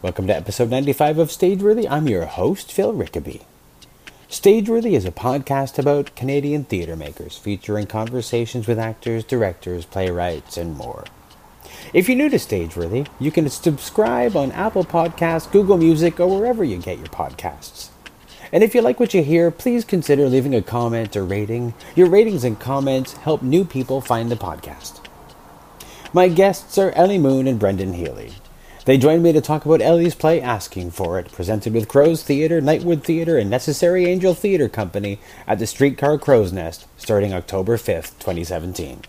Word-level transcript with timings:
Welcome 0.00 0.28
to 0.28 0.36
episode 0.36 0.70
95 0.70 1.18
of 1.18 1.28
Stageworthy. 1.28 1.84
I'm 1.90 2.06
your 2.06 2.26
host, 2.26 2.70
Phil 2.70 2.92
Rickaby. 2.92 3.40
Stageworthy 4.30 4.92
is 4.92 5.04
a 5.04 5.10
podcast 5.10 5.76
about 5.76 6.14
Canadian 6.14 6.62
theatre 6.62 6.94
makers, 6.94 7.36
featuring 7.36 7.88
conversations 7.88 8.68
with 8.68 8.78
actors, 8.78 9.24
directors, 9.24 9.86
playwrights, 9.86 10.56
and 10.56 10.76
more. 10.76 11.02
If 11.92 12.08
you're 12.08 12.16
new 12.16 12.28
to 12.28 12.36
Stageworthy, 12.36 13.08
you 13.18 13.32
can 13.32 13.48
subscribe 13.48 14.36
on 14.36 14.52
Apple 14.52 14.84
Podcasts, 14.84 15.50
Google 15.50 15.78
Music, 15.78 16.20
or 16.20 16.28
wherever 16.28 16.62
you 16.62 16.78
get 16.78 16.98
your 16.98 17.08
podcasts. 17.08 17.88
And 18.52 18.62
if 18.62 18.76
you 18.76 18.82
like 18.82 19.00
what 19.00 19.14
you 19.14 19.24
hear, 19.24 19.50
please 19.50 19.84
consider 19.84 20.28
leaving 20.28 20.54
a 20.54 20.62
comment 20.62 21.16
or 21.16 21.24
rating. 21.24 21.74
Your 21.96 22.08
ratings 22.08 22.44
and 22.44 22.60
comments 22.60 23.14
help 23.14 23.42
new 23.42 23.64
people 23.64 24.00
find 24.00 24.30
the 24.30 24.36
podcast. 24.36 25.04
My 26.12 26.28
guests 26.28 26.78
are 26.78 26.92
Ellie 26.92 27.18
Moon 27.18 27.48
and 27.48 27.58
Brendan 27.58 27.94
Healy. 27.94 28.34
They 28.88 28.96
joined 28.96 29.22
me 29.22 29.32
to 29.32 29.42
talk 29.42 29.66
about 29.66 29.82
Ellie's 29.82 30.14
play 30.14 30.40
Asking 30.40 30.92
for 30.92 31.18
It, 31.18 31.30
presented 31.30 31.74
with 31.74 31.88
Crow's 31.88 32.22
Theatre, 32.22 32.62
Nightwood 32.62 33.04
Theatre, 33.04 33.36
and 33.36 33.50
Necessary 33.50 34.06
Angel 34.06 34.32
Theatre 34.32 34.70
Company 34.70 35.18
at 35.46 35.58
the 35.58 35.66
Streetcar 35.66 36.16
Crow's 36.16 36.54
Nest 36.54 36.86
starting 36.96 37.34
October 37.34 37.76
5th, 37.76 38.18
2017. 38.18 39.02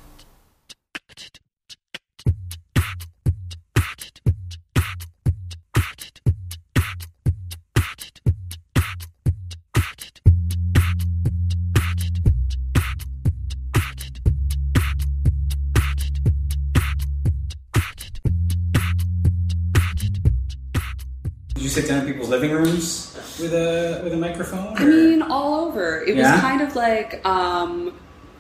Of 26.70 26.76
like 26.76 27.26
um, 27.26 27.94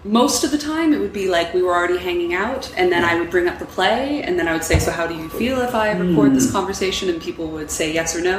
most 0.03 0.43
of 0.43 0.51
the 0.51 0.57
time 0.57 0.93
it 0.93 0.99
would 0.99 1.11
be 1.13 1.27
like 1.27 1.53
we 1.53 1.61
were 1.61 1.73
already 1.75 1.97
hanging 1.97 2.33
out, 2.33 2.71
and 2.77 2.91
then 2.91 3.03
I 3.03 3.19
would 3.19 3.29
bring 3.29 3.47
up 3.47 3.59
the 3.59 3.65
play, 3.65 4.21
and 4.23 4.37
then 4.39 4.47
I 4.47 4.53
would 4.53 4.63
say, 4.63 4.79
"So, 4.79 4.91
how 4.91 5.05
do 5.07 5.15
you 5.15 5.29
feel 5.29 5.59
if 5.61 5.73
I 5.75 5.91
record 5.91 6.29
Hmm. 6.29 6.35
this 6.35 6.51
conversation?" 6.51 7.09
And 7.09 7.21
people 7.21 7.47
would 7.47 7.71
say 7.71 7.91
yes 7.93 8.15
or 8.15 8.21
no, 8.21 8.37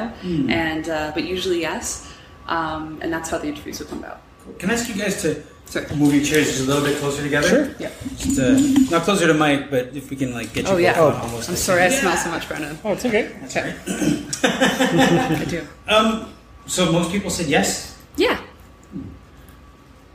and 0.48 0.88
uh, 0.88 1.10
but 1.14 1.24
usually 1.24 1.60
yes, 1.60 2.06
um, 2.48 2.98
and 3.02 3.12
that's 3.12 3.28
how 3.30 3.38
the 3.38 3.48
interviews 3.48 3.78
would 3.80 3.88
come 3.90 3.98
about. 3.98 4.20
Can 4.58 4.70
I 4.70 4.74
ask 4.74 4.88
you 4.88 4.94
guys 4.94 5.20
to 5.22 5.42
Sorry. 5.66 5.86
move 5.96 6.12
your 6.14 6.24
chairs 6.24 6.46
just 6.50 6.62
a 6.64 6.66
little 6.66 6.82
bit 6.82 6.96
closer 6.98 7.22
together? 7.22 7.48
Sure. 7.48 7.68
Yeah. 7.78 7.90
Just, 8.16 8.38
uh, 8.40 8.58
not 8.90 9.02
closer 9.02 9.26
to 9.28 9.34
Mike, 9.34 9.70
but 9.70 9.94
if 9.94 10.10
we 10.10 10.16
can 10.16 10.32
like 10.34 10.52
get 10.52 10.64
you 10.66 10.72
Oh 10.74 10.76
yeah. 10.78 10.96
both 10.96 11.14
almost. 11.22 11.48
I'm 11.48 11.54
like- 11.54 11.62
sorry, 11.68 11.82
I 11.82 11.90
smell 11.90 12.16
so 12.16 12.30
much, 12.30 12.48
Brennan. 12.48 12.78
Oh, 12.84 12.92
it's 12.92 13.04
okay. 13.04 13.30
Okay. 13.44 13.74
I 14.42 15.44
do. 15.48 15.60
Um. 15.88 16.32
So 16.66 16.90
most 16.92 17.10
people 17.12 17.30
said 17.30 17.46
yes. 17.46 17.98
Yeah. 18.16 18.38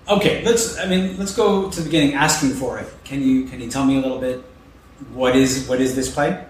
Okay. 0.08 0.44
Let's. 0.44 0.78
I 0.78 0.86
mean, 0.86 1.17
let's 1.17 1.36
go 1.36 1.70
to 1.70 1.80
the 1.80 1.86
beginning. 1.86 2.14
Asking 2.14 2.52
for 2.52 2.80
it. 2.80 2.88
Can 3.03 3.22
you 3.22 3.45
Can 3.45 3.61
you 3.61 3.70
tell 3.70 3.86
me 3.86 3.98
a 3.98 4.02
little 4.02 4.20
bit? 4.20 4.44
What 5.14 5.36
is 5.36 5.67
What 5.67 5.81
is 5.81 5.95
this 5.95 6.14
play? 6.14 6.45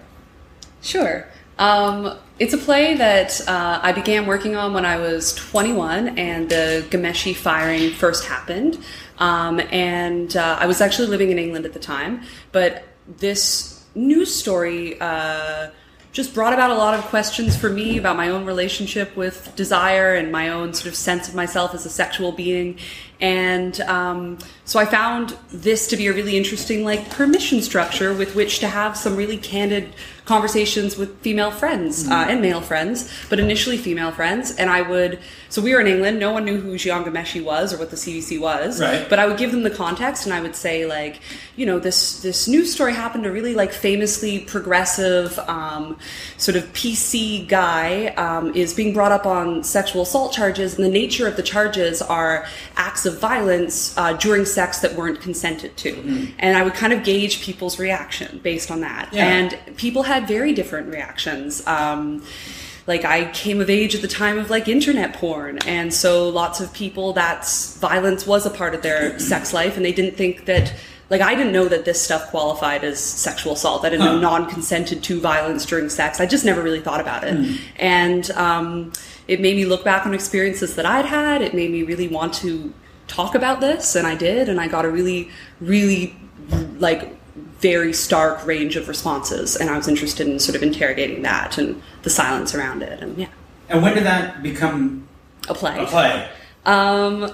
Sure. 0.82 1.26
Um, 1.58 2.18
it's 2.38 2.52
a 2.52 2.58
play 2.58 2.94
that 2.96 3.40
uh, 3.48 3.80
I 3.82 3.92
began 3.92 4.26
working 4.26 4.56
on 4.56 4.74
when 4.74 4.84
I 4.84 4.98
was 4.98 5.34
21 5.36 6.18
and 6.18 6.50
the 6.50 6.86
Ghomeshi 6.90 7.34
firing 7.34 7.92
first 7.92 8.26
happened. 8.26 8.78
Um, 9.18 9.60
and 9.70 10.36
uh, 10.36 10.58
I 10.60 10.66
was 10.66 10.82
actually 10.82 11.08
living 11.08 11.30
in 11.30 11.38
England 11.38 11.64
at 11.64 11.72
the 11.72 11.78
time. 11.80 12.22
But 12.52 12.84
this 13.08 13.84
news 13.94 14.34
story 14.34 15.00
uh, 15.00 15.70
just 16.16 16.32
brought 16.32 16.54
about 16.54 16.70
a 16.70 16.74
lot 16.74 16.94
of 16.98 17.04
questions 17.04 17.54
for 17.54 17.68
me 17.68 17.98
about 17.98 18.16
my 18.16 18.30
own 18.30 18.46
relationship 18.46 19.14
with 19.18 19.54
desire 19.54 20.14
and 20.14 20.32
my 20.32 20.48
own 20.48 20.72
sort 20.72 20.86
of 20.86 20.96
sense 20.96 21.28
of 21.28 21.34
myself 21.34 21.74
as 21.74 21.84
a 21.84 21.90
sexual 21.90 22.32
being. 22.32 22.78
And 23.20 23.78
um, 23.82 24.38
so 24.64 24.80
I 24.80 24.86
found 24.86 25.36
this 25.50 25.86
to 25.88 25.96
be 25.96 26.06
a 26.06 26.14
really 26.14 26.34
interesting, 26.34 26.84
like, 26.84 27.10
permission 27.10 27.60
structure 27.60 28.14
with 28.14 28.34
which 28.34 28.60
to 28.60 28.68
have 28.68 28.96
some 28.96 29.14
really 29.14 29.36
candid 29.36 29.94
conversations 30.26 30.96
with 30.98 31.18
female 31.20 31.52
friends 31.52 32.08
uh, 32.08 32.26
and 32.28 32.42
male 32.42 32.60
friends, 32.60 33.10
but 33.30 33.38
initially 33.38 33.78
female 33.78 34.10
friends. 34.10 34.50
And 34.56 34.68
I 34.68 34.82
would, 34.82 35.20
so 35.48 35.62
we 35.62 35.72
were 35.72 35.80
in 35.80 35.86
England, 35.86 36.18
no 36.18 36.32
one 36.32 36.44
knew 36.44 36.60
who 36.60 36.74
Jian 36.74 37.04
Ghomeshi 37.04 37.42
was 37.42 37.72
or 37.72 37.78
what 37.78 37.90
the 37.90 37.96
CBC 37.96 38.40
was. 38.40 38.80
Right. 38.80 39.08
But 39.08 39.20
I 39.20 39.26
would 39.26 39.38
give 39.38 39.52
them 39.52 39.62
the 39.62 39.70
context 39.70 40.26
and 40.26 40.34
I 40.34 40.40
would 40.40 40.56
say, 40.56 40.84
like, 40.84 41.20
you 41.54 41.64
know, 41.64 41.78
this, 41.78 42.20
this 42.22 42.48
news 42.48 42.72
story 42.74 42.92
happened 42.92 43.22
to 43.24 43.30
really, 43.30 43.54
like, 43.54 43.72
famously 43.72 44.40
progressive, 44.40 45.38
um, 45.48 45.96
sort 46.38 46.56
of 46.56 46.64
PC 46.72 47.46
guy 47.48 48.08
um, 48.16 48.52
is 48.54 48.74
being 48.74 48.92
brought 48.92 49.12
up 49.12 49.26
on 49.26 49.62
sexual 49.62 50.02
assault 50.02 50.32
charges, 50.32 50.74
and 50.74 50.84
the 50.84 50.90
nature 50.90 51.28
of 51.28 51.36
the 51.36 51.42
charges 51.42 52.02
are 52.02 52.46
acts 52.76 53.06
of 53.06 53.20
violence 53.20 53.96
uh, 53.96 54.12
during 54.14 54.44
sex 54.44 54.80
that 54.80 54.94
weren't 54.96 55.20
consented 55.20 55.76
to. 55.76 55.92
And 56.38 56.56
I 56.56 56.62
would 56.62 56.74
kind 56.74 56.92
of 56.92 57.04
gauge 57.04 57.42
people's 57.42 57.78
reaction 57.78 58.40
based 58.42 58.70
on 58.70 58.80
that. 58.80 59.08
Yeah. 59.12 59.26
And 59.26 59.76
people 59.76 60.02
had 60.02 60.15
very 60.20 60.52
different 60.52 60.88
reactions. 60.88 61.66
Um, 61.66 62.22
like 62.86 63.04
I 63.04 63.30
came 63.32 63.60
of 63.60 63.68
age 63.68 63.94
at 63.94 64.02
the 64.02 64.08
time 64.08 64.38
of 64.38 64.48
like 64.50 64.68
internet 64.68 65.14
porn, 65.14 65.58
and 65.66 65.92
so 65.92 66.28
lots 66.28 66.60
of 66.60 66.72
people 66.72 67.12
that's 67.12 67.76
violence 67.78 68.26
was 68.26 68.46
a 68.46 68.50
part 68.50 68.74
of 68.74 68.82
their 68.82 69.18
sex 69.18 69.52
life, 69.52 69.76
and 69.76 69.84
they 69.84 69.92
didn't 69.92 70.16
think 70.16 70.46
that. 70.46 70.72
Like 71.08 71.20
I 71.20 71.36
didn't 71.36 71.52
know 71.52 71.68
that 71.68 71.84
this 71.84 72.02
stuff 72.02 72.30
qualified 72.30 72.82
as 72.82 72.98
sexual 72.98 73.52
assault. 73.52 73.84
I 73.84 73.90
didn't 73.90 74.06
know 74.06 74.18
non-consented 74.18 75.04
to 75.04 75.20
violence 75.20 75.64
during 75.64 75.88
sex. 75.88 76.18
I 76.18 76.26
just 76.26 76.44
never 76.44 76.60
really 76.60 76.80
thought 76.80 77.00
about 77.00 77.22
it, 77.22 77.60
and 77.76 78.28
um, 78.32 78.92
it 79.28 79.40
made 79.40 79.54
me 79.54 79.66
look 79.66 79.84
back 79.84 80.04
on 80.04 80.14
experiences 80.14 80.74
that 80.74 80.84
I'd 80.84 81.04
had. 81.04 81.42
It 81.42 81.54
made 81.54 81.70
me 81.70 81.84
really 81.84 82.08
want 82.08 82.34
to 82.34 82.74
talk 83.06 83.36
about 83.36 83.60
this, 83.60 83.94
and 83.94 84.04
I 84.04 84.16
did, 84.16 84.48
and 84.48 84.60
I 84.60 84.66
got 84.66 84.84
a 84.84 84.90
really, 84.90 85.30
really 85.60 86.16
like 86.78 87.16
very 87.60 87.92
stark 87.92 88.44
range 88.46 88.76
of 88.76 88.88
responses, 88.88 89.56
and 89.56 89.70
I 89.70 89.76
was 89.76 89.88
interested 89.88 90.28
in 90.28 90.38
sort 90.38 90.56
of 90.56 90.62
interrogating 90.62 91.22
that 91.22 91.58
and 91.58 91.82
the 92.02 92.10
silence 92.10 92.54
around 92.54 92.82
it, 92.82 93.02
and 93.02 93.16
yeah, 93.18 93.28
And 93.68 93.82
when 93.82 93.94
did 93.94 94.04
that 94.04 94.42
become 94.42 95.08
a 95.48 95.54
play. 95.54 95.78
a 95.82 95.86
play? 95.86 96.28
Um, 96.64 97.32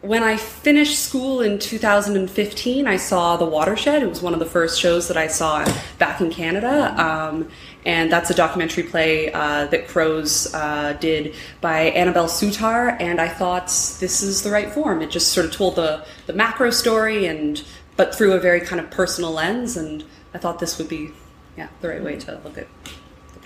when 0.00 0.22
I 0.22 0.36
finished 0.36 0.98
school 0.98 1.40
in 1.40 1.58
2015, 1.58 2.86
I 2.86 2.96
saw 2.96 3.38
The 3.38 3.46
Watershed. 3.46 4.02
It 4.02 4.08
was 4.08 4.20
one 4.20 4.34
of 4.34 4.38
the 4.38 4.44
first 4.46 4.78
shows 4.78 5.08
that 5.08 5.16
I 5.16 5.28
saw 5.28 5.64
back 5.98 6.20
in 6.20 6.30
Canada. 6.30 6.94
Um, 7.02 7.48
and 7.86 8.12
that's 8.12 8.28
a 8.28 8.34
documentary 8.34 8.82
play 8.82 9.32
uh, 9.32 9.66
that 9.66 9.88
Crows 9.88 10.52
uh, 10.54 10.94
did 11.00 11.34
by 11.62 11.84
Annabel 11.84 12.26
Soutar. 12.26 13.00
And 13.00 13.18
I 13.18 13.28
thought 13.28 13.66
this 13.66 14.22
is 14.22 14.42
the 14.42 14.50
right 14.50 14.70
form. 14.74 15.00
It 15.00 15.10
just 15.10 15.32
sort 15.32 15.46
of 15.46 15.52
told 15.52 15.76
the, 15.76 16.04
the 16.26 16.34
macro 16.34 16.70
story, 16.70 17.24
and 17.26 17.62
but 17.96 18.14
through 18.14 18.32
a 18.32 18.40
very 18.40 18.60
kind 18.60 18.80
of 18.80 18.90
personal 18.90 19.32
lens. 19.32 19.76
And 19.76 20.04
I 20.32 20.38
thought 20.38 20.58
this 20.58 20.78
would 20.78 20.88
be, 20.88 21.10
yeah, 21.56 21.68
the 21.80 21.88
right 21.88 22.02
way 22.02 22.16
to 22.16 22.40
look 22.44 22.58
at. 22.58 22.64
It. 22.64 22.68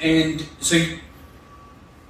And 0.00 0.46
so, 0.60 0.76
you, 0.76 0.98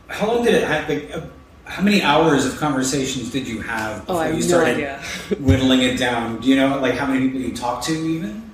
how 0.08 0.26
long 0.34 0.44
did 0.44 0.54
it 0.54 0.64
have? 0.66 0.88
Like, 0.88 1.10
uh, 1.14 1.22
how 1.64 1.82
many 1.82 2.02
hours 2.02 2.46
of 2.46 2.56
conversations 2.58 3.30
did 3.30 3.46
you 3.46 3.60
have 3.60 4.00
before 4.06 4.16
Oh, 4.16 4.18
I 4.20 4.26
have 4.28 4.36
you 4.36 4.42
started 4.42 4.74
idea. 4.76 5.02
whittling 5.40 5.82
it 5.82 5.98
down? 5.98 6.40
Do 6.40 6.48
you 6.48 6.56
know, 6.56 6.78
like, 6.80 6.94
how 6.94 7.06
many 7.06 7.26
people 7.28 7.40
you 7.40 7.54
talked 7.54 7.84
to, 7.86 7.92
even? 7.92 8.50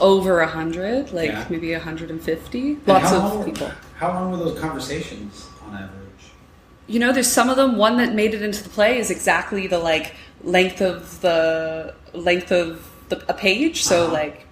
Over 0.00 0.40
a 0.40 0.46
hundred, 0.48 1.12
like 1.12 1.30
Yeah. 1.30 1.46
maybe 1.48 1.72
a 1.72 1.78
hundred 1.78 2.10
and 2.10 2.20
fifty. 2.20 2.76
Lots 2.86 3.12
of 3.12 3.22
long, 3.22 3.44
people. 3.44 3.70
How 3.96 4.12
long 4.12 4.32
were 4.32 4.36
those 4.38 4.58
conversations 4.58 5.46
on 5.64 5.74
average? 5.74 6.32
You 6.88 6.98
know, 6.98 7.12
there's 7.12 7.30
some 7.30 7.48
of 7.48 7.56
them. 7.56 7.76
One 7.76 7.98
that 7.98 8.14
made 8.14 8.34
it 8.34 8.42
into 8.42 8.64
the 8.64 8.68
play 8.68 8.98
is 8.98 9.10
exactly 9.10 9.68
the 9.68 9.78
like 9.78 10.14
length 10.42 10.80
of 10.80 11.20
the 11.20 11.94
length 12.12 12.50
of 12.52 12.88
the, 13.08 13.22
a 13.28 13.34
page, 13.34 13.82
so 13.84 14.04
Uh-huh. 14.04 14.12
like 14.12 14.44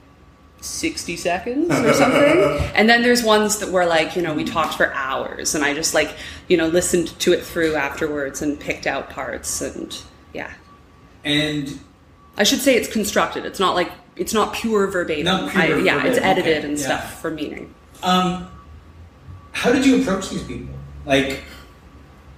sixty 0.61 1.17
seconds 1.17 1.71
or 1.71 1.93
something. 1.93 2.39
and 2.75 2.89
then 2.89 3.03
there's 3.03 3.23
ones 3.23 3.59
that 3.59 3.71
were 3.71 3.85
like, 3.87 4.17
you 4.17 4.23
know, 4.23 4.35
we 4.35 4.45
talked 4.45 4.75
for 4.75 4.93
hours, 4.95 5.55
and 5.55 5.65
I 5.65 5.75
just 5.75 5.95
like, 5.95 6.15
you 6.49 6.57
know, 6.57 6.67
listened 6.69 7.09
to 7.21 7.33
it 7.33 7.43
through 7.45 7.75
afterwards 7.77 8.43
and 8.43 8.59
picked 8.59 8.87
out 8.87 9.11
parts, 9.11 9.61
and 9.61 9.97
yeah. 10.33 10.53
And 11.25 11.79
I 12.37 12.45
should 12.45 12.61
say 12.61 12.75
it's 12.77 12.89
constructed. 12.91 13.45
It's 13.45 13.61
not 13.61 13.75
like 13.75 13.93
it's 14.17 14.33
not 14.33 14.55
pure 14.55 14.87
verbatim. 14.87 15.25
Not 15.25 15.51
pure 15.53 15.79
I, 15.79 15.83
yeah, 15.83 16.05
it's 16.07 16.19
edited 16.19 16.59
okay, 16.59 16.69
and 16.69 16.79
yeah. 16.79 16.85
stuff 16.85 17.21
for 17.21 17.31
meaning. 17.31 17.75
um, 18.03 18.49
how 19.53 19.73
did 19.73 19.85
you 19.87 20.01
approach 20.03 20.29
these 20.31 20.43
people? 20.43 20.75
Like, 21.05 21.43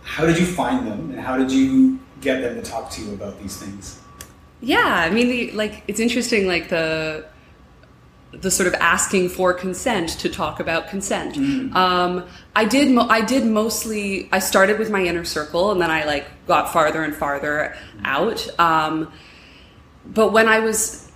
how 0.02 0.26
did 0.26 0.38
you 0.38 0.46
find 0.46 0.86
them, 0.86 1.10
and 1.10 1.20
how 1.20 1.36
did 1.36 1.50
you 1.50 1.98
get 2.20 2.42
them 2.42 2.56
to 2.56 2.62
talk 2.62 2.90
to 2.90 3.02
you 3.02 3.12
about 3.14 3.40
these 3.40 3.56
things? 3.56 4.00
Yeah, 4.60 4.84
I 4.84 5.10
mean, 5.10 5.28
the, 5.28 5.50
like 5.52 5.84
it's 5.86 6.00
interesting, 6.00 6.46
like 6.46 6.68
the 6.68 7.26
the 8.32 8.50
sort 8.50 8.66
of 8.66 8.74
asking 8.74 9.28
for 9.30 9.54
consent 9.54 10.10
to 10.10 10.28
talk 10.28 10.60
about 10.60 10.88
consent. 10.88 11.36
Um, 11.74 12.26
I 12.54 12.64
did. 12.64 12.90
Mo- 12.90 13.06
I 13.08 13.20
did 13.22 13.46
mostly. 13.46 14.28
I 14.32 14.38
started 14.40 14.78
with 14.78 14.90
my 14.90 15.02
inner 15.02 15.24
circle, 15.24 15.70
and 15.70 15.80
then 15.80 15.90
I 15.90 16.04
like 16.04 16.26
got 16.46 16.72
farther 16.72 17.02
and 17.02 17.14
farther 17.14 17.74
out. 18.04 18.46
Um, 18.58 19.12
but 20.04 20.32
when 20.32 20.48
I 20.48 20.60
was 20.60 21.10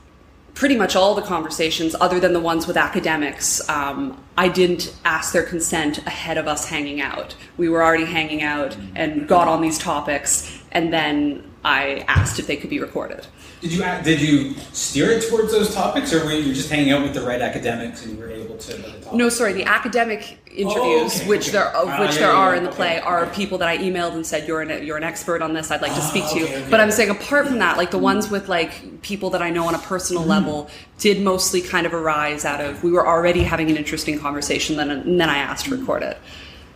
pretty 0.54 0.76
much 0.76 0.94
all 0.96 1.14
the 1.14 1.22
conversations, 1.22 1.94
other 2.00 2.20
than 2.20 2.32
the 2.32 2.40
ones 2.40 2.66
with 2.66 2.76
academics, 2.76 3.66
um, 3.68 4.22
I 4.36 4.48
didn't 4.48 4.94
ask 5.04 5.32
their 5.32 5.42
consent 5.42 5.98
ahead 6.06 6.38
of 6.38 6.46
us 6.46 6.68
hanging 6.68 7.00
out. 7.00 7.34
We 7.56 7.68
were 7.68 7.82
already 7.82 8.04
hanging 8.04 8.42
out 8.42 8.76
and 8.94 9.26
got 9.26 9.48
on 9.48 9.60
these 9.62 9.78
topics, 9.78 10.62
and 10.70 10.92
then 10.92 11.51
I 11.64 12.04
asked 12.08 12.38
if 12.40 12.46
they 12.48 12.56
could 12.56 12.70
be 12.70 12.80
recorded. 12.80 13.24
Did 13.60 13.72
you 13.72 13.84
did 14.02 14.20
you 14.20 14.54
steer 14.72 15.10
it 15.12 15.28
towards 15.28 15.52
those 15.52 15.72
topics, 15.72 16.12
or 16.12 16.24
were 16.24 16.32
you 16.32 16.52
just 16.52 16.68
hanging 16.68 16.90
out 16.90 17.02
with 17.02 17.14
the 17.14 17.20
right 17.20 17.40
academics 17.40 18.04
and 18.04 18.14
you 18.16 18.18
were 18.20 18.30
able 18.30 18.56
to? 18.58 18.82
Talk? 19.00 19.14
No, 19.14 19.28
sorry. 19.28 19.52
The 19.52 19.62
academic 19.64 20.38
interviews, 20.50 20.74
Oh, 20.76 21.16
okay, 21.18 21.28
which 21.28 21.42
okay. 21.42 21.50
there 21.52 21.66
of 21.68 21.88
Ah, 21.88 22.00
which 22.00 22.14
yeah, 22.14 22.18
there 22.18 22.32
yeah, 22.32 22.36
are 22.38 22.52
yeah, 22.52 22.58
in 22.58 22.64
the 22.64 22.70
okay, 22.70 22.76
play, 22.76 23.00
are 23.00 23.26
okay. 23.26 23.34
people 23.36 23.58
that 23.58 23.68
I 23.68 23.78
emailed 23.78 24.14
and 24.14 24.26
said 24.26 24.48
you're 24.48 24.62
an 24.62 24.84
you're 24.84 24.96
an 24.96 25.04
expert 25.04 25.40
on 25.42 25.52
this. 25.52 25.70
I'd 25.70 25.80
like 25.82 25.94
to 25.94 26.00
speak 26.02 26.28
to 26.30 26.38
you. 26.40 26.44
okay, 26.46 26.56
okay. 26.62 26.70
But 26.70 26.80
I'm 26.80 26.90
saying 26.90 27.10
apart 27.10 27.46
from 27.46 27.58
that, 27.60 27.76
like 27.76 27.92
the 27.92 27.98
ones 27.98 28.28
with 28.28 28.48
like 28.48 29.00
people 29.02 29.30
that 29.30 29.42
I 29.42 29.50
know 29.50 29.66
on 29.68 29.76
a 29.76 29.78
personal 29.78 30.22
Mm-hmm. 30.22 30.30
level, 30.30 30.70
did 30.98 31.22
mostly 31.22 31.60
kind 31.62 31.86
of 31.86 31.94
arise 31.94 32.44
out 32.44 32.60
of 32.60 32.82
we 32.82 32.90
were 32.90 33.06
already 33.06 33.44
having 33.44 33.70
an 33.70 33.76
interesting 33.76 34.18
conversation, 34.18 34.76
then 34.76 34.90
and 34.90 35.20
then 35.20 35.30
I 35.30 35.38
asked 35.38 35.66
to 35.66 35.76
record 35.76 36.02
it. 36.02 36.18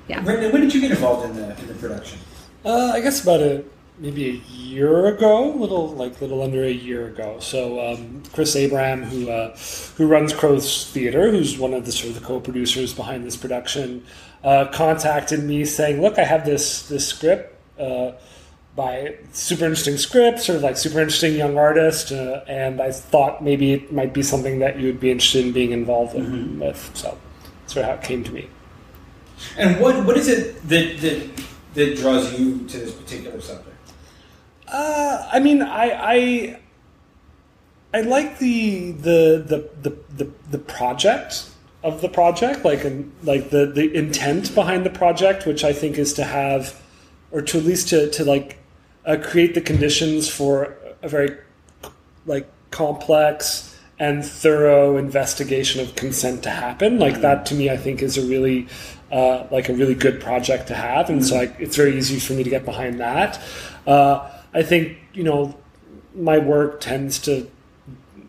Yeah. 0.07 0.21
Brendan, 0.21 0.53
when 0.53 0.61
did 0.63 0.73
you 0.73 0.81
get 0.81 0.93
involved 0.93 1.29
in 1.29 1.35
the 1.35 1.59
in 1.59 1.67
the 1.67 1.75
production? 1.75 2.21
Uh, 2.65 2.93
I 2.95 3.01
guess 3.01 3.21
about 3.25 3.41
a 3.41 3.65
maybe 3.99 4.29
a 4.29 4.53
year 4.53 5.07
ago, 5.07 5.51
little 5.51 5.89
like 5.89 6.21
little 6.21 6.43
under 6.43 6.65
a 6.65 6.71
year 6.71 7.09
ago. 7.09 7.39
So 7.41 7.93
um, 7.93 8.23
Chris 8.33 8.57
Abraham, 8.57 9.03
who 9.03 9.31
uh, 9.31 9.57
who 9.97 10.07
runs 10.07 10.33
Crow's 10.33 10.91
Theater, 10.91 11.31
who's 11.31 11.59
one 11.59 11.75
of 11.75 11.87
the 11.87 11.93
sort 11.93 12.15
of 12.15 12.21
the 12.21 12.27
co-producers 12.27 12.95
behind 12.95 13.25
this 13.25 13.37
production, 13.37 14.05
uh, 14.45 14.67
contacted 14.73 15.43
me 15.43 15.65
saying, 15.65 16.01
"Look, 16.01 16.19
I 16.19 16.25
have 16.25 16.45
this 16.45 16.89
this 16.89 17.07
script." 17.07 17.55
Uh, 17.79 18.13
by 18.75 19.17
super 19.33 19.65
interesting 19.65 19.97
script, 19.97 20.39
sort 20.39 20.57
of 20.57 20.63
like 20.63 20.77
super 20.77 21.01
interesting 21.01 21.35
young 21.35 21.57
artist, 21.57 22.13
uh, 22.13 22.43
and 22.47 22.79
I 22.79 22.93
thought 22.93 23.43
maybe 23.43 23.73
it 23.73 23.91
might 23.91 24.13
be 24.13 24.23
something 24.23 24.59
that 24.59 24.79
you 24.79 24.87
would 24.89 25.01
be 25.01 25.11
interested 25.11 25.47
in 25.47 25.53
being 25.53 25.73
involved 25.73 26.15
in, 26.15 26.61
with. 26.61 26.91
So 26.93 27.17
that's 27.63 27.73
sort 27.73 27.87
of 27.87 27.91
how 27.91 27.97
it 27.97 28.03
came 28.03 28.23
to 28.25 28.31
me. 28.33 28.51
And 29.57 29.81
what 29.81 30.05
what 30.05 30.17
is 30.19 30.29
it 30.29 30.69
that 30.69 31.01
that 31.01 31.43
that 31.75 31.97
draws 31.97 32.39
you 32.39 32.67
to 32.69 32.79
this 32.79 32.93
particular 32.93 33.41
subject? 33.41 33.76
Uh, 34.69 35.29
I 35.33 35.39
mean, 35.41 35.63
I, 35.63 35.91
I, 35.93 36.61
I 37.95 38.01
like 38.03 38.39
the 38.39 38.93
the 38.93 39.45
the 39.47 39.71
the 39.83 40.25
the, 40.25 40.31
the 40.51 40.59
project 40.59 41.51
of 41.83 42.01
the 42.01 42.09
project, 42.09 42.65
like 42.65 42.85
and 42.85 43.13
like 43.23 43.51
the 43.51 43.67
the 43.67 43.95
intent 43.95 44.55
behind 44.55 44.85
the 44.85 44.91
project, 44.91 45.47
which 45.47 45.63
I 45.65 45.73
think 45.73 45.99
is 45.99 46.13
to 46.15 46.25
have, 46.25 46.81
or 47.31 47.43
to 47.43 47.59
at 47.59 47.65
least 47.65 47.89
to 47.91 48.11
to 48.11 48.25
like 48.25 48.59
uh, 49.05 49.17
create 49.23 49.55
the 49.55 49.61
conditions 49.61 50.29
for 50.29 50.77
a 51.03 51.09
very 51.09 51.39
like 52.27 52.49
complex 52.71 53.79
and 53.99 54.25
thorough 54.25 54.99
investigation 54.99 55.81
of 55.81 55.95
consent 55.95 56.43
to 56.43 56.51
happen. 56.51 56.99
Like 56.99 57.21
that 57.21 57.47
to 57.47 57.55
me, 57.55 57.71
I 57.71 57.77
think 57.77 58.03
is 58.03 58.19
a 58.19 58.27
really 58.27 58.67
uh, 59.13 59.47
like 59.51 59.69
a 59.69 59.75
really 59.75 59.95
good 59.95 60.21
project 60.21 60.67
to 60.69 60.75
have, 60.75 61.09
and 61.09 61.25
so 61.25 61.39
I, 61.39 61.55
it's 61.59 61.77
very 61.77 61.97
easy 61.97 62.19
for 62.19 62.33
me 62.33 62.43
to 62.43 62.51
get 62.51 62.65
behind 62.65 63.01
that. 63.01 63.41
Uh, 63.87 64.29
I 64.57 64.63
think 64.63 64.99
you 65.13 65.23
know 65.23 65.55
my 66.15 66.39
work 66.39 66.81
tends 66.81 67.19
to 67.21 67.49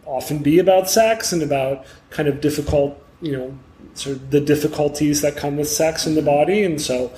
often 0.06 0.40
be 0.40 0.60
about 0.60 0.90
sex 0.90 1.32
and 1.32 1.42
about 1.42 1.86
kind 2.10 2.30
of 2.30 2.40
difficult, 2.42 3.02
you 3.22 3.32
know, 3.32 3.58
sort 3.94 4.18
of 4.18 4.32
the 4.32 4.42
difficulties 4.42 5.22
that 5.22 5.36
come 5.36 5.58
with 5.58 5.70
sex 5.70 6.06
in 6.06 6.16
the 6.16 6.22
body, 6.22 6.64
and 6.64 6.82
so 6.82 7.12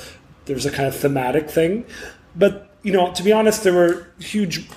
there's 0.45 0.65
a 0.65 0.71
kind 0.71 0.87
of 0.87 0.95
thematic 0.95 1.49
thing. 1.49 1.85
But 2.35 2.69
you 2.83 2.93
know, 2.93 3.11
to 3.13 3.23
be 3.23 3.31
honest, 3.31 3.63
there 3.63 3.73
were 3.73 4.07
huge 4.19 4.69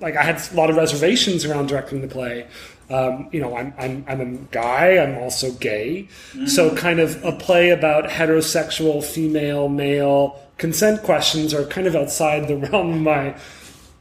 like 0.00 0.16
I 0.16 0.22
had 0.22 0.40
a 0.52 0.54
lot 0.54 0.70
of 0.70 0.76
reservations 0.76 1.44
around 1.44 1.68
directing 1.68 2.00
the 2.00 2.08
play. 2.08 2.46
Um, 2.90 3.28
you 3.32 3.40
know, 3.40 3.54
I'm, 3.56 3.74
I'm 3.78 4.04
I'm 4.08 4.20
a 4.20 4.38
guy. 4.50 4.96
I'm 4.98 5.18
also 5.18 5.52
gay, 5.52 6.08
so 6.46 6.74
kind 6.74 7.00
of 7.00 7.22
a 7.24 7.32
play 7.32 7.70
about 7.70 8.04
heterosexual 8.04 9.04
female 9.04 9.68
male 9.68 10.40
consent 10.56 11.02
questions 11.02 11.52
are 11.52 11.64
kind 11.66 11.86
of 11.86 11.94
outside 11.94 12.48
the 12.48 12.56
realm 12.70 12.94
of 12.94 13.00
my 13.00 13.36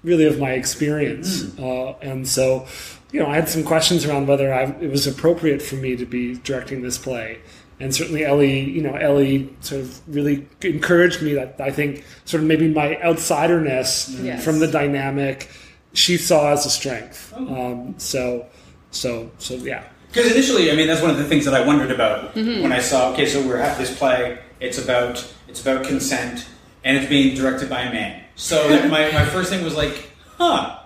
really 0.04 0.26
of 0.26 0.40
my 0.40 0.52
experience, 0.52 1.44
uh, 1.60 1.94
and 2.02 2.28
so 2.28 2.66
you 3.12 3.20
know 3.20 3.28
I 3.28 3.36
had 3.36 3.50
some 3.50 3.64
questions 3.64 4.06
around 4.06 4.28
whether 4.28 4.54
I, 4.54 4.64
it 4.80 4.90
was 4.90 5.06
appropriate 5.06 5.62
for 5.62 5.76
me 5.76 5.96
to 5.98 6.06
be 6.06 6.36
directing 6.36 6.82
this 6.82 6.98
play. 6.98 7.40
And 7.80 7.94
certainly 7.94 8.26
Ellie, 8.26 8.62
you 8.62 8.82
know, 8.82 8.96
Ellie 8.96 9.54
sort 9.62 9.82
of 9.82 10.02
really 10.16 10.48
encouraged 10.62 11.22
me 11.22 11.34
that 11.36 11.60
I 11.60 11.70
think 11.70 12.04
sort 12.26 12.42
of 12.42 12.48
maybe 12.48 12.68
my 12.74 12.96
outsiderness 13.04 14.24
Yes. 14.24 14.44
from 14.44 14.60
the 14.60 14.68
dynamic 14.68 15.48
she 15.94 16.18
saw 16.18 16.52
as 16.54 16.66
a 16.66 16.70
strength. 16.70 17.34
Um, 17.36 17.94
so, 18.00 18.48
so, 18.92 19.32
so 19.38 19.56
yeah. 19.56 19.84
Because 20.08 20.32
initially, 20.32 20.72
I 20.72 20.76
mean, 20.76 20.88
that's 20.88 21.02
one 21.02 21.12
of 21.12 21.18
the 21.18 21.26
things 21.26 21.46
that 21.46 21.54
I 21.54 21.66
wondered 21.66 21.92
about 21.92 22.34
when 22.36 22.72
I 22.72 22.80
saw. 22.80 23.12
Okay, 23.12 23.26
so 23.26 23.46
we're 23.46 23.58
having 23.58 23.80
this 23.80 23.96
play. 23.98 24.40
It's 24.60 24.78
about 24.84 25.26
it's 25.48 25.62
about 25.62 25.86
consent, 25.86 26.48
and 26.84 26.98
it's 26.98 27.08
being 27.08 27.36
directed 27.36 27.70
by 27.70 27.82
a 27.82 27.92
man. 27.92 28.24
So 28.36 28.68
my, 28.90 29.12
my 29.12 29.26
first 29.26 29.50
thing 29.50 29.64
was 29.64 29.76
like, 29.76 30.10
huh, 30.38 30.80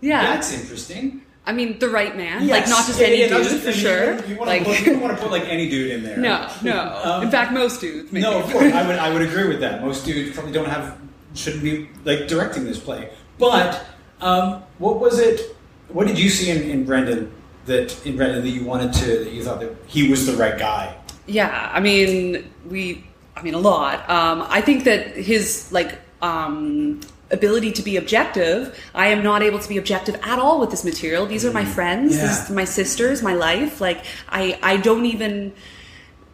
Yeah. 0.00 0.22
that's 0.22 0.52
interesting. 0.52 1.22
I 1.46 1.52
mean, 1.52 1.78
the 1.78 1.88
right 1.88 2.16
man, 2.16 2.44
Yes. 2.46 2.68
like 2.68 2.68
not 2.68 2.86
just 2.86 3.00
Yeah, 3.00 3.06
any 3.08 3.20
yeah, 3.22 3.28
dude 3.28 3.44
just 3.44 3.62
for 3.62 3.68
any- 3.70 3.78
sure. 3.78 4.24
You, 4.26 4.36
want 4.36 4.46
like 4.48 4.62
to 4.64 4.68
put, 4.70 4.78
you 4.80 4.84
don't 4.92 5.00
want 5.00 5.16
to 5.16 5.22
put 5.22 5.30
like 5.36 5.44
any 5.48 5.68
dude 5.70 5.90
in 5.90 6.02
there. 6.04 6.18
no, 6.18 6.48
no. 6.62 7.00
Um, 7.02 7.22
In 7.24 7.30
fact, 7.30 7.52
most 7.52 7.80
dudes. 7.80 8.12
Maybe. 8.12 8.22
No, 8.22 8.38
of 8.40 8.44
course, 8.52 8.72
I 8.72 8.86
would 8.86 8.96
I 8.98 9.10
would 9.12 9.22
agree 9.22 9.48
with 9.48 9.60
that. 9.60 9.82
Most 9.82 10.04
dudes 10.04 10.34
probably 10.34 10.52
don't 10.52 10.68
have 10.68 10.98
shouldn't 11.34 11.64
be 11.64 11.88
like 12.04 12.28
directing 12.28 12.64
this 12.64 12.78
play. 12.78 13.10
But 13.38 13.84
um, 14.20 14.62
what 14.78 15.00
was 15.00 15.18
it? 15.18 15.56
What 15.92 16.06
did 16.06 16.18
you 16.18 16.28
see 16.28 16.50
in, 16.50 16.62
in 16.70 16.84
Brendan 16.84 17.32
that 17.66 18.06
in 18.06 18.16
Brendan 18.16 18.42
that 18.42 18.50
you 18.50 18.64
wanted 18.64 18.92
to 18.94 19.24
that 19.24 19.32
you 19.32 19.42
thought 19.44 19.60
that 19.60 19.74
he 19.86 20.10
was 20.10 20.26
the 20.26 20.32
right 20.34 20.58
guy? 20.58 20.96
Yeah, 21.26 21.70
I 21.72 21.80
mean, 21.80 22.50
we, 22.68 23.04
I 23.36 23.42
mean, 23.42 23.54
a 23.54 23.58
lot. 23.58 24.08
Um, 24.10 24.44
I 24.48 24.60
think 24.60 24.84
that 24.84 25.16
his 25.16 25.70
like 25.70 25.98
um, 26.22 27.00
ability 27.30 27.72
to 27.72 27.82
be 27.82 27.96
objective. 27.96 28.78
I 28.94 29.08
am 29.08 29.22
not 29.22 29.42
able 29.42 29.58
to 29.58 29.68
be 29.68 29.78
objective 29.78 30.16
at 30.22 30.38
all 30.38 30.58
with 30.60 30.70
this 30.70 30.84
material. 30.84 31.26
These 31.26 31.44
are 31.44 31.52
my 31.52 31.64
friends. 31.64 32.16
Yeah. 32.16 32.54
My 32.54 32.64
sisters. 32.64 33.22
My 33.22 33.34
life. 33.34 33.80
Like 33.80 34.04
I, 34.28 34.58
I 34.62 34.76
don't 34.76 35.06
even. 35.06 35.52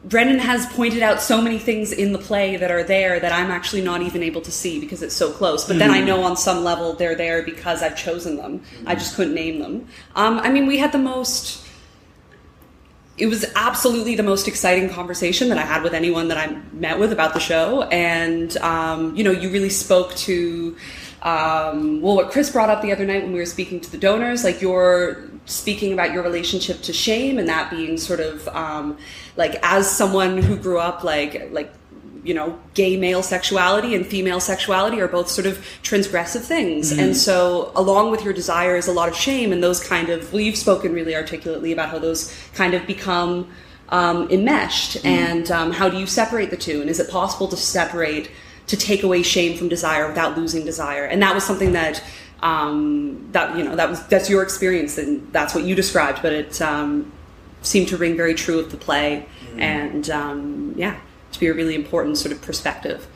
Brendan 0.04 0.38
has 0.38 0.66
pointed 0.66 1.02
out 1.02 1.20
so 1.20 1.43
many 1.43 1.58
things 1.58 1.90
in 1.90 2.12
the 2.12 2.19
play 2.19 2.56
that 2.56 2.70
are 2.70 2.84
there 2.84 3.19
that 3.19 3.32
I'm 3.32 3.50
actually 3.50 3.82
not 3.82 4.02
even 4.02 4.22
able 4.22 4.40
to 4.43 4.52
see 4.52 4.78
because 4.78 5.02
it's 5.02 5.16
so 5.16 5.32
close. 5.32 5.66
But 5.66 5.78
then 5.78 5.90
I 5.90 6.00
know 6.00 6.22
on 6.22 6.37
some 6.37 6.62
level 6.62 6.93
they're 6.93 7.16
there 7.16 7.43
because 7.43 7.82
I've 7.82 7.96
chosen 7.96 8.37
them. 8.37 8.62
I 8.87 8.94
just 8.94 9.16
couldn't 9.16 9.34
name 9.34 9.58
them. 9.58 9.88
Um, 10.14 10.38
I 10.38 10.50
mean, 10.50 10.66
we 10.66 10.78
had 10.78 10.93
the 10.93 10.98
most 10.98 11.66
it 13.19 13.26
was 13.26 13.46
absolutely 13.56 14.14
the 14.14 14.22
most 14.22 14.46
exciting 14.46 14.90
conversation 14.90 15.48
that 15.48 15.58
I 15.58 15.62
had 15.62 15.82
with 15.82 15.94
anyone 15.94 16.29
that 16.29 16.36
I 16.36 16.55
met 16.72 16.98
with 16.98 17.12
about 17.12 17.32
the 17.32 17.41
show. 17.41 17.82
And, 17.84 18.55
um, 18.58 19.17
you 19.17 19.24
know, 19.24 19.31
you 19.31 19.50
really 19.50 19.70
spoke 19.70 20.15
to, 20.17 20.76
um, 21.22 22.03
well, 22.03 22.17
what 22.17 22.31
Chris 22.31 22.50
brought 22.50 22.69
up 22.69 22.82
the 22.82 22.93
other 22.93 23.06
night 23.06 23.22
when 23.22 23.32
we 23.32 23.38
were 23.38 23.46
speaking 23.46 23.81
to 23.81 23.91
the 23.91 23.96
donors, 23.96 24.44
like 24.44 24.60
you're 24.60 25.31
speaking 25.46 25.93
about 25.93 26.12
your 26.12 26.22
relationship 26.22 26.82
to 26.82 26.93
shame 26.93 27.38
and 27.38 27.48
that 27.48 27.70
being 27.70 27.96
sort 27.96 28.20
of, 28.20 28.46
um, 28.48 28.98
like 29.36 29.58
as 29.62 29.91
someone 29.91 30.38
who 30.38 30.56
grew 30.56 30.79
up 30.79 31.03
like, 31.03 31.50
like, 31.53 31.72
you 32.26 32.34
know, 32.34 32.58
gay 32.74 32.96
male 32.96 33.22
sexuality 33.22 33.94
and 33.94 34.05
female 34.05 34.41
sexuality 34.41 35.00
are 35.00 35.06
both 35.06 35.29
sort 35.29 35.46
of 35.46 35.58
transgressive 35.84 36.41
things. 36.41 36.91
And 36.91 37.17
so, 37.17 37.70
along 37.76 38.10
with 38.10 38.24
your 38.24 38.32
desire 38.32 38.76
is 38.76 38.88
a 38.88 38.93
lot 38.93 39.08
of 39.08 39.15
shame, 39.15 39.53
and 39.53 39.62
those 39.62 39.79
kind 39.79 40.08
of, 40.08 40.32
well, 40.32 40.41
you've 40.41 40.56
spoken 40.56 40.93
really 40.93 41.15
articulately 41.15 41.72
about 41.72 41.91
how 41.91 42.00
those 42.00 42.36
kind 42.53 42.74
of 42.74 42.84
become 42.84 43.48
um, 43.91 44.29
enmeshed. 44.29 45.05
And 45.05 45.48
um, 45.53 45.70
how 45.70 45.88
do 45.88 45.98
you 45.98 46.06
separate 46.06 46.50
the 46.50 46.56
two? 46.56 46.81
And 46.81 46.91
is 46.91 46.98
it 46.98 47.08
possible 47.08 47.46
to 47.46 47.56
separate, 47.56 48.29
to 48.67 48.76
take 48.76 49.05
away 49.05 49.22
shame 49.22 49.56
from 49.56 49.69
desire 49.69 50.08
without 50.08 50.36
losing 50.36 50.65
desire? 50.65 51.05
And 51.05 51.22
that 51.22 51.32
was 51.32 51.44
something 51.44 51.72
that. 51.72 52.03
Um, 52.43 53.28
that 53.32 53.56
you 53.56 53.64
know 53.64 53.76
that 53.76 53.88
was 53.88 54.06
that's 54.08 54.28
your 54.28 54.43
experience 54.43 54.98
and 54.98 55.32
that's 55.32 55.55
what 55.55 55.64
you 55.64 55.74
described, 55.74 56.20
but 56.22 56.32
it 56.32 56.60
um, 56.60 57.10
seemed 57.62 57.88
to 57.88 57.96
ring 57.96 58.16
very 58.16 58.34
true 58.34 58.58
of 58.58 58.70
the 58.70 58.76
play, 58.76 59.26
and 59.58 60.08
um, 60.10 60.74
yeah, 60.76 60.98
to 61.32 61.40
be 61.40 61.46
a 61.46 61.55
really 61.55 61.74
important 61.74 62.19
sort 62.19 62.32
of 62.32 62.43
perspective 62.43 63.06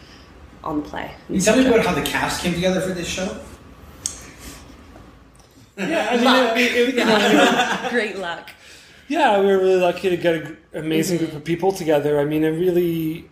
on 0.65 0.83
the 0.83 0.89
play. 0.89 1.11
Can 1.27 1.35
you 1.35 1.41
tell 1.43 1.57
me 1.57 1.67
about 1.67 1.85
how 1.85 1.95
the 1.95 2.03
cast 2.03 2.43
came 2.43 2.55
together 2.55 2.81
for 2.81 2.93
this 2.95 3.07
show? 3.07 3.39
Yeah, 5.77 6.09
I 6.11 6.17
mean, 6.17 6.27
I 6.27 6.55
mean, 6.55 6.69
it- 6.75 6.95
Yeah. 6.97 7.91
Great 7.91 8.19
luck. 8.19 8.51
Yeah, 9.09 9.41
we 9.41 9.47
were 9.47 9.59
really 9.59 9.81
lucky 9.81 10.09
to 10.11 10.17
get 10.17 10.35
an 10.37 10.57
amazing 10.73 11.19
group 11.19 11.33
of 11.33 11.45
people 11.45 11.73
together. 11.73 12.21
I 12.21 12.25
mean, 12.25 12.45
it 12.45 12.51
really. 12.51 13.29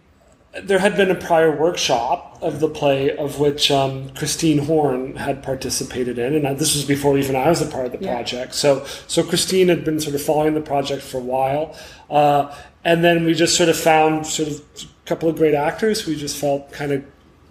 There 0.62 0.78
had 0.78 0.96
been 0.96 1.10
a 1.10 1.14
prior 1.14 1.54
workshop 1.54 2.38
of 2.40 2.58
the 2.60 2.68
play, 2.68 3.14
of 3.16 3.38
which 3.38 3.70
um, 3.70 4.08
Christine 4.14 4.58
Horn 4.58 5.14
had 5.16 5.42
participated 5.42 6.18
in, 6.18 6.34
and 6.34 6.58
this 6.58 6.74
was 6.74 6.84
before 6.84 7.18
even 7.18 7.36
I 7.36 7.48
was 7.50 7.60
a 7.60 7.66
part 7.66 7.86
of 7.86 7.92
the 7.92 7.98
Yeah. 8.04 8.14
project. 8.14 8.54
So, 8.54 8.84
so 9.06 9.22
Christine 9.22 9.68
had 9.68 9.84
been 9.84 10.00
sort 10.00 10.14
of 10.14 10.22
following 10.22 10.54
the 10.54 10.60
project 10.62 11.02
for 11.02 11.18
a 11.18 11.22
while, 11.22 11.76
uh, 12.10 12.54
and 12.84 13.04
then 13.04 13.24
we 13.26 13.34
just 13.34 13.56
sort 13.56 13.68
of 13.68 13.76
found 13.76 14.26
sort 14.26 14.48
of 14.48 14.54
a 14.82 15.06
couple 15.06 15.28
of 15.28 15.36
great 15.36 15.54
actors. 15.54 16.06
We 16.06 16.16
just 16.16 16.36
felt 16.38 16.72
kind 16.72 16.92
of 16.92 17.04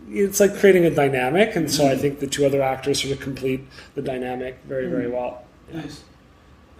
it's 0.09 0.39
like 0.39 0.57
creating 0.57 0.85
a 0.85 0.89
dynamic, 0.89 1.55
and 1.55 1.69
so 1.69 1.85
I 1.87 1.95
think 1.97 2.19
the 2.19 2.27
two 2.27 2.45
other 2.45 2.61
actors 2.63 3.01
sort 3.01 3.13
of 3.13 3.19
complete 3.19 3.61
the 3.93 4.01
dynamic 4.01 4.57
very, 4.65 4.87
very 4.87 5.07
well. 5.09 5.43
Nice. 5.71 6.01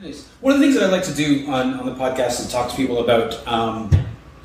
Nice. 0.01 0.27
One 0.41 0.53
of 0.53 0.59
the 0.59 0.65
things 0.65 0.79
that 0.79 0.85
I 0.85 0.91
like 0.91 1.03
to 1.03 1.13
do 1.13 1.45
on, 1.47 1.73
on 1.79 1.85
the 1.85 1.93
podcast 1.95 2.39
is 2.39 2.51
talk 2.51 2.69
to 2.71 2.75
people 2.75 2.99
about, 3.03 3.45
um, 3.47 3.91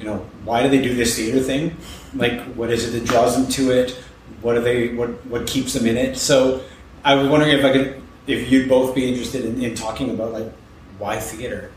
you 0.02 0.09
know, 0.09 0.26
why 0.44 0.64
do 0.64 0.68
they 0.68 0.82
do 0.82 0.94
this 0.94 1.16
theater 1.16 1.38
thing? 1.38 1.76
Like, 2.14 2.42
what 2.54 2.71
is 2.71 2.85
it 2.85 2.99
that 2.99 3.06
draws 3.06 3.37
them 3.37 3.47
to 3.52 3.71
it? 3.71 3.92
What 4.40 4.56
are 4.56 4.61
they? 4.61 4.94
What 4.94 5.11
what 5.26 5.47
keeps 5.47 5.75
them 5.75 5.87
in 5.87 5.97
it? 5.97 6.16
So, 6.16 6.64
I 7.04 7.14
was 7.14 7.28
wondering 7.28 7.56
if 7.56 7.64
I 7.64 7.73
could, 7.73 8.02
if 8.26 8.50
you'd 8.50 8.68
both 8.68 8.94
be 8.97 9.09
interested 9.09 9.44
in, 9.44 9.62
in 9.62 9.76
talking 9.76 10.11
about 10.11 10.32
like 10.32 10.52
why 10.99 11.21
theater. 11.21 11.71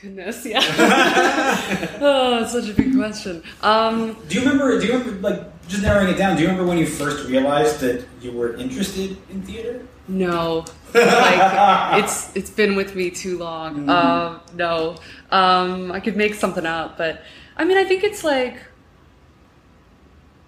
Goodness, 0.00 0.46
yeah. 0.46 0.60
oh, 2.00 2.42
it's 2.42 2.52
such 2.52 2.68
a 2.68 2.72
big 2.72 2.94
question. 2.94 3.42
Um, 3.60 4.16
Do 4.28 4.36
you 4.36 4.42
remember? 4.42 4.78
Do 4.78 4.86
you 4.86 4.92
remember 4.92 5.28
like 5.28 5.66
just 5.66 5.82
narrowing 5.82 6.14
it 6.14 6.16
down? 6.16 6.36
Do 6.36 6.42
you 6.42 6.48
remember 6.48 6.68
when 6.68 6.78
you 6.78 6.86
first 6.86 7.28
realized 7.28 7.80
that 7.80 8.06
you 8.22 8.30
were 8.30 8.54
interested 8.54 9.16
in 9.28 9.42
theater? 9.42 9.84
No, 10.08 10.64
like 10.94 12.02
it's 12.02 12.34
it's 12.34 12.50
been 12.50 12.74
with 12.76 12.94
me 12.96 13.10
too 13.10 13.38
long. 13.38 13.88
Um, 13.88 14.40
no, 14.54 14.96
um, 15.30 15.92
I 15.92 16.00
could 16.00 16.16
make 16.16 16.34
something 16.34 16.66
up, 16.66 16.96
but 16.98 17.22
I 17.56 17.64
mean, 17.64 17.76
I 17.76 17.84
think 17.84 18.04
it's 18.04 18.24
like, 18.24 18.56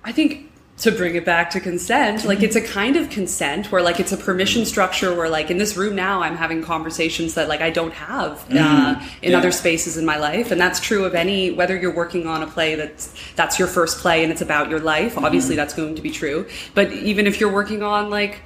I 0.04 0.12
think 0.12 0.46
to 0.78 0.90
bring 0.90 1.14
it 1.14 1.26
back 1.26 1.50
to 1.50 1.60
consent, 1.60 2.24
like 2.24 2.42
it's 2.42 2.56
a 2.56 2.60
kind 2.62 2.96
of 2.96 3.10
consent 3.10 3.70
where 3.70 3.82
like 3.82 4.00
it's 4.00 4.12
a 4.12 4.16
permission 4.16 4.64
structure 4.64 5.14
where 5.14 5.28
like 5.28 5.50
in 5.50 5.58
this 5.58 5.76
room 5.76 5.94
now 5.94 6.22
I'm 6.22 6.36
having 6.38 6.62
conversations 6.62 7.34
that 7.34 7.48
like 7.48 7.60
I 7.60 7.68
don't 7.68 7.92
have 7.92 8.46
uh, 8.50 8.98
in 9.20 9.32
Yeah. 9.32 9.36
other 9.38 9.50
spaces 9.52 9.98
in 9.98 10.06
my 10.06 10.16
life, 10.16 10.50
and 10.50 10.58
that's 10.58 10.80
true 10.80 11.04
of 11.04 11.14
any 11.14 11.50
whether 11.50 11.76
you're 11.76 11.94
working 11.94 12.26
on 12.26 12.42
a 12.42 12.46
play 12.46 12.76
that's 12.76 13.12
that's 13.36 13.58
your 13.58 13.68
first 13.68 13.98
play 13.98 14.22
and 14.22 14.32
it's 14.32 14.40
about 14.40 14.70
your 14.70 14.80
life. 14.80 15.18
Obviously, 15.18 15.54
that's 15.54 15.74
going 15.74 15.96
to 15.96 16.02
be 16.02 16.10
true. 16.10 16.46
But 16.74 16.90
even 16.92 17.26
if 17.26 17.40
you're 17.40 17.52
working 17.52 17.82
on 17.82 18.08
like 18.08 18.40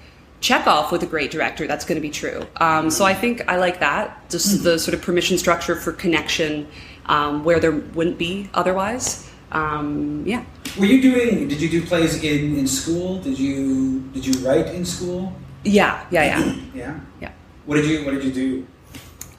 Chekhov 0.49 0.93
with 0.93 1.03
a 1.03 1.07
great 1.07 1.31
director, 1.31 1.67
that's 1.67 1.87
going 1.87 1.97
to 1.97 2.03
be 2.03 2.11
true. 2.11 2.47
Um, 2.59 2.91
so 2.91 3.03
I 3.07 3.15
think 3.15 3.49
I 3.49 3.57
like 3.57 3.81
that, 3.81 4.29
just 4.29 4.63
the 4.63 4.79
sort 4.79 4.93
of 4.95 5.01
permission 5.01 5.39
structure 5.39 5.75
for 5.75 5.91
connection 5.91 6.69
um, 7.07 7.45
where 7.45 7.59
there 7.59 7.73
wouldn't 7.73 8.19
be 8.19 8.51
otherwise. 8.53 9.27
Um, 9.53 10.23
yeah. 10.27 10.45
Were 10.79 10.85
you 10.85 11.01
doing? 11.01 11.49
Did 11.49 11.63
you 11.63 11.71
do 11.71 11.87
plays 11.87 12.23
in, 12.23 12.59
in 12.59 12.67
school? 12.67 13.21
Did 13.23 13.39
you 13.39 14.01
did 14.13 14.27
you 14.27 14.35
write 14.47 14.67
in 14.75 14.85
school? 14.85 15.33
Yeah, 15.65 16.05
yeah, 16.11 16.25
yeah, 16.25 16.55
Yeah. 16.75 17.01
yeah. 17.23 17.33
What 17.65 17.77
did 17.77 17.87
you 17.87 18.05
What 18.05 18.13
did 18.15 18.25
you 18.25 18.33
do? 18.33 18.67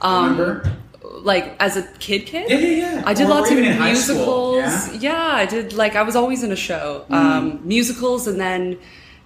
Um, 0.01 0.31
Remember? 0.39 0.71
Like 1.03 1.55
as 1.59 1.77
a 1.77 1.83
kid, 1.99 2.25
kid. 2.25 2.49
Yeah, 2.49 2.57
yeah, 2.57 2.77
yeah. 2.83 3.03
I 3.05 3.13
did 3.13 3.27
Or- 3.27 3.35
lots 3.35 3.51
of 3.51 3.57
even 3.57 3.71
in 3.71 3.77
high 3.77 3.93
school, 3.93 4.53
musicals. 4.59 5.03
yeah? 5.03 5.13
Mm. 5.13 5.41
I 5.43 5.45
did 5.45 5.73
like 5.73 5.95
I 5.95 6.01
was 6.01 6.15
always 6.15 6.41
in 6.41 6.51
a 6.51 6.55
show, 6.69 7.05
um, 7.11 7.59
musicals, 7.63 8.25
and 8.27 8.39
then 8.39 8.79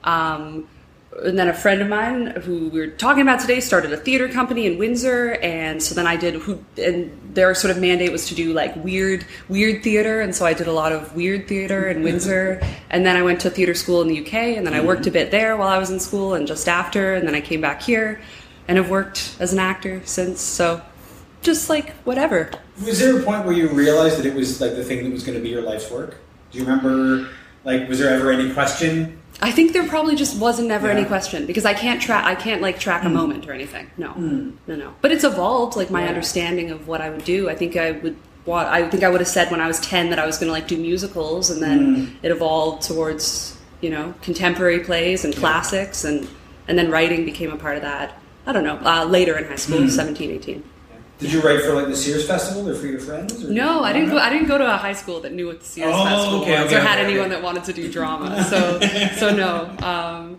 um, 0.04 0.68
and 1.24 1.38
then 1.38 1.48
a 1.48 1.54
friend 1.54 1.82
of 1.82 1.88
mine 1.88 2.28
who 2.28 2.70
we 2.70 2.80
were 2.80 2.88
talking 2.88 3.22
about 3.22 3.40
today 3.40 3.60
started 3.60 3.92
a 3.92 3.98
theater 3.98 4.28
company 4.28 4.68
in 4.68 4.78
Windsor, 4.78 5.34
and 5.42 5.82
so 5.82 5.96
then 5.96 6.06
I 6.06 6.16
did 6.16 6.36
who 6.36 6.64
and 6.78 7.12
their 7.34 7.54
sort 7.56 7.72
of 7.72 7.82
mandate 7.82 8.12
was 8.12 8.28
to 8.28 8.36
do 8.36 8.54
like 8.54 8.76
weird 8.78 9.26
weird 9.48 9.84
theater, 9.84 10.22
and 10.22 10.36
so 10.36 10.46
I 10.46 10.54
did 10.54 10.68
a 10.68 10.72
lot 10.72 10.92
of 10.92 11.16
weird 11.16 11.48
theater 11.48 11.90
in 11.90 12.04
Windsor, 12.04 12.62
and 12.90 13.06
then 13.06 13.16
I 13.16 13.24
went 13.24 13.42
to 13.42 13.50
theater 13.50 13.74
school 13.74 14.02
in 14.02 14.08
the 14.08 14.26
UK, 14.26 14.34
and 14.58 14.66
then 14.66 14.74
I 14.74 14.82
worked 14.82 15.08
a 15.08 15.12
bit 15.12 15.32
there 15.32 15.58
while 15.58 15.70
I 15.70 15.78
was 15.78 15.90
in 15.90 16.00
school, 16.00 16.36
and 16.36 16.48
just 16.48 16.68
after, 16.68 17.16
and 17.16 17.28
then 17.28 17.36
I 17.36 17.42
came 17.42 17.62
back 17.62 17.82
here, 17.82 18.22
and 18.68 18.78
have 18.78 18.90
worked 18.90 19.36
as 19.40 19.52
an 19.52 19.60
actor 19.60 20.02
since. 20.06 20.42
So 20.42 20.82
just 21.42 21.70
like 21.70 21.92
whatever. 22.04 22.52
Was 22.86 23.00
there 23.00 23.20
a 23.20 23.24
point 23.24 23.46
where 23.46 23.56
you 23.56 23.70
realized 23.70 24.20
that 24.20 24.26
it 24.26 24.36
was 24.36 24.62
like 24.62 24.76
the 24.76 24.84
thing 24.84 25.04
that 25.04 25.12
was 25.12 25.24
going 25.24 25.38
to 25.38 25.44
be 25.44 25.50
your 25.50 25.62
life's 25.62 25.90
work? 25.90 26.18
Do 26.52 26.60
you 26.60 26.66
remember? 26.66 27.30
Like, 27.66 27.90
was 27.90 28.00
there 28.00 28.10
ever 28.10 28.32
any 28.32 28.54
question? 28.54 29.19
I 29.42 29.52
think 29.52 29.74
there 29.74 29.88
probably 29.88 30.16
just 30.16 30.38
wasn't 30.40 30.68
never 30.68 30.88
Yeah. 30.88 30.98
any 30.98 31.06
question 31.06 31.46
because 31.46 31.66
I 31.66 31.74
can't 31.74 32.02
track 32.02 32.26
I 32.26 32.36
can't 32.36 32.62
like 32.62 32.80
track 32.80 33.04
a 33.04 33.08
mm. 33.08 33.14
moment 33.14 33.48
or 33.48 33.54
anything. 33.54 33.90
No, 33.98 34.10
mm. 34.10 34.54
no, 34.68 34.76
no. 34.76 34.94
But 35.02 35.12
it's 35.12 35.24
evolved. 35.24 35.78
Like 35.78 35.90
my 35.90 36.04
Yeah. 36.04 36.10
understanding 36.10 36.72
of 36.72 36.88
what 36.88 37.02
I 37.02 37.10
would 37.10 37.24
do. 37.24 37.50
I 37.50 37.56
think 37.56 37.76
I 37.76 37.92
would. 37.92 38.16
Want, 38.46 38.68
I 38.70 38.88
think 38.88 39.04
I 39.04 39.10
would 39.10 39.22
have 39.22 39.28
said 39.28 39.52
when 39.52 39.62
I 39.62 39.68
was 39.68 39.80
ten 39.82 40.10
that 40.10 40.18
I 40.18 40.26
was 40.26 40.38
going 40.38 40.48
to 40.48 40.54
like 40.54 40.68
do 40.68 40.78
musicals, 40.78 41.52
and 41.52 41.62
then 41.62 41.80
mm. 41.96 42.16
it 42.24 42.32
evolved 42.32 42.82
towards 42.84 43.58
you 43.82 43.90
know 43.90 44.14
contemporary 44.22 44.80
plays 44.80 45.24
and 45.26 45.36
classics, 45.36 46.04
and 46.04 46.28
and 46.68 46.78
then 46.78 46.90
writing 46.90 47.26
became 47.26 47.52
a 47.52 47.58
part 47.58 47.76
of 47.76 47.82
that. 47.84 48.18
I 48.46 48.52
don't 48.54 48.64
know. 48.64 48.80
Uh, 48.84 49.06
later 49.06 49.38
in 49.38 49.46
high 49.46 49.58
school, 49.58 49.88
17, 49.88 50.32
18. 50.32 50.64
Did 51.20 51.34
you 51.34 51.42
write 51.42 51.62
for 51.64 51.74
like 51.74 51.88
the 51.88 51.98
Sears 51.98 52.26
Festival 52.26 52.70
or 52.70 52.76
for 52.76 52.88
your 52.88 53.00
friends? 53.02 53.44
Or 53.44 53.52
No, 53.52 53.84
I 53.84 53.92
didn't. 53.92 54.10
Go, 54.10 54.18
I 54.18 54.30
didn't 54.30 54.48
go 54.48 54.58
to 54.58 54.74
a 54.74 54.78
high 54.78 54.94
school 54.94 55.20
that 55.22 55.34
knew 55.34 55.48
what 55.48 55.60
the 55.60 55.66
Sears 55.66 55.94
Oh, 55.94 56.06
Festival 56.06 56.42
okay, 56.42 56.64
was, 56.64 56.68
okay, 56.68 56.78
or 56.78 56.80
had 56.80 56.98
okay, 56.98 57.08
anyone 57.08 57.26
okay. 57.26 57.36
that 57.36 57.44
wanted 57.44 57.66
to 57.66 57.74
do 57.74 57.92
drama. 57.92 58.44
So, 58.50 58.80
so 59.18 59.36
no, 59.36 59.70
um, 59.86 60.38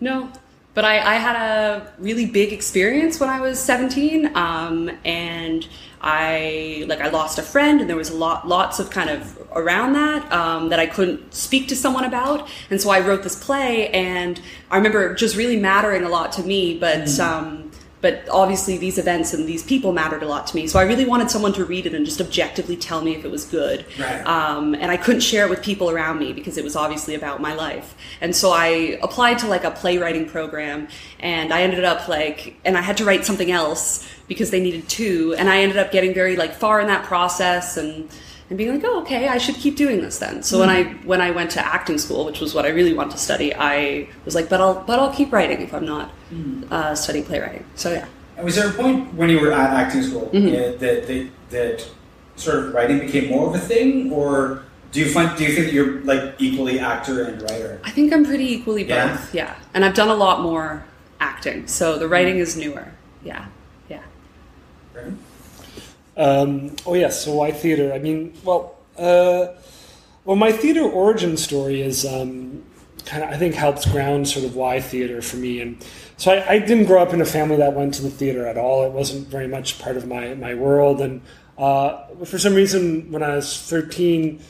no. 0.00 0.30
But 0.74 0.84
I, 0.84 1.14
I 1.14 1.14
had 1.14 1.34
a 1.34 1.92
really 1.98 2.26
big 2.26 2.52
experience 2.52 3.18
when 3.18 3.30
I 3.30 3.40
was 3.40 3.58
seventeen, 3.58 4.36
um, 4.36 4.90
and 5.04 5.66
I 6.02 6.84
like 6.88 7.00
I 7.00 7.08
lost 7.08 7.38
a 7.38 7.42
friend, 7.42 7.80
and 7.80 7.88
there 7.88 7.96
was 7.96 8.10
a 8.10 8.16
lot, 8.16 8.46
lots 8.46 8.78
of 8.78 8.90
kind 8.90 9.08
of 9.08 9.36
around 9.56 9.94
that 9.94 10.30
um, 10.30 10.68
that 10.68 10.78
I 10.78 10.86
couldn't 10.86 11.32
speak 11.34 11.68
to 11.68 11.76
someone 11.76 12.04
about, 12.04 12.48
and 12.70 12.80
so 12.80 12.90
I 12.90 13.00
wrote 13.00 13.22
this 13.22 13.42
play, 13.42 13.88
and 13.88 14.40
I 14.70 14.76
remember 14.76 15.14
just 15.14 15.36
really 15.36 15.56
mattering 15.58 16.04
a 16.04 16.10
lot 16.10 16.32
to 16.32 16.42
me, 16.42 16.78
but. 16.78 17.08
Mm-hmm. 17.08 17.67
But 18.00 18.28
obviously 18.30 18.78
these 18.78 18.98
events 18.98 19.34
and 19.34 19.48
these 19.48 19.62
people 19.62 19.92
mattered 19.92 20.22
a 20.22 20.28
lot 20.28 20.46
to 20.48 20.56
me. 20.56 20.66
So 20.66 20.78
i 20.78 20.82
really 20.82 21.04
wanted 21.04 21.30
someone 21.30 21.52
to 21.54 21.64
read 21.64 21.86
it 21.86 21.94
and 21.94 22.04
just 22.04 22.20
objectively 22.20 22.76
tell 22.76 23.00
me 23.02 23.14
if 23.14 23.24
it 23.24 23.30
was 23.30 23.44
good. 23.44 23.84
Right. 23.98 24.22
um, 24.26 24.74
and 24.74 24.90
i 24.90 24.96
couldn't 24.96 25.20
share 25.20 25.44
it 25.46 25.50
with 25.50 25.62
people 25.62 25.90
around 25.90 26.18
me 26.18 26.32
because 26.32 26.56
it 26.58 26.64
was 26.64 26.76
obviously 26.76 27.14
about 27.14 27.40
my 27.40 27.54
life. 27.54 27.96
And 28.20 28.34
so 28.34 28.50
i 28.50 28.98
applied 29.02 29.38
to 29.38 29.46
like 29.46 29.64
a 29.64 29.70
playwriting 29.70 30.28
program 30.28 30.88
and 31.20 31.52
i 31.52 31.62
ended 31.62 31.84
up 31.84 32.08
like 32.08 32.56
and 32.64 32.76
i 32.76 32.80
had 32.80 32.96
to 32.98 33.04
write 33.04 33.24
something 33.24 33.50
else 33.50 34.08
because 34.28 34.50
they 34.50 34.60
needed 34.60 34.88
two. 34.88 35.34
And 35.38 35.48
i 35.48 35.58
ended 35.58 35.78
up 35.78 35.90
getting 35.90 36.14
very 36.14 36.36
like 36.36 36.54
far 36.54 36.80
in 36.80 36.86
that 36.88 37.04
process 37.04 37.76
and 37.76 38.08
and 38.48 38.56
being 38.56 38.72
like, 38.72 38.82
oh, 38.84 39.02
okay, 39.02 39.28
I 39.28 39.38
should 39.38 39.56
keep 39.56 39.76
doing 39.76 40.00
this 40.00 40.18
then. 40.18 40.42
So 40.42 40.58
when 40.58 40.70
I 40.70 40.84
when 41.04 41.20
I 41.20 41.30
went 41.30 41.50
to 41.52 41.64
acting 41.64 41.98
school, 41.98 42.24
which 42.24 42.40
was 42.40 42.54
what 42.54 42.64
I 42.64 42.68
really 42.68 42.94
wanted 42.94 43.12
to 43.12 43.18
study, 43.18 43.54
I 43.54 44.08
was 44.24 44.34
like, 44.34 44.48
but 44.48 44.60
I'll 44.60 44.82
but 44.84 44.98
I'll 44.98 45.12
keep 45.12 45.32
writing 45.32 45.60
if 45.60 45.74
I'm 45.74 45.84
not 45.84 46.10
uh, 46.70 46.94
studying 46.94 47.24
playwriting. 47.24 47.64
So 47.74 47.92
yeah. 47.92 48.06
And 48.36 48.44
was 48.44 48.54
there 48.56 48.68
a 48.68 48.72
point 48.72 49.12
when 49.14 49.28
you 49.30 49.40
were 49.40 49.52
at 49.52 49.70
acting 49.70 50.02
school 50.02 50.30
Mm-hmm. 50.32 50.48
uh, 50.48 50.78
that, 50.78 51.06
that 51.08 51.30
that 51.50 51.88
sort 52.36 52.58
of 52.58 52.74
writing 52.74 53.00
became 53.00 53.28
more 53.30 53.48
of 53.48 53.54
a 53.54 53.58
thing, 53.58 54.12
or 54.12 54.62
do 54.92 55.00
you 55.00 55.10
find 55.10 55.36
do 55.36 55.44
you 55.44 55.52
think 55.52 55.66
that 55.66 55.74
you're 55.74 56.00
like 56.02 56.34
equally 56.38 56.78
actor 56.78 57.24
and 57.24 57.42
writer? 57.42 57.80
I 57.84 57.90
think 57.90 58.12
I'm 58.12 58.24
pretty 58.24 58.50
equally 58.52 58.84
both. 58.84 58.90
Yeah? 58.90 59.20
Yeah. 59.32 59.56
And 59.74 59.84
I've 59.84 59.94
done 59.94 60.08
a 60.08 60.14
lot 60.14 60.40
more 60.40 60.84
acting. 61.20 61.66
So 61.66 61.98
the 61.98 62.08
writing 62.08 62.38
is 62.38 62.56
newer. 62.56 62.92
Yeah. 63.22 63.46
Yeah. 66.18 66.24
Um, 66.24 66.76
oh 66.86 66.94
yes, 66.94 67.24
so 67.24 67.34
why 67.34 67.52
theater? 67.52 67.92
I 67.92 67.98
mean, 67.98 68.34
well, 68.44 68.76
uh, 68.96 69.48
well, 70.24 70.36
my 70.36 70.52
theater 70.52 70.82
origin 70.82 71.36
story 71.36 71.80
is 71.80 72.04
um, 72.04 72.64
kind 73.06 73.22
of 73.22 73.30
I 73.30 73.36
think 73.36 73.54
helps 73.54 73.86
ground 73.90 74.28
sort 74.28 74.44
of 74.44 74.56
why 74.56 74.80
theater 74.80 75.22
for 75.22 75.36
me. 75.36 75.60
And 75.60 75.84
so 76.16 76.32
I, 76.32 76.54
I 76.54 76.58
didn't 76.58 76.86
grow 76.86 77.00
up 77.02 77.14
in 77.14 77.20
a 77.20 77.24
family 77.24 77.56
that 77.56 77.72
went 77.72 77.94
to 77.94 78.02
the 78.02 78.10
theater 78.10 78.46
at 78.46 78.58
all. 78.58 78.84
It 78.84 78.92
wasn't 78.92 79.28
very 79.28 79.48
much 79.48 79.78
part 79.78 79.96
of 79.96 80.06
my 80.06 80.34
my 80.34 80.54
world. 80.54 81.00
And 81.00 81.22
uh, 81.56 82.04
for 82.24 82.38
some 82.38 82.54
reason, 82.54 83.10
when 83.12 83.22
I 83.22 83.36
was 83.36 83.60
thirteen 83.60 84.40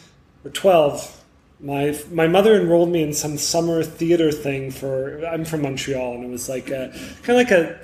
or 0.44 0.50
twelve, 0.50 1.22
my 1.60 1.98
my 2.10 2.26
mother 2.26 2.58
enrolled 2.58 2.88
me 2.88 3.02
in 3.02 3.12
some 3.12 3.36
summer 3.36 3.82
theater 3.82 4.32
thing 4.32 4.70
for. 4.70 5.24
I'm 5.26 5.44
from 5.44 5.62
Montreal, 5.62 6.14
and 6.14 6.24
it 6.24 6.30
was 6.30 6.48
like 6.48 6.70
a, 6.70 6.90
kind 7.22 7.30
of 7.30 7.36
like 7.36 7.50
a 7.50 7.78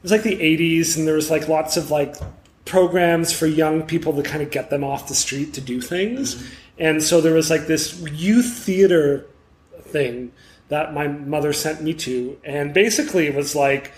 it 0.00 0.04
was 0.04 0.12
like 0.12 0.22
the 0.22 0.36
80s 0.36 0.96
and 0.96 1.06
there 1.06 1.14
was 1.14 1.30
like 1.30 1.46
lots 1.46 1.76
of 1.76 1.90
like 1.90 2.16
programs 2.70 3.32
for 3.32 3.46
young 3.46 3.82
people 3.82 4.14
to 4.14 4.22
kind 4.22 4.42
of 4.42 4.50
get 4.50 4.70
them 4.70 4.84
off 4.84 5.08
the 5.08 5.14
street 5.14 5.52
to 5.54 5.60
do 5.60 5.80
things. 5.80 6.48
And 6.78 7.02
so 7.02 7.20
there 7.20 7.34
was 7.34 7.50
like 7.50 7.66
this 7.66 8.00
youth 8.12 8.52
theater 8.52 9.26
thing 9.82 10.32
that 10.68 10.94
my 10.94 11.08
mother 11.08 11.52
sent 11.52 11.82
me 11.82 11.92
to 11.94 12.38
and 12.44 12.72
basically 12.72 13.26
it 13.26 13.34
was 13.34 13.56
like 13.56 13.92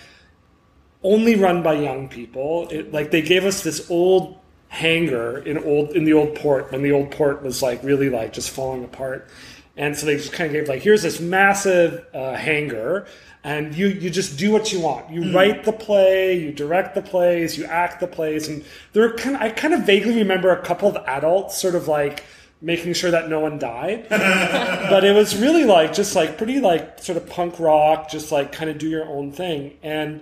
only 1.03 1.35
run 1.35 1.61
by 1.61 1.73
young 1.73 2.09
people. 2.09 2.67
It, 2.71 2.91
like 2.91 3.11
they 3.11 3.21
gave 3.21 3.45
us 3.45 3.61
this 3.61 3.91
old 3.91 4.39
hangar 4.69 5.37
in 5.37 5.59
old 5.59 5.91
in 5.91 6.03
the 6.03 6.13
old 6.13 6.33
port 6.33 6.71
when 6.71 6.81
the 6.81 6.91
old 6.91 7.11
port 7.11 7.43
was 7.43 7.61
like 7.61 7.83
really 7.83 8.09
like 8.09 8.33
just 8.33 8.49
falling 8.49 8.83
apart. 8.83 9.29
And 9.77 9.95
so 9.95 10.07
they 10.07 10.17
just 10.17 10.33
kind 10.33 10.47
of 10.47 10.53
gave 10.53 10.67
like 10.67 10.81
here's 10.81 11.03
this 11.03 11.19
massive 11.19 12.05
uh, 12.13 12.33
hangar 12.33 13.05
and 13.43 13.75
you 13.75 13.87
you 13.87 14.09
just 14.09 14.37
do 14.37 14.51
what 14.51 14.71
you 14.71 14.79
want. 14.79 15.09
You 15.11 15.23
hmm. 15.23 15.35
write 15.35 15.63
the 15.63 15.73
play 15.73 16.39
you 16.39 16.51
direct 16.51 16.95
the 16.95 17.01
plays 17.01 17.57
you 17.57 17.65
act 17.65 17.99
the 17.99 18.07
plays. 18.07 18.47
And 18.47 18.63
there 18.93 19.07
were 19.07 19.15
kind 19.15 19.35
of, 19.35 19.41
i 19.41 19.49
kind 19.49 19.73
of 19.73 19.85
vaguely 19.85 20.15
remember 20.15 20.51
a 20.51 20.61
couple 20.61 20.87
of 20.89 20.95
adults 21.07 21.59
sort 21.59 21.75
of 21.75 21.87
like 21.87 22.23
making 22.61 22.93
sure 22.93 23.11
that 23.11 23.29
no 23.29 23.39
one 23.41 23.59
died. 23.59 24.07
But 24.89 25.03
it 25.03 25.13
was 25.13 25.35
really 25.35 25.65
like 25.65 25.93
just 25.93 26.15
like 26.15 26.37
pretty 26.37 26.59
like 26.59 26.99
sort 26.99 27.17
of 27.17 27.27
punk 27.27 27.59
rock 27.59 28.09
just 28.09 28.31
like 28.31 28.51
kind 28.51 28.69
of 28.69 28.77
do 28.77 28.87
your 28.87 29.05
own 29.05 29.31
thing. 29.31 29.77
And 29.83 30.21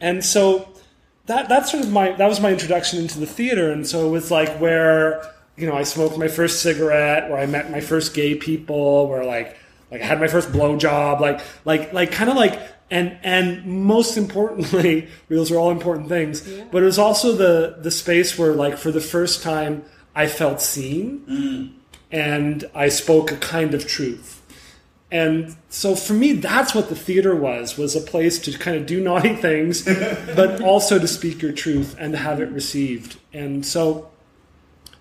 and 0.00 0.24
so 0.24 0.68
that 1.26 1.48
that's 1.48 1.70
sort 1.70 1.84
of 1.84 1.90
my 1.90 2.12
that 2.12 2.28
was 2.28 2.40
my 2.40 2.50
introduction 2.50 3.00
into 3.00 3.18
the 3.18 3.26
theater. 3.26 3.72
And 3.72 3.86
so 3.86 4.06
it 4.06 4.10
was 4.10 4.30
like 4.30 4.58
where 4.58 5.32
you 5.56 5.66
know 5.66 5.74
i 5.74 5.82
smoked 5.82 6.16
my 6.18 6.28
first 6.28 6.62
cigarette 6.62 7.28
where 7.30 7.38
i 7.38 7.46
met 7.46 7.70
my 7.70 7.80
first 7.80 8.14
gay 8.14 8.34
people 8.34 9.06
where 9.08 9.24
like 9.24 9.56
like 9.92 10.02
i 10.02 10.04
had 10.04 10.18
my 10.18 10.26
first 10.26 10.50
blow 10.50 10.76
job 10.76 11.20
like 11.20 11.40
like 11.64 11.92
like 11.92 12.10
kind 12.10 12.28
of 12.28 12.36
like 12.36 12.60
and 12.92 13.16
and 13.22 13.64
most 13.64 14.18
importantly, 14.18 15.08
those 15.28 15.50
are 15.50 15.56
all 15.56 15.70
important 15.70 16.08
things. 16.08 16.42
But 16.70 16.82
it 16.82 16.86
was 16.86 16.98
also 16.98 17.32
the 17.32 17.78
the 17.80 17.90
space 17.90 18.38
where, 18.38 18.52
like, 18.52 18.76
for 18.76 18.92
the 18.92 19.00
first 19.00 19.42
time, 19.42 19.84
I 20.14 20.26
felt 20.26 20.60
seen, 20.60 21.24
mm. 21.26 21.72
and 22.12 22.64
I 22.74 22.90
spoke 22.90 23.32
a 23.32 23.36
kind 23.38 23.72
of 23.72 23.88
truth. 23.88 24.40
And 25.10 25.56
so 25.68 25.94
for 25.94 26.14
me, 26.14 26.32
that's 26.32 26.74
what 26.74 26.88
the 26.88 26.94
theater 26.94 27.34
was, 27.34 27.76
was 27.76 27.94
a 27.94 28.00
place 28.00 28.38
to 28.40 28.58
kind 28.58 28.78
of 28.78 28.86
do 28.86 29.02
naughty 29.02 29.36
things, 29.48 29.84
but 30.36 30.60
also 30.62 30.98
to 30.98 31.08
speak 31.08 31.42
your 31.42 31.52
truth 31.52 31.96
and 31.98 32.12
to 32.12 32.18
have 32.18 32.40
it 32.40 32.50
received. 32.50 33.18
And 33.32 33.64
so 33.64 34.10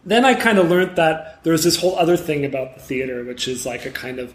then 0.06 0.26
I 0.26 0.34
kind 0.34 0.58
of 0.60 0.70
learned 0.70 0.98
that 0.98 1.44
there's 1.44 1.64
this 1.64 1.80
whole 1.80 1.98
other 1.98 2.18
thing 2.18 2.44
about 2.44 2.76
the 2.76 2.82
theater, 2.82 3.24
which 3.24 3.48
is 3.48 3.66
like 3.66 3.86
a 3.86 3.92
kind 3.92 4.20
of, 4.20 4.34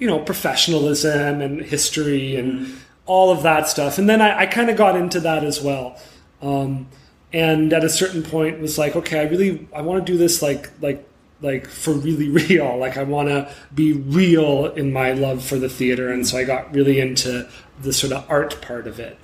you 0.00 0.06
know, 0.06 0.18
professionalism 0.18 1.40
and 1.42 1.60
history 1.60 2.34
and 2.34 2.74
all 3.04 3.30
of 3.30 3.42
that 3.42 3.68
stuff. 3.68 3.98
And 3.98 4.08
then 4.08 4.20
I, 4.20 4.40
I 4.40 4.46
kind 4.46 4.70
of 4.70 4.76
got 4.76 4.96
into 4.96 5.20
that 5.20 5.44
as 5.44 5.60
well. 5.60 6.00
Um, 6.40 6.88
and 7.32 7.72
at 7.72 7.84
a 7.84 7.88
certain 7.90 8.22
point 8.22 8.60
was 8.60 8.78
like, 8.78 8.96
okay, 8.96 9.20
I 9.20 9.24
really, 9.24 9.68
I 9.74 9.82
want 9.82 10.04
to 10.04 10.12
do 10.12 10.18
this 10.18 10.40
like, 10.42 10.70
like, 10.80 11.06
like 11.42 11.66
for 11.66 11.92
really 11.92 12.28
real. 12.48 12.78
Like 12.78 12.96
I 12.96 13.02
want 13.02 13.28
to 13.28 13.52
be 13.74 13.92
real 13.92 14.66
in 14.66 14.90
my 14.90 15.12
love 15.12 15.44
for 15.44 15.56
the 15.56 15.68
theater. 15.68 16.10
And 16.10 16.26
so 16.26 16.38
I 16.38 16.44
got 16.44 16.74
really 16.74 16.98
into 16.98 17.48
the 17.82 17.92
sort 17.92 18.12
of 18.12 18.24
art 18.30 18.60
part 18.62 18.86
of 18.86 18.98
it. 18.98 19.18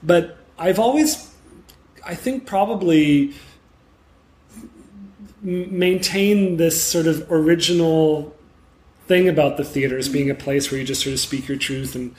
But 0.00 0.38
I've 0.58 0.78
always, 0.78 1.28
I 2.06 2.14
think 2.14 2.46
probably 2.46 3.34
m- 5.44 5.76
maintain 5.76 6.56
this 6.56 6.82
sort 6.82 7.08
of 7.08 7.26
original 7.32 8.36
thing 9.10 9.28
about 9.28 9.56
the 9.56 9.64
theater 9.64 9.98
is 9.98 10.08
being 10.08 10.30
a 10.30 10.34
place 10.36 10.70
where 10.70 10.78
you 10.78 10.86
just 10.86 11.02
sort 11.02 11.12
of 11.12 11.18
speak 11.18 11.48
your 11.48 11.58
truth 11.58 11.96
and 11.96 12.14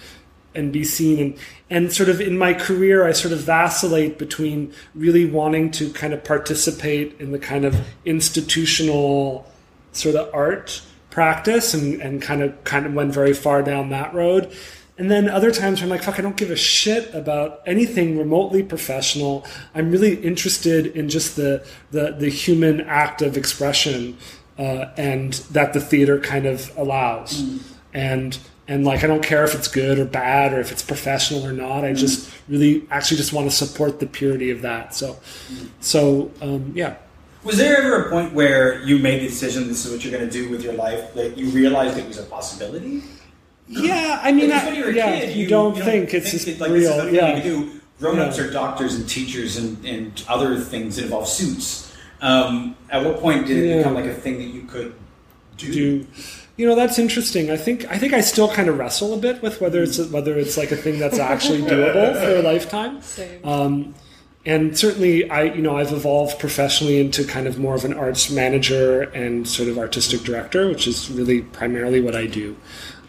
and 0.53 0.73
be 0.73 0.83
seen 0.83 1.17
and 1.19 1.37
and 1.69 1.93
sort 1.93 2.09
of 2.09 2.19
in 2.19 2.37
my 2.37 2.53
career 2.53 3.07
I 3.07 3.13
sort 3.13 3.33
of 3.33 3.39
vacillate 3.39 4.19
between 4.19 4.73
really 4.93 5.23
wanting 5.23 5.71
to 5.71 5.89
kind 5.93 6.13
of 6.13 6.25
participate 6.25 7.15
in 7.17 7.31
the 7.31 7.39
kind 7.39 7.63
of 7.63 7.79
institutional 8.03 9.49
sort 9.93 10.15
of 10.15 10.35
art 10.35 10.81
practice 11.11 11.73
and, 11.73 12.01
and 12.01 12.21
kind 12.21 12.43
of 12.43 12.61
kind 12.65 12.85
of 12.85 12.93
went 12.93 13.13
very 13.13 13.33
far 13.33 13.63
down 13.63 13.89
that 13.91 14.13
road. 14.13 14.53
And 14.97 15.09
then 15.09 15.29
other 15.29 15.51
times 15.51 15.81
I'm 15.81 15.87
like, 15.87 16.03
fuck, 16.03 16.19
I 16.19 16.21
don't 16.21 16.35
give 16.35 16.51
a 16.51 16.57
shit 16.57 17.13
about 17.15 17.61
anything 17.65 18.17
remotely 18.17 18.63
professional. 18.63 19.47
I'm 19.73 19.89
really 19.91 20.15
interested 20.15 20.87
in 20.87 21.07
just 21.07 21.37
the 21.37 21.65
the, 21.91 22.11
the 22.11 22.29
human 22.29 22.81
act 22.81 23.21
of 23.21 23.37
expression 23.37 24.17
uh, 24.61 24.91
and 24.97 25.33
that 25.55 25.73
the 25.73 25.81
theater 25.81 26.19
kind 26.19 26.45
of 26.45 26.71
allows. 26.77 27.43
And 27.93 28.37
and 28.67 28.85
like 28.85 29.03
I 29.03 29.07
don't 29.07 29.23
care 29.23 29.43
if 29.43 29.53
it's 29.55 29.67
good 29.67 29.97
or 29.99 30.05
bad 30.05 30.53
or 30.53 30.59
if 30.59 30.71
it's 30.71 30.83
professional 30.83 31.45
or 31.45 31.51
not. 31.51 31.83
I 31.83 31.93
just 31.93 32.29
really 32.47 32.85
actually 32.89 33.17
just 33.17 33.33
want 33.33 33.49
to 33.49 33.55
support 33.55 33.99
the 33.99 34.05
purity 34.05 34.51
of 34.51 34.61
that. 34.61 34.93
So 34.95 35.17
so 35.79 36.31
um, 36.41 36.71
yeah. 36.75 36.95
Was 37.43 37.57
there 37.57 37.75
ever 37.81 38.05
a 38.05 38.09
point 38.11 38.33
where 38.33 38.81
you 38.83 38.99
made 38.99 39.21
the 39.21 39.27
decision 39.27 39.67
this 39.67 39.83
is 39.85 39.91
what 39.91 40.03
you're 40.05 40.15
going 40.17 40.29
to 40.29 40.31
do 40.31 40.49
with 40.51 40.61
your 40.63 40.73
life 40.73 41.13
that 41.15 41.37
you 41.39 41.47
realized 41.49 41.97
it 41.97 42.07
was 42.07 42.19
a 42.19 42.23
possibility? 42.23 43.01
Yeah, 43.67 44.19
I 44.21 44.31
mean, 44.31 44.47
Because 44.47 44.63
I, 44.63 44.65
when 44.67 44.75
you're 44.75 44.89
a 44.89 44.93
yeah, 44.93 45.19
kid, 45.21 45.35
you, 45.37 45.47
don't 45.47 45.75
think 45.75 46.13
it's 46.13 46.31
that, 46.31 46.45
just 46.45 46.59
like, 46.59 46.71
this 46.71 46.87
is 46.89 47.03
real. 47.05 47.13
Yeah, 47.13 47.37
you 47.37 47.43
do. 47.43 47.81
Grown-ups 47.99 48.37
Yeah. 48.37 48.43
are 48.43 48.51
doctors 48.51 48.95
and 48.95 49.07
teachers 49.07 49.57
and, 49.57 49.83
and 49.85 50.23
other 50.27 50.59
things 50.59 50.97
that 50.97 51.05
involve 51.05 51.27
suits. 51.27 51.90
Um, 52.21 52.75
at 52.89 53.03
what 53.03 53.19
point 53.19 53.47
did 53.47 53.57
it 53.57 53.77
become 53.77 53.95
like 53.95 54.05
a 54.05 54.13
thing 54.13 54.37
that 54.37 54.45
you 54.45 54.63
could 54.63 54.95
do? 55.57 55.71
do 55.73 56.07
you 56.57 56.67
know 56.67 56.75
that's 56.75 56.99
interesting. 56.99 57.49
I 57.49 57.57
think 57.57 57.85
I 57.89 57.97
think 57.97 58.13
I 58.13 58.21
still 58.21 58.47
kind 58.47 58.69
of 58.69 58.77
wrestle 58.77 59.15
a 59.15 59.17
bit 59.17 59.41
with 59.41 59.61
whether 59.61 59.81
it's 59.81 59.99
whether 60.09 60.37
it's 60.37 60.57
like 60.57 60.71
a 60.71 60.75
thing 60.75 60.99
that's 60.99 61.17
actually 61.17 61.61
doable 61.71 62.13
for 62.13 62.35
a 62.35 62.41
lifetime. 62.41 63.01
Same. 63.01 63.43
Um, 63.43 63.95
and 64.45 64.77
certainly, 64.77 65.29
I 65.29 65.43
you 65.43 65.61
know 65.61 65.77
I've 65.77 65.91
evolved 65.91 66.39
professionally 66.39 66.99
into 66.99 67.23
kind 67.23 67.47
of 67.47 67.57
more 67.57 67.73
of 67.73 67.85
an 67.85 67.93
arts 67.93 68.29
manager 68.29 69.01
and 69.01 69.47
sort 69.47 69.69
of 69.69 69.79
artistic 69.79 70.21
director, 70.21 70.67
which 70.67 70.87
is 70.87 71.09
really 71.09 71.41
primarily 71.41 71.99
what 71.99 72.15
I 72.15 72.27
do. 72.27 72.55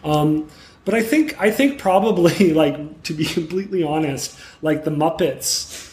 Um, 0.02 0.48
but 0.84 0.94
I 0.94 1.02
think 1.02 1.38
I 1.38 1.50
think 1.50 1.78
probably 1.78 2.52
like 2.54 3.02
to 3.02 3.12
be 3.12 3.24
completely 3.38 3.82
honest, 3.82 4.38
like 4.62 4.84
the 4.84 4.90
Muppets 4.90 5.90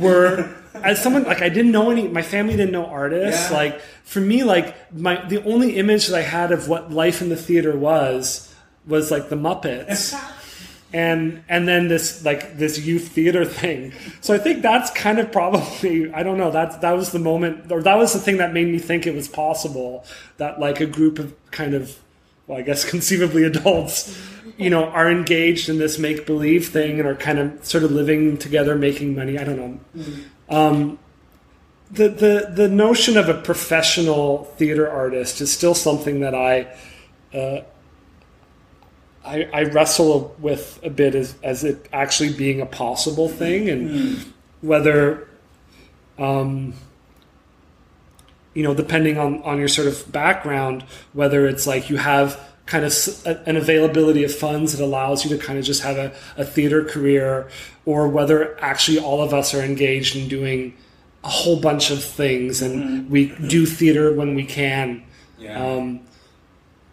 were 0.00 0.54
as 0.84 1.02
someone 1.02 1.24
like 1.24 1.42
I 1.42 1.48
didn't 1.48 1.72
know 1.72 1.90
any 1.90 2.08
my 2.08 2.22
family 2.22 2.56
didn't 2.56 2.72
know 2.72 2.86
artists. 2.86 3.50
Yeah. 3.50 3.56
Like 3.56 3.80
for 4.04 4.20
me, 4.20 4.44
like 4.44 4.74
my 4.92 5.24
the 5.26 5.42
only 5.44 5.76
image 5.76 6.08
that 6.08 6.16
I 6.16 6.22
had 6.22 6.52
of 6.52 6.68
what 6.68 6.90
life 6.90 7.22
in 7.22 7.28
the 7.28 7.36
theater 7.36 7.76
was 7.76 8.54
was 8.86 9.10
like 9.10 9.28
the 9.28 9.36
Muppets 9.36 10.14
and 10.92 11.42
and 11.48 11.66
then 11.66 11.88
this 11.88 12.24
like 12.24 12.56
this 12.56 12.78
youth 12.78 13.08
theater 13.08 13.44
thing. 13.44 13.92
So 14.20 14.34
I 14.34 14.38
think 14.38 14.62
that's 14.62 14.90
kind 14.90 15.18
of 15.18 15.32
probably 15.32 16.12
I 16.12 16.22
don't 16.22 16.38
know 16.38 16.50
that 16.50 16.80
that 16.80 16.92
was 16.92 17.12
the 17.12 17.18
moment 17.18 17.70
or 17.70 17.82
that 17.82 17.96
was 17.96 18.12
the 18.12 18.18
thing 18.18 18.38
that 18.38 18.52
made 18.52 18.68
me 18.68 18.78
think 18.78 19.06
it 19.06 19.14
was 19.14 19.28
possible 19.28 20.04
that 20.38 20.60
like 20.60 20.80
a 20.80 20.86
group 20.86 21.18
of 21.18 21.34
kind 21.50 21.74
of 21.74 21.98
well 22.46 22.58
I 22.58 22.62
guess 22.62 22.84
conceivably 22.90 23.44
adults 23.44 24.16
you 24.56 24.70
know 24.70 24.84
are 24.86 25.10
engaged 25.10 25.68
in 25.68 25.78
this 25.78 25.98
make 25.98 26.24
believe 26.24 26.68
thing 26.68 26.98
and 27.00 27.08
are 27.08 27.16
kind 27.16 27.38
of 27.38 27.64
sort 27.64 27.84
of 27.84 27.90
living 27.90 28.36
together 28.38 28.76
making 28.76 29.14
money. 29.14 29.38
I 29.38 29.44
don't 29.44 29.56
know. 29.56 29.80
Mm-hmm. 29.96 30.22
Um, 30.48 30.98
the, 31.90 32.08
the 32.08 32.52
the 32.52 32.68
notion 32.68 33.16
of 33.16 33.28
a 33.28 33.34
professional 33.34 34.44
theater 34.56 34.90
artist 34.90 35.40
is 35.40 35.52
still 35.52 35.74
something 35.74 36.20
that 36.20 36.34
I 36.34 36.66
uh, 37.36 37.62
I, 39.24 39.48
I 39.52 39.62
wrestle 39.64 40.34
with 40.38 40.78
a 40.82 40.90
bit 40.90 41.14
as, 41.14 41.34
as 41.42 41.64
it 41.64 41.88
actually 41.92 42.32
being 42.32 42.60
a 42.60 42.66
possible 42.66 43.28
thing 43.28 43.68
and 43.68 44.24
whether 44.60 45.28
um, 46.18 46.74
you 48.54 48.62
know 48.62 48.74
depending 48.74 49.18
on, 49.18 49.42
on 49.42 49.58
your 49.58 49.68
sort 49.68 49.88
of 49.88 50.10
background 50.10 50.82
whether 51.12 51.46
it's 51.46 51.66
like 51.66 51.90
you 51.90 51.96
have 51.96 52.40
kind 52.66 52.84
of 52.84 52.92
an 53.46 53.56
availability 53.56 54.24
of 54.24 54.34
funds 54.34 54.76
that 54.76 54.84
allows 54.84 55.24
you 55.24 55.30
to 55.36 55.42
kind 55.42 55.58
of 55.58 55.64
just 55.64 55.82
have 55.82 55.96
a, 55.96 56.12
a 56.36 56.44
theater 56.44 56.84
career 56.84 57.48
or 57.84 58.08
whether 58.08 58.60
actually 58.60 58.98
all 58.98 59.22
of 59.22 59.32
us 59.32 59.54
are 59.54 59.62
engaged 59.62 60.16
in 60.16 60.28
doing 60.28 60.76
a 61.22 61.28
whole 61.28 61.60
bunch 61.60 61.90
of 61.90 62.02
things 62.02 62.62
and 62.62 63.08
we 63.08 63.28
do 63.48 63.66
theater 63.66 64.12
when 64.12 64.34
we 64.34 64.44
can 64.44 65.02
Yeah. 65.38 65.64
um, 65.64 66.00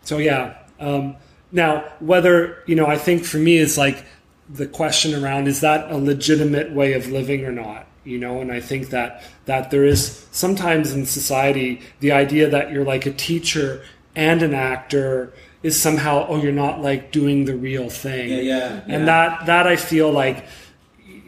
so 0.04 0.18
yeah. 0.18 0.58
Um, 0.80 1.16
now, 1.52 1.86
whether 2.00 2.58
you 2.66 2.76
know, 2.76 2.88
I 2.88 2.98
think 2.98 3.24
for 3.24 3.38
me 3.38 3.58
is 3.58 3.78
like 3.78 4.06
the 4.50 4.68
question 4.68 5.24
around 5.24 5.48
is 5.48 5.62
that 5.62 5.90
a 5.92 5.98
legitimate 5.98 6.72
way 6.72 6.94
of 6.94 7.08
living 7.10 7.46
or 7.46 7.52
not? 7.52 7.88
You 8.04 8.18
know, 8.20 8.42
and 8.42 8.52
I 8.52 8.60
think 8.60 8.90
that 8.90 9.24
that 9.46 9.72
there 9.72 9.86
is 9.86 10.28
sometimes 10.32 10.92
in 10.92 11.06
society 11.06 11.82
the 12.00 12.12
idea 12.12 12.50
that 12.50 12.72
you're 12.72 12.84
like 12.84 13.06
a 13.06 13.14
teacher 13.14 13.82
and 14.16 14.42
an 14.44 14.54
actor 14.54 15.32
is 15.64 15.80
somehow 15.80 16.26
oh 16.28 16.42
you're 16.42 16.52
not 16.52 16.82
like 16.82 17.12
doing 17.12 17.46
the 17.46 17.56
real 17.56 17.90
thing. 17.90 18.30
Yeah, 18.30 18.38
yeah, 18.38 18.82
And 18.84 18.92
yeah. 18.92 19.06
that 19.06 19.46
that 19.46 19.68
I 19.68 19.76
feel 19.78 20.12
like 20.12 20.46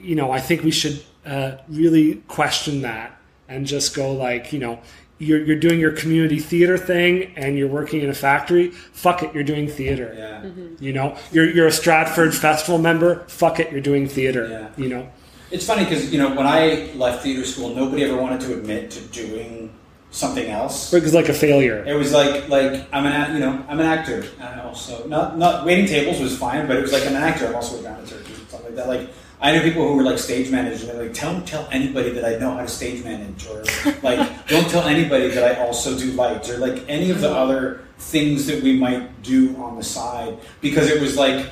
you 0.05 0.15
know, 0.15 0.31
I 0.31 0.39
think 0.39 0.63
we 0.63 0.71
should 0.71 1.03
uh, 1.25 1.57
really 1.67 2.15
question 2.27 2.81
that 2.83 3.17
and 3.49 3.65
just 3.65 3.95
go 3.95 4.11
like, 4.13 4.53
you 4.53 4.59
know, 4.59 4.79
you're, 5.17 5.43
you're 5.43 5.59
doing 5.59 5.79
your 5.79 5.91
community 5.93 6.39
theater 6.39 6.77
thing 6.77 7.33
and 7.35 7.57
you're 7.57 7.67
working 7.67 8.01
in 8.01 8.09
a 8.09 8.13
factory. 8.13 8.69
Fuck 8.69 9.23
it, 9.23 9.33
you're 9.33 9.43
doing 9.43 9.67
theater. 9.67 10.13
Yeah. 10.15 10.51
You 10.79 10.93
know, 10.93 11.17
you're, 11.31 11.49
you're 11.49 11.67
a 11.67 11.71
Stratford 11.71 12.35
Festival 12.35 12.77
member. 12.77 13.25
Fuck 13.27 13.59
it, 13.59 13.71
you're 13.71 13.81
doing 13.81 14.07
theater. 14.07 14.47
Yeah. 14.47 14.83
You 14.83 14.89
know, 14.89 15.09
It's 15.51 15.65
funny 15.65 15.85
because 15.85 16.11
you 16.11 16.19
know 16.19 16.35
when 16.35 16.45
I 16.45 16.91
left 16.95 17.23
theater 17.23 17.45
school, 17.45 17.73
nobody 17.73 18.03
ever 18.03 18.17
wanted 18.21 18.41
to 18.41 18.53
admit 18.57 18.91
to 18.91 19.01
doing 19.01 19.73
something 20.15 20.47
else. 20.49 20.93
It 20.93 21.03
was 21.03 21.13
like 21.13 21.27
a 21.27 21.33
failure. 21.33 21.83
It 21.85 21.93
was 21.93 22.13
like 22.13 22.47
like 22.47 22.87
I'm 22.93 23.05
an 23.05 23.11
act- 23.11 23.33
you 23.33 23.39
know 23.39 23.63
I'm 23.67 23.79
an 23.79 23.85
actor 23.85 24.25
and 24.39 24.61
also 24.61 25.05
not 25.07 25.37
not 25.37 25.65
waiting 25.65 25.85
tables 25.85 26.19
was 26.19 26.37
fine, 26.37 26.67
but 26.67 26.77
it 26.77 26.81
was 26.81 26.93
like 26.93 27.03
I'm 27.03 27.15
an 27.15 27.23
actor. 27.23 27.47
I'm 27.47 27.55
also 27.55 27.79
a 27.79 27.83
dramaturg 27.83 28.25
and 28.25 28.47
stuff 28.47 28.63
like 28.63 28.75
that. 28.75 28.87
Like 28.87 29.09
I 29.41 29.51
know 29.51 29.61
people 29.61 29.85
who 29.85 29.95
were 29.95 30.03
like 30.03 30.17
stage 30.17 30.49
managers 30.49 30.83
and 30.83 30.91
they're 30.91 31.03
like 31.07 31.13
tell 31.13 31.41
tell 31.41 31.67
anybody 31.69 32.11
that 32.11 32.23
I 32.23 32.39
know 32.39 32.51
how 32.51 32.61
to 32.61 32.67
stage 32.67 33.03
manage 33.03 33.45
or 33.47 33.63
like 34.03 34.47
don't 34.47 34.69
tell 34.69 34.87
anybody 34.87 35.27
that 35.29 35.43
I 35.43 35.61
also 35.65 35.97
do 35.97 36.13
lights 36.13 36.49
or 36.49 36.57
like 36.59 36.85
any 36.87 37.11
of 37.11 37.19
the 37.19 37.31
other 37.31 37.81
things 37.97 38.47
that 38.47 38.63
we 38.63 38.77
might 38.77 39.21
do 39.21 39.55
on 39.57 39.75
the 39.75 39.83
side 39.83 40.37
because 40.61 40.89
it 40.89 41.01
was 41.01 41.17
like 41.17 41.47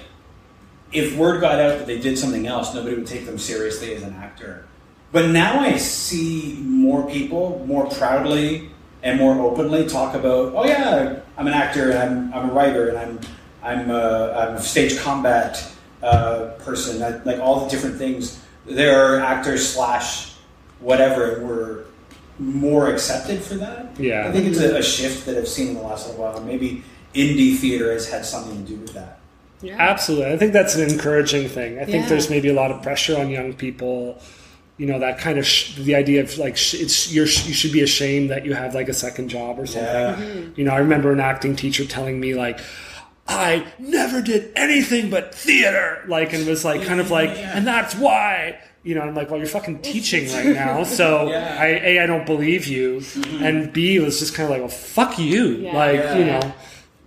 if 0.94 1.18
word 1.18 1.42
got 1.42 1.60
out 1.60 1.80
that 1.80 1.88
they 1.88 2.00
did 2.00 2.18
something 2.18 2.46
else, 2.48 2.74
nobody 2.74 2.96
would 2.96 3.08
take 3.08 3.26
them 3.26 3.40
seriously 3.40 3.96
as 3.96 4.04
an 4.04 4.14
actor. 4.14 4.68
But 5.14 5.30
now 5.30 5.60
I 5.60 5.78
see 5.78 6.58
more 6.62 7.08
people 7.10 7.64
more 7.68 7.88
proudly 7.90 8.70
and 9.04 9.20
more 9.20 9.40
openly 9.40 9.88
talk 9.88 10.16
about, 10.16 10.54
oh 10.56 10.66
yeah, 10.66 11.20
I'm 11.38 11.48
an 11.48 11.54
actor 11.54 11.92
and 11.92 12.00
I'm, 12.00 12.34
I'm 12.34 12.50
a 12.50 12.54
writer 12.54 12.90
and 12.90 12.98
I'm 12.98 13.20
I'm 13.64 13.90
a, 13.92 14.34
I'm 14.34 14.56
a 14.56 14.62
stage 14.62 15.00
combat 15.00 15.66
uh, 16.02 16.48
person, 16.60 17.02
I, 17.02 17.24
like 17.24 17.40
all 17.40 17.64
the 17.64 17.70
different 17.70 17.98
things. 17.98 18.44
There 18.66 19.00
are 19.00 19.22
actors 19.22 19.66
slash 19.66 20.34
whatever, 20.82 21.36
and 21.36 21.48
we're 21.50 21.86
more 22.40 22.90
accepted 22.90 23.42
for 23.42 23.56
that. 23.56 23.98
Yeah. 23.98 24.28
I 24.28 24.32
think 24.34 24.48
it's 24.48 24.60
a, 24.60 24.78
a 24.80 24.84
shift 24.84 25.26
that 25.28 25.38
I've 25.38 25.48
seen 25.48 25.70
in 25.70 25.74
the 25.76 25.82
last 25.82 26.08
little 26.08 26.22
while. 26.24 26.42
Maybe 26.42 26.84
indie 27.16 27.56
theater 27.56 27.94
has 27.94 28.10
had 28.10 28.26
something 28.26 28.66
to 28.66 28.72
do 28.74 28.78
with 28.80 28.94
that. 28.96 29.20
Yeah. 29.62 29.78
Absolutely. 29.80 30.34
I 30.34 30.38
think 30.38 30.52
that's 30.52 30.76
an 30.76 30.90
encouraging 30.90 31.48
thing. 31.48 31.80
I 31.80 31.86
think 31.86 32.04
Yeah. 32.04 32.10
there's 32.10 32.30
maybe 32.30 32.50
a 32.50 32.54
lot 32.54 32.70
of 32.72 32.82
pressure 32.82 33.18
on 33.18 33.30
young 33.30 33.54
people. 33.54 34.20
You 34.78 34.88
know 34.88 35.00
that 35.00 35.20
kind 35.20 35.38
of 35.38 35.46
sh- 35.46 35.76
the 35.76 35.94
idea 35.96 36.22
of 36.24 36.38
like 36.40 36.58
sh- 36.58 36.74
it's 36.76 37.14
you're 37.14 37.28
sh- 37.28 37.46
you 37.48 37.54
should 37.54 37.72
be 37.72 37.82
ashamed 37.82 38.32
that 38.32 38.44
you 38.46 38.54
have 38.54 38.74
like 38.74 38.90
a 38.90 38.94
second 38.94 39.30
job 39.30 39.60
or 39.60 39.66
something. 39.68 39.84
Yeah. 39.84 40.16
Mm-hmm. 40.16 40.60
You 40.60 40.66
know, 40.66 40.72
I 40.74 40.78
remember 40.80 41.12
an 41.12 41.20
acting 41.20 41.56
teacher 41.56 41.86
telling 41.86 42.20
me 42.20 42.34
like 42.34 42.60
I 43.28 43.66
never 43.80 44.22
did 44.22 44.52
anything 44.56 45.10
but 45.10 45.34
theater, 45.34 46.04
like, 46.08 46.34
and 46.34 46.46
was 46.46 46.66
like 46.66 46.84
kind 46.84 47.00
of 47.00 47.10
like, 47.12 47.30
Yeah. 47.30 47.56
and 47.56 47.66
that's 47.68 47.96
why. 47.96 48.60
You 48.86 48.96
know, 48.96 49.02
I'm 49.02 49.16
like, 49.16 49.30
well, 49.30 49.38
you're 49.40 49.48
fucking 49.48 49.80
teaching 49.82 50.28
right 50.34 50.48
now, 50.64 50.84
so 50.84 51.30
Yeah. 51.30 51.58
I 51.58 51.68
a 51.68 52.00
I 52.00 52.06
don't 52.06 52.26
believe 52.26 52.68
you, 52.68 53.02
and 53.40 53.72
b 53.72 54.00
was 54.00 54.20
just 54.20 54.34
kind 54.36 54.46
of 54.46 54.50
like, 54.50 54.60
well, 54.60 54.68
fuck 54.70 55.18
you, 55.20 55.46
Yeah. 55.58 55.74
like 55.78 56.18
you 56.18 56.26
know 56.26 56.54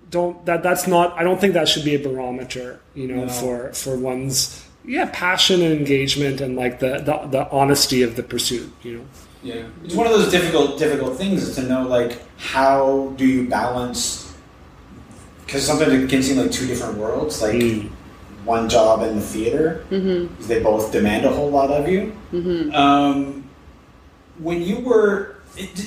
don't 0.09 0.46
that 0.46 0.62
that's 0.62 0.87
not 0.87 1.12
i 1.18 1.24
don't 1.24 1.40
think 1.40 1.52
that 1.55 1.66
should 1.68 1.85
be 1.85 1.96
a 1.96 1.98
barometer 1.98 2.79
you 2.94 3.09
know 3.09 3.24
No. 3.24 3.29
for 3.29 3.72
for 3.72 3.98
one's 3.98 4.64
yeah 4.87 5.11
passion 5.12 5.62
and 5.62 5.72
engagement 5.75 6.40
and 6.40 6.57
like 6.57 6.79
the, 6.79 6.99
the 7.09 7.14
the 7.31 7.51
honesty 7.51 8.03
of 8.03 8.14
the 8.16 8.22
pursuit 8.22 8.68
you 8.83 8.92
know 8.99 9.05
Yeah, 9.42 9.62
it's 9.85 9.94
one 9.94 10.07
of 10.09 10.12
those 10.16 10.31
difficult 10.31 10.79
difficult 10.79 11.16
things 11.18 11.55
to 11.57 11.62
know 11.70 11.83
like 11.87 12.12
how 12.55 13.12
do 13.18 13.25
you 13.27 13.42
balance 13.49 14.35
because 15.44 15.62
sometimes 15.64 15.92
it 15.92 16.11
can 16.11 16.22
seem 16.22 16.38
like 16.42 16.51
two 16.51 16.66
different 16.66 16.99
worlds, 16.99 17.40
like 17.42 17.55
Mm. 17.55 17.90
one 18.44 18.68
job 18.68 19.03
in 19.07 19.14
the 19.14 19.22
theater, 19.35 19.85
Mm-hmm. 19.90 20.35
they 20.49 20.59
both 20.62 20.90
demand 20.90 21.22
a 21.25 21.31
whole 21.31 21.51
lot 21.51 21.70
of 21.70 21.87
you. 21.88 22.12
Mm-hmm. 22.33 22.75
Um, 22.75 23.44
when 24.42 24.59
you 24.62 24.77
were, 24.83 25.37
it, 25.57 25.87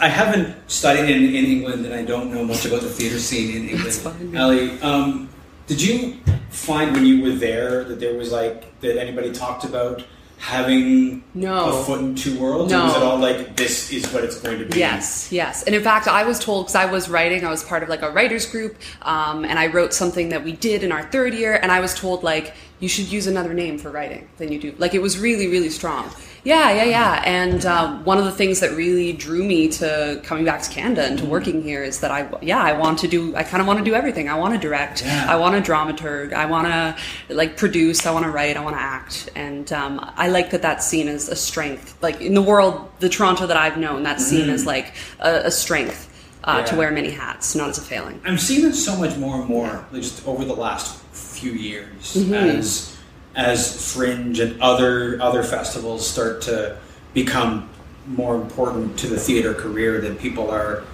I 0.00 0.08
haven't 0.08 0.48
studied 0.66 1.06
in, 1.10 1.22
in 1.38 1.44
England, 1.46 1.86
and 1.86 1.94
I 1.94 2.02
don't 2.02 2.34
know 2.34 2.44
much 2.44 2.66
about 2.66 2.82
the 2.82 2.90
theater 2.90 3.18
scene 3.22 3.54
in 3.56 3.62
England. 3.70 3.86
That's 3.86 3.98
fine. 4.02 4.36
Ali, 4.36 4.80
um, 4.82 5.23
did 5.66 5.80
you 5.82 6.18
find 6.50 6.92
when 6.92 7.04
you 7.06 7.22
were 7.22 7.30
there 7.36 7.84
that 7.84 8.00
there 8.00 8.14
was 8.14 8.30
like 8.32 8.78
that 8.80 8.98
anybody 9.00 9.32
talked 9.32 9.64
about 9.64 10.04
having 10.38 11.24
No. 11.32 11.70
a 11.80 11.84
foot 11.84 12.00
in 12.00 12.14
two 12.14 12.38
worlds? 12.38 12.72
Or 12.72 12.82
was 12.82 12.96
it 12.96 13.02
all 13.02 13.18
like 13.18 13.56
this 13.56 13.90
is 13.92 14.06
what 14.12 14.24
it's 14.24 14.38
going 14.40 14.58
to 14.58 14.66
be? 14.66 14.78
Yes, 14.78 15.32
yes. 15.32 15.62
And 15.62 15.74
in 15.74 15.82
fact, 15.82 16.06
I 16.06 16.24
was 16.24 16.38
told 16.38 16.66
because 16.66 16.74
I 16.74 16.84
was 16.84 17.08
writing, 17.08 17.44
I 17.46 17.50
was 17.50 17.64
part 17.64 17.82
of 17.82 17.88
like 17.88 18.02
a 18.02 18.10
writers 18.10 18.44
group, 18.46 18.76
um, 19.02 19.44
and 19.44 19.58
I 19.58 19.68
wrote 19.68 19.94
something 19.94 20.28
that 20.30 20.44
we 20.44 20.52
did 20.52 20.84
in 20.84 20.92
our 20.92 21.04
third 21.04 21.32
year, 21.34 21.54
and 21.62 21.72
I 21.72 21.80
was 21.80 21.94
told 21.94 22.22
like 22.22 22.54
you 22.80 22.88
should 22.88 23.10
use 23.10 23.26
another 23.26 23.54
name 23.54 23.78
for 23.78 23.90
writing 23.90 24.28
than 24.36 24.52
you 24.52 24.58
do. 24.60 24.74
Like 24.78 24.94
it 24.94 25.00
was 25.00 25.18
really, 25.18 25.48
really 25.48 25.70
strong. 25.70 26.10
Yeah, 26.44 26.70
yeah, 26.72 26.84
yeah. 26.84 27.22
And 27.24 27.64
um, 27.64 28.04
one 28.04 28.18
of 28.18 28.26
the 28.26 28.30
things 28.30 28.60
that 28.60 28.72
really 28.72 29.14
drew 29.14 29.42
me 29.42 29.66
to 29.68 30.20
coming 30.24 30.44
back 30.44 30.60
to 30.60 30.70
Canada 30.70 31.04
and 31.06 31.18
to 31.18 31.24
working 31.24 31.62
here 31.62 31.82
is 31.82 32.00
that 32.00 32.10
I, 32.10 32.28
yeah, 32.42 32.62
I 32.62 32.74
want 32.74 32.98
to 32.98 33.08
do, 33.08 33.34
I 33.34 33.42
kind 33.44 33.62
of 33.62 33.66
want 33.66 33.78
to 33.78 33.84
do 33.84 33.94
everything. 33.94 34.28
I 34.28 34.34
want 34.34 34.52
to 34.52 34.60
direct. 34.60 35.02
Yeah. 35.02 35.26
I 35.26 35.36
want 35.36 35.64
to 35.64 35.72
dramaturg. 35.72 36.34
I 36.34 36.44
want 36.44 36.66
to 36.66 37.34
like 37.34 37.56
produce. 37.56 38.04
I 38.04 38.10
want 38.10 38.26
to 38.26 38.30
write. 38.30 38.58
I 38.58 38.60
want 38.60 38.76
to 38.76 38.82
act. 38.82 39.30
And 39.34 39.72
um, 39.72 39.98
I 40.16 40.28
like 40.28 40.50
that 40.50 40.60
that's 40.60 40.86
seen 40.86 41.08
as 41.08 41.30
a 41.30 41.36
strength. 41.36 41.96
Like 42.02 42.20
in 42.20 42.34
the 42.34 42.42
world, 42.42 42.90
the 43.00 43.08
Toronto 43.08 43.46
that 43.46 43.56
I've 43.56 43.78
known, 43.78 44.02
that's 44.02 44.24
seen 44.26 44.50
as 44.50 44.66
like 44.66 44.94
a, 45.20 45.44
a 45.46 45.50
strength 45.50 46.10
uh, 46.44 46.62
to 46.66 46.76
wear 46.76 46.90
many 46.90 47.08
hats, 47.10 47.54
not 47.54 47.70
as 47.70 47.78
a 47.78 47.80
failing. 47.80 48.20
I'm 48.26 48.36
seeing 48.36 48.68
it 48.68 48.74
so 48.74 48.94
much 48.98 49.16
more 49.16 49.36
and 49.36 49.48
more 49.48 49.86
like, 49.92 50.02
just 50.02 50.26
over 50.28 50.44
the 50.44 50.54
last 50.54 51.00
few 51.14 51.52
years 51.52 52.14
Mm-hmm. 52.16 52.34
as 52.34 52.93
as 53.36 53.92
Fringe 53.92 54.38
and 54.38 54.60
other 54.60 55.20
other 55.20 55.42
festivals 55.42 56.06
start 56.06 56.42
to 56.42 56.78
become 57.12 57.68
more 58.06 58.36
important 58.36 58.98
to 58.98 59.06
the 59.06 59.18
theater 59.18 59.54
career 59.54 60.00
that 60.00 60.18
people 60.18 60.50
are 60.50 60.84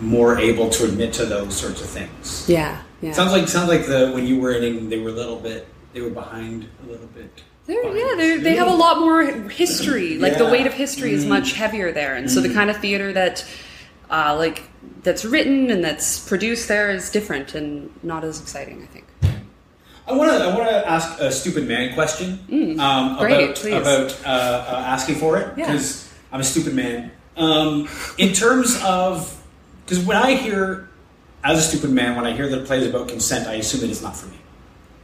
more 0.00 0.38
able 0.38 0.68
to 0.68 0.84
admit 0.84 1.12
to 1.14 1.24
those 1.24 1.56
sorts 1.56 1.80
of 1.80 1.88
things. 1.88 2.44
Yeah, 2.48 2.82
yeah. 3.00 3.12
Sounds 3.12 3.32
like 3.32 3.48
sounds 3.48 3.68
like 3.68 3.86
the 3.86 4.12
when 4.12 4.26
you 4.26 4.40
were 4.40 4.52
in 4.52 4.64
England 4.64 4.92
they 4.92 4.98
were 4.98 5.10
a 5.10 5.12
little 5.12 5.40
bit 5.40 5.68
they 5.96 6.02
were 6.02 6.10
behind 6.10 6.68
a 6.84 6.90
little 6.90 7.06
bit. 7.06 7.42
They're, 7.64 7.96
yeah, 7.96 8.14
they're, 8.16 8.38
they 8.38 8.54
have 8.56 8.68
a 8.68 8.74
lot 8.74 9.00
more 9.00 9.22
history. 9.48 10.18
Like 10.18 10.36
the 10.36 10.44
weight 10.44 10.66
of 10.66 10.74
history 10.74 11.12
is 11.12 11.24
much 11.24 11.54
heavier 11.54 11.90
there, 11.90 12.14
and 12.14 12.30
so 12.30 12.40
the 12.40 12.52
kind 12.52 12.68
of 12.70 12.76
theater 12.76 13.14
that, 13.14 13.44
uh, 14.10 14.36
like, 14.36 14.62
that's 15.02 15.24
written 15.24 15.70
and 15.70 15.82
that's 15.82 16.28
produced 16.28 16.68
there 16.68 16.90
is 16.90 17.10
different 17.10 17.54
and 17.54 17.90
not 18.04 18.24
as 18.24 18.40
exciting. 18.40 18.82
I 18.82 18.86
think. 18.86 19.05
I 20.08 20.12
want 20.12 20.30
to. 20.30 20.36
I 20.38 20.54
want 20.56 20.68
to 20.68 20.88
ask 20.88 21.20
a 21.20 21.32
stupid 21.32 21.66
man 21.66 21.94
question 21.94 22.38
um, 22.80 23.16
Mm. 23.16 23.18
great, 23.18 23.44
about 23.44 23.56
please. 23.56 23.74
about 23.74 24.20
uh, 24.24 24.28
uh, 24.28 24.84
asking 24.86 25.16
for 25.16 25.38
it 25.38 25.46
Yeah. 25.56 25.66
because 25.66 26.08
I'm 26.32 26.40
a 26.40 26.44
stupid 26.44 26.74
man. 26.74 27.10
Um, 27.36 27.88
in 28.18 28.32
terms 28.32 28.80
of 28.84 29.32
because 29.84 30.04
when 30.04 30.16
I 30.16 30.34
hear 30.36 30.88
as 31.44 31.58
a 31.58 31.62
stupid 31.62 31.90
man, 31.90 32.16
when 32.16 32.26
I 32.26 32.32
hear 32.32 32.48
that 32.48 32.62
a 32.62 32.64
play 32.64 32.78
is 32.78 32.86
about 32.86 33.08
consent, 33.08 33.46
I 33.48 33.54
assume 33.54 33.84
it 33.84 33.90
is 33.90 34.02
not 34.02 34.16
for 34.16 34.26
me. 34.26 34.36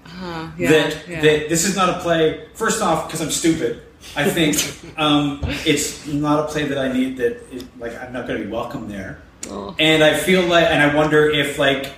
Uh, 0.06 0.50
yeah, 0.56 0.70
that 0.70 1.08
yeah. 1.08 1.20
that 1.20 1.48
this 1.48 1.64
is 1.66 1.74
not 1.76 1.88
a 1.90 1.98
play. 2.00 2.46
First 2.54 2.80
off, 2.80 3.06
because 3.06 3.20
I'm 3.20 3.30
stupid, 3.30 3.82
I 4.16 4.28
think 4.30 4.56
um, 4.98 5.40
it's 5.66 6.06
not 6.06 6.44
a 6.44 6.46
play 6.52 6.64
that 6.64 6.78
I 6.78 6.92
need. 6.92 7.16
That 7.16 7.42
is, 7.52 7.64
like 7.78 8.00
I'm 8.00 8.12
not 8.12 8.26
going 8.28 8.38
to 8.38 8.44
be 8.46 8.50
welcome 8.50 8.88
there. 8.88 9.18
Oh. 9.50 9.74
And 9.80 10.04
I 10.04 10.14
feel 10.16 10.42
like, 10.42 10.66
and 10.66 10.80
I 10.80 10.94
wonder 10.94 11.28
if 11.28 11.58
like 11.58 11.92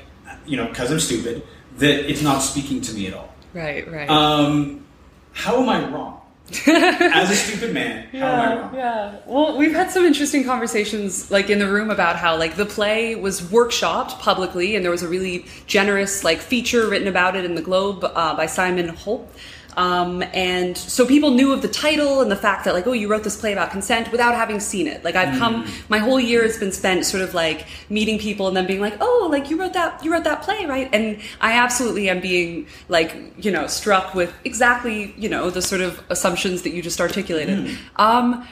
you 0.46 0.56
know, 0.56 0.66
because 0.66 0.90
I'm 0.90 1.00
stupid, 1.00 1.42
that 1.78 2.10
it's 2.10 2.22
not 2.22 2.38
speaking 2.40 2.80
to 2.82 2.94
me 2.94 3.08
at 3.08 3.14
all. 3.14 3.34
right, 3.52 3.90
right. 3.90 4.08
Um, 4.08 4.84
how 5.32 5.60
am 5.60 5.68
I 5.68 5.88
wrong? 5.88 6.20
As 6.66 7.30
a 7.30 7.34
stupid 7.34 7.72
man, 7.72 8.06
how 8.12 8.18
am 8.26 8.40
I 8.40 8.60
wrong? 8.60 8.74
yeah. 8.74 9.16
Well, 9.26 9.56
we've 9.56 9.72
had 9.72 9.90
some 9.90 10.04
interesting 10.04 10.44
conversations, 10.44 11.30
like 11.30 11.48
in 11.48 11.58
the 11.58 11.66
room, 11.66 11.90
about 11.90 12.16
how 12.16 12.36
like 12.36 12.56
the 12.56 12.66
play 12.66 13.14
was 13.14 13.40
workshopped 13.40 14.18
publicly, 14.20 14.76
and 14.76 14.84
there 14.84 14.92
was 14.92 15.02
a 15.02 15.08
really 15.08 15.46
generous 15.66 16.22
like 16.22 16.38
feature 16.40 16.86
written 16.86 17.08
about 17.08 17.34
it 17.34 17.46
in 17.46 17.54
the 17.54 17.62
Globe 17.62 18.04
uh, 18.04 18.36
by 18.36 18.44
Simon 18.44 18.88
Houpt. 18.88 19.34
Um, 19.76 20.22
and 20.32 20.76
so 20.76 21.06
people 21.06 21.30
knew 21.30 21.52
of 21.52 21.62
the 21.62 21.68
title 21.68 22.20
and 22.20 22.30
the 22.30 22.36
fact 22.36 22.64
that 22.64 22.74
like, 22.74 22.86
oh, 22.86 22.92
you 22.92 23.08
wrote 23.08 23.24
this 23.24 23.36
play 23.36 23.52
about 23.52 23.70
consent 23.70 24.10
without 24.12 24.34
having 24.34 24.60
seen 24.60 24.86
it. 24.86 25.04
Like 25.04 25.14
I've 25.14 25.38
come, 25.38 25.66
my 25.88 25.98
whole 25.98 26.20
year 26.20 26.42
has 26.42 26.58
been 26.58 26.72
spent 26.72 27.04
sort 27.04 27.22
of 27.22 27.34
like 27.34 27.66
meeting 27.88 28.18
people 28.18 28.48
and 28.48 28.56
then 28.56 28.66
being 28.66 28.80
like, 28.80 28.96
oh, 29.00 29.28
like 29.30 29.50
you 29.50 29.58
wrote 29.58 29.72
that, 29.72 30.04
you 30.04 30.12
wrote 30.12 30.24
that 30.24 30.42
play, 30.42 30.66
right? 30.66 30.88
And 30.92 31.20
I 31.40 31.52
absolutely 31.54 32.08
am 32.08 32.20
being 32.20 32.66
like, 32.88 33.16
you 33.44 33.50
know, 33.50 33.66
struck 33.66 34.14
with 34.14 34.32
exactly, 34.44 35.14
you 35.16 35.28
know, 35.28 35.50
the 35.50 35.62
sort 35.62 35.80
of 35.80 36.02
assumptions 36.10 36.62
that 36.62 36.70
you 36.70 36.82
just 36.82 37.00
articulated. 37.00 37.76
Um, 37.96 38.46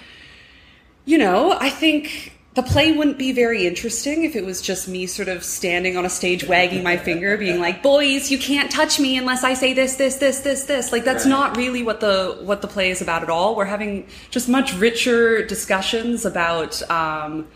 you 1.04 1.18
know, 1.18 1.52
I 1.58 1.68
think 1.68 2.32
the 2.54 2.62
play 2.62 2.92
wouldn't 2.92 3.18
be 3.18 3.32
very 3.32 3.66
interesting 3.66 4.24
if 4.24 4.36
it 4.36 4.44
was 4.44 4.60
just 4.60 4.86
me 4.86 5.06
sort 5.06 5.28
of 5.28 5.42
standing 5.42 5.96
on 5.96 6.04
a 6.04 6.10
stage 6.10 6.44
wagging 6.44 6.82
my 6.82 6.98
finger, 6.98 7.38
being 7.38 7.58
like, 7.58 7.82
"Boys, 7.82 8.30
you 8.30 8.38
can't 8.38 8.70
touch 8.70 9.00
me 9.00 9.16
unless 9.16 9.42
I 9.42 9.54
say 9.54 9.72
this, 9.72 9.94
this, 9.96 10.16
this, 10.16 10.40
this, 10.40 10.64
this." 10.64 10.92
Like 10.92 11.04
that's 11.04 11.24
Right. 11.24 11.30
not 11.30 11.56
really 11.56 11.82
what 11.82 12.00
the 12.00 12.38
what 12.42 12.60
the 12.60 12.68
play 12.68 12.90
is 12.90 13.00
about 13.00 13.22
at 13.22 13.30
all. 13.30 13.56
We're 13.56 13.64
having 13.64 14.06
just 14.30 14.48
much 14.48 14.74
richer 14.74 15.44
discussions 15.44 16.24
about. 16.24 16.82
Um, 16.90 17.46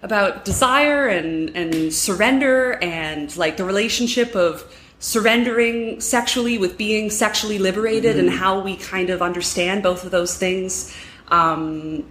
about 0.00 0.44
desire 0.44 1.08
and, 1.08 1.50
and 1.56 1.92
surrender 1.92 2.78
and 2.80 3.36
like 3.36 3.56
the 3.56 3.64
relationship 3.64 4.36
of 4.36 4.64
surrendering 5.00 6.00
sexually 6.00 6.56
with 6.56 6.78
being 6.78 7.10
sexually 7.10 7.58
liberated 7.58 8.16
and 8.16 8.30
how 8.30 8.60
we 8.60 8.76
kind 8.76 9.10
of 9.10 9.20
understand 9.20 9.82
both 9.82 10.04
of 10.04 10.12
those 10.12 10.36
things 10.36 10.94
um, 11.32 12.04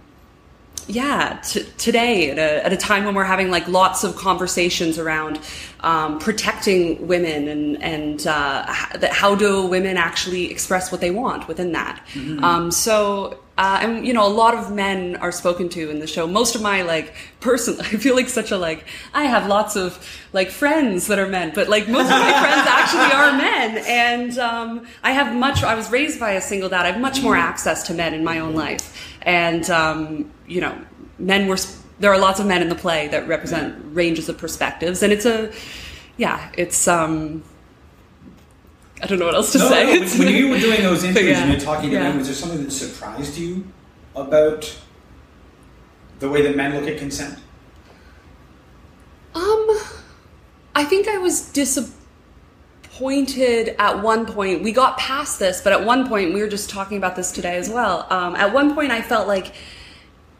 yeah 0.88 1.38
t- 1.44 1.66
today 1.76 2.30
at 2.30 2.38
a, 2.38 2.64
at 2.66 2.72
a 2.72 2.76
time 2.76 3.04
when 3.04 3.14
we're 3.14 3.24
having 3.24 3.50
like 3.50 3.68
lots 3.68 4.04
of 4.04 4.16
conversations 4.16 4.98
around 4.98 5.38
um, 5.80 6.18
protecting 6.18 7.06
women 7.06 7.48
and 7.48 7.82
and 7.82 8.26
uh, 8.26 8.64
how 9.10 9.34
do 9.34 9.66
women 9.66 9.96
actually 9.96 10.50
express 10.50 10.90
what 10.90 11.00
they 11.00 11.10
want 11.10 11.46
within 11.46 11.72
that? 11.72 12.04
Um, 12.42 12.70
so 12.70 13.38
uh, 13.58 13.80
and 13.82 14.06
you 14.06 14.12
know 14.12 14.26
a 14.26 14.28
lot 14.28 14.54
of 14.54 14.72
men 14.72 15.16
are 15.16 15.32
spoken 15.32 15.68
to 15.68 15.90
in 15.90 15.98
the 16.00 16.06
show. 16.06 16.26
Most 16.26 16.54
of 16.54 16.62
my 16.62 16.82
like 16.82 17.14
person 17.40 17.76
i 17.80 17.84
feel 17.84 18.16
like 18.16 18.28
such 18.28 18.50
a 18.50 18.58
like 18.58 18.84
i 19.14 19.22
have 19.22 19.46
lots 19.46 19.76
of 19.76 20.04
like 20.32 20.50
friends 20.50 21.06
that 21.06 21.20
are 21.20 21.28
men 21.28 21.52
but 21.54 21.68
like 21.68 21.86
most 21.86 22.06
of 22.06 22.18
my 22.18 22.32
friends 22.32 22.66
actually 22.68 23.12
are 23.12 23.32
men. 23.36 23.84
And 23.86 24.38
um, 24.38 24.86
i 25.04 25.12
have 25.12 25.34
much 25.36 25.62
i 25.62 25.74
was 25.74 25.90
raised 25.90 26.18
by 26.18 26.32
a 26.32 26.40
single 26.40 26.68
dad. 26.68 26.86
I 26.86 26.92
have 26.92 27.00
much 27.00 27.22
more 27.22 27.36
access 27.36 27.86
to 27.88 27.94
men 27.94 28.14
in 28.14 28.24
my 28.24 28.38
own 28.40 28.54
life 28.54 29.07
and 29.22 29.68
um, 29.70 30.30
you 30.46 30.60
know 30.60 30.76
men 31.18 31.46
were 31.48 31.58
there 32.00 32.12
are 32.12 32.18
lots 32.18 32.38
of 32.40 32.46
men 32.46 32.62
in 32.62 32.68
the 32.68 32.74
play 32.74 33.08
that 33.08 33.26
represent 33.26 33.74
ranges 33.94 34.28
of 34.28 34.38
perspectives 34.38 35.02
and 35.02 35.12
it's 35.12 35.26
a 35.26 35.52
yeah 36.16 36.50
it's 36.56 36.86
um 36.86 37.42
i 39.02 39.06
don't 39.06 39.18
know 39.18 39.26
what 39.26 39.34
else 39.34 39.50
to 39.52 39.58
No, 39.58 39.68
say 39.68 39.84
no, 39.84 39.90
when, 40.00 40.18
when 40.18 40.28
you 40.34 40.48
were 40.48 40.58
doing 40.60 40.82
those 40.82 41.02
interviews 41.08 41.30
Yeah. 41.32 41.42
and 41.42 41.52
you're 41.52 41.60
talking 41.60 41.90
to 41.90 41.96
Yeah. 41.96 42.02
men, 42.04 42.18
was 42.18 42.28
there 42.28 42.36
something 42.36 42.62
that 42.62 42.70
surprised 42.70 43.36
you 43.36 43.66
about 44.14 44.76
the 46.20 46.28
way 46.28 46.42
that 46.42 46.56
men 46.56 46.74
look 46.74 46.88
at 46.88 46.98
consent? 46.98 47.38
Um, 49.34 49.78
I 50.74 50.84
think 50.84 51.06
I 51.08 51.18
was 51.18 51.50
disappointed 51.50 51.97
at 53.78 54.02
one 54.02 54.26
point. 54.26 54.62
We 54.62 54.72
got 54.72 54.98
past 54.98 55.38
this, 55.38 55.60
but 55.60 55.72
at 55.72 55.84
one 55.84 56.08
point, 56.08 56.34
we 56.34 56.40
were 56.40 56.48
just 56.48 56.70
talking 56.70 56.98
about 56.98 57.16
this 57.16 57.32
today 57.32 57.56
as 57.56 57.70
well. 57.70 58.06
Um, 58.10 58.34
at 58.36 58.52
one 58.52 58.74
point, 58.74 58.90
I 58.90 59.02
felt 59.02 59.28
like 59.28 59.54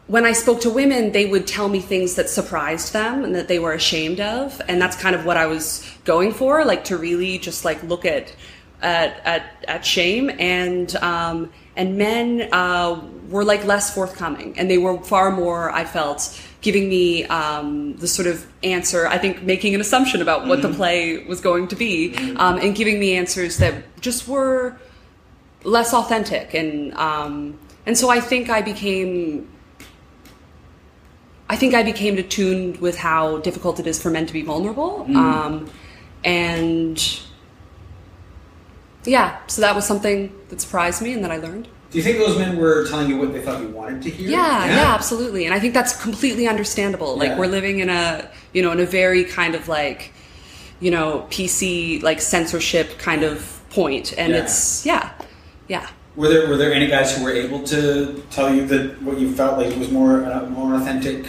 when 0.07 0.25
I 0.25 0.33
spoke 0.33 0.61
to 0.61 0.69
women, 0.69 1.11
they 1.11 1.27
would 1.27 1.45
tell 1.45 1.69
me 1.69 1.79
things 1.79 2.15
that 2.15 2.29
surprised 2.29 2.93
them 2.93 3.23
and 3.23 3.35
that 3.35 3.47
they 3.47 3.59
were 3.59 3.73
ashamed 3.73 4.19
of, 4.19 4.59
and 4.67 4.81
that's 4.81 4.95
kind 4.95 5.15
of 5.15 5.23
what 5.23 5.37
I 5.37 5.45
was 5.45 5.87
going 6.03 6.33
for, 6.33 6.65
like 6.65 6.83
to 6.85 6.97
really 6.97 7.37
just 7.37 7.63
like 7.63 7.81
look 7.83 8.05
at 8.05 8.33
at 8.81 9.21
at, 9.25 9.65
at 9.67 9.85
shame 9.85 10.31
and 10.39 10.95
um, 10.97 11.51
and 11.75 11.97
men 11.97 12.49
uh, 12.51 13.01
were 13.29 13.43
like 13.43 13.63
less 13.65 13.93
forthcoming, 13.93 14.57
and 14.57 14.69
they 14.69 14.79
were 14.79 14.97
far 15.03 15.31
more. 15.31 15.71
I 15.71 15.85
felt 15.85 16.41
giving 16.61 16.89
me 16.89 17.25
um, 17.25 17.95
the 17.97 18.07
sort 18.07 18.27
of 18.27 18.45
answer. 18.63 19.07
I 19.07 19.17
think 19.17 19.43
making 19.43 19.75
an 19.75 19.81
assumption 19.81 20.21
about 20.21 20.47
what 20.47 20.61
the 20.61 20.69
play 20.69 21.23
was 21.25 21.41
going 21.41 21.67
to 21.69 21.75
be, 21.75 22.15
um, 22.35 22.57
and 22.57 22.75
giving 22.75 22.99
me 22.99 23.15
answers 23.15 23.57
that 23.57 24.01
just 24.01 24.27
were 24.27 24.77
less 25.63 25.93
authentic, 25.93 26.53
and 26.53 26.93
um, 26.95 27.57
and 27.85 27.97
so 27.97 28.09
I 28.09 28.19
think 28.19 28.49
I 28.49 28.61
became 28.61 29.47
I 31.49 31.55
think 31.55 31.73
I 31.73 31.81
became 31.81 32.17
attuned 32.17 32.77
with 32.77 32.95
how 32.95 33.39
difficult 33.39 33.79
it 33.79 33.87
is 33.87 34.01
for 34.01 34.11
men 34.11 34.27
to 34.27 34.33
be 34.33 34.43
vulnerable. 34.43 35.05
Um, 35.15 35.69
and 36.23 37.21
yeah, 39.03 39.39
so 39.47 39.61
that 39.61 39.75
was 39.75 39.85
something 39.85 40.31
that 40.49 40.61
surprised 40.61 41.01
me 41.01 41.13
and 41.13 41.23
that 41.23 41.31
I 41.31 41.37
learned. 41.37 41.67
Do 41.91 41.97
you 41.97 42.03
think 42.03 42.17
those 42.19 42.37
men 42.37 42.57
were 42.57 42.85
telling 42.87 43.09
you 43.09 43.17
what 43.17 43.33
they 43.33 43.41
thought 43.41 43.61
you 43.61 43.69
wanted 43.69 44.03
to 44.03 44.09
hear? 44.11 44.29
Yeah, 44.29 44.65
yeah, 44.67 44.93
absolutely. 44.93 45.45
And 45.45 45.53
I 45.55 45.59
think 45.59 45.73
that's 45.73 45.99
completely 45.99 46.47
understandable. 46.47 47.17
Like 47.17 47.29
Yeah. 47.29 47.39
we're 47.39 47.47
living 47.47 47.79
in 47.79 47.89
a, 47.89 48.29
you 48.53 48.61
know, 48.61 48.71
in 48.71 48.79
a 48.79 48.85
very 48.85 49.23
kind 49.23 49.55
of 49.55 49.67
like, 49.67 50.13
you 50.79 50.91
know, 50.91 51.25
PC 51.31 52.01
like 52.03 52.21
censorship 52.21 52.99
kind 52.99 53.23
of 53.23 53.59
point 53.71 54.13
and 54.17 54.33
Yeah. 54.33 54.39
it's 54.43 54.85
yeah. 54.85 55.09
Yeah. 55.67 55.87
Were 56.15 56.27
there 56.29 56.47
were 56.47 56.57
there 56.57 56.73
any 56.73 56.87
guys 56.87 57.15
who 57.17 57.23
were 57.23 57.31
able 57.31 57.63
to 57.63 58.23
tell 58.29 58.53
you 58.53 58.65
that 58.67 59.01
what 59.01 59.17
you 59.19 59.33
felt 59.33 59.57
like 59.57 59.75
was 59.77 59.89
more 59.89 60.25
uh, 60.31 60.45
more 60.45 60.75
authentic 60.75 61.25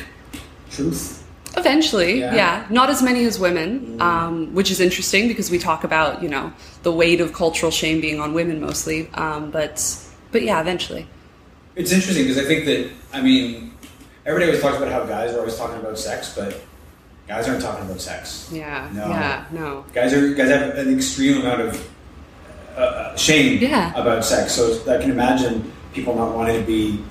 truth? 0.71 1.25
Eventually, 1.57 2.21
Yeah. 2.21 2.35
yeah. 2.35 2.65
Not 2.71 2.91
as 2.91 3.03
many 3.03 3.25
as 3.25 3.39
women, 3.39 3.97
um, 4.01 4.55
which 4.55 4.71
is 4.71 4.79
interesting 4.79 5.27
because 5.27 5.51
we 5.51 5.59
talk 5.59 5.85
about 5.85 6.23
you 6.23 6.29
know 6.29 6.53
the 6.83 6.93
weight 6.93 7.21
of 7.23 7.33
cultural 7.33 7.73
shame 7.73 8.01
being 8.03 8.21
on 8.21 8.35
women 8.35 8.61
mostly. 8.61 9.09
Um, 9.15 9.51
but 9.51 9.75
but 10.33 10.43
yeah, 10.43 10.61
eventually. 10.61 11.07
It's 11.77 11.93
interesting 11.93 12.25
because 12.27 12.39
I 12.39 12.45
think 12.47 12.65
that 12.67 12.91
I 13.13 13.21
mean 13.23 13.73
everybody 14.27 14.51
always 14.51 14.63
talks 14.63 14.77
about 14.77 14.91
how 14.93 15.05
guys 15.07 15.33
are 15.35 15.39
always 15.39 15.57
talking 15.57 15.79
about 15.81 15.99
sex, 15.99 16.35
but 16.37 16.61
guys 17.29 17.49
aren't 17.49 17.63
talking 17.63 17.85
about 17.87 18.01
sex. 18.01 18.49
Yeah. 18.53 18.89
No. 18.93 19.09
Yeah. 19.09 19.45
No. 19.53 19.85
Guys 19.93 20.13
are 20.13 20.35
guys 20.35 20.49
have 20.51 20.77
an 20.77 20.93
extreme 20.95 21.41
amount 21.41 21.61
of 21.63 21.91
uh, 22.77 22.81
uh, 22.81 23.17
shame 23.17 23.61
Yeah. 23.63 23.93
about 24.01 24.25
sex, 24.25 24.53
so 24.53 24.81
I 24.93 25.01
can 25.01 25.11
imagine 25.11 25.71
people 25.93 26.15
not 26.15 26.35
wanting 26.35 26.61
to 26.61 26.67
be 26.67 27.03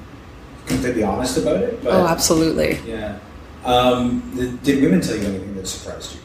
completely 0.68 1.04
honest 1.04 1.38
about 1.38 1.58
it. 1.64 1.84
But 1.84 1.94
Oh, 1.94 2.08
absolutely. 2.08 2.80
yeah. 2.86 3.18
Um, 3.66 4.22
did, 4.36 4.64
did 4.64 4.84
women 4.84 5.02
tell 5.02 5.18
you 5.18 5.28
anything 5.28 5.56
that 5.56 5.68
surprised 5.68 6.16
you? 6.16 6.22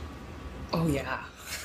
Oh 0.73 0.87
yeah. 0.87 1.19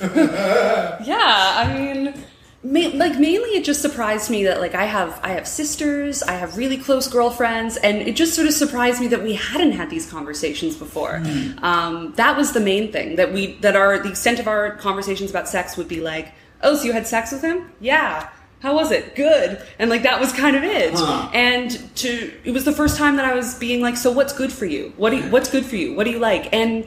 yeah, 1.04 1.54
I 1.56 1.74
mean, 1.76 2.14
ma- 2.62 2.90
like 2.94 3.18
mainly 3.18 3.50
it 3.50 3.64
just 3.64 3.80
surprised 3.80 4.30
me 4.30 4.44
that 4.44 4.60
like 4.60 4.74
I 4.74 4.84
have 4.84 5.18
I 5.22 5.30
have 5.30 5.46
sisters, 5.46 6.22
I 6.22 6.32
have 6.32 6.56
really 6.56 6.76
close 6.76 7.08
girlfriends, 7.08 7.76
and 7.76 7.98
it 7.98 8.16
just 8.16 8.34
sort 8.34 8.46
of 8.46 8.54
surprised 8.54 9.00
me 9.00 9.08
that 9.08 9.22
we 9.22 9.34
hadn't 9.34 9.72
had 9.72 9.90
these 9.90 10.10
conversations 10.10 10.76
before. 10.76 11.22
Um, 11.58 12.12
that 12.16 12.36
was 12.36 12.52
the 12.52 12.60
main 12.60 12.92
thing 12.92 13.16
that 13.16 13.32
we 13.32 13.54
that 13.60 13.76
our 13.76 13.98
the 13.98 14.10
extent 14.10 14.38
of 14.38 14.48
our 14.48 14.76
conversations 14.76 15.30
about 15.30 15.48
sex 15.48 15.76
would 15.76 15.88
be 15.88 16.00
like, 16.00 16.32
oh, 16.62 16.76
so 16.76 16.84
you 16.84 16.92
had 16.92 17.06
sex 17.06 17.32
with 17.32 17.42
him? 17.42 17.70
Yeah. 17.80 18.28
How 18.60 18.74
was 18.74 18.90
it? 18.90 19.16
Good. 19.16 19.62
And 19.78 19.88
like 19.88 20.02
that 20.02 20.20
was 20.20 20.34
kind 20.34 20.54
of 20.54 20.62
it. 20.62 20.92
Huh. 20.94 21.30
And 21.32 21.70
to 21.96 22.32
it 22.44 22.50
was 22.50 22.66
the 22.66 22.72
first 22.72 22.98
time 22.98 23.16
that 23.16 23.24
I 23.24 23.34
was 23.34 23.54
being 23.54 23.80
like, 23.80 23.96
so 23.96 24.12
what's 24.12 24.34
good 24.34 24.52
for 24.52 24.66
you? 24.66 24.92
What 24.98 25.10
do 25.10 25.16
you, 25.16 25.30
what's 25.30 25.50
good 25.50 25.64
for 25.64 25.76
you? 25.76 25.94
What 25.94 26.04
do 26.04 26.10
you 26.10 26.18
like? 26.18 26.52
And 26.52 26.86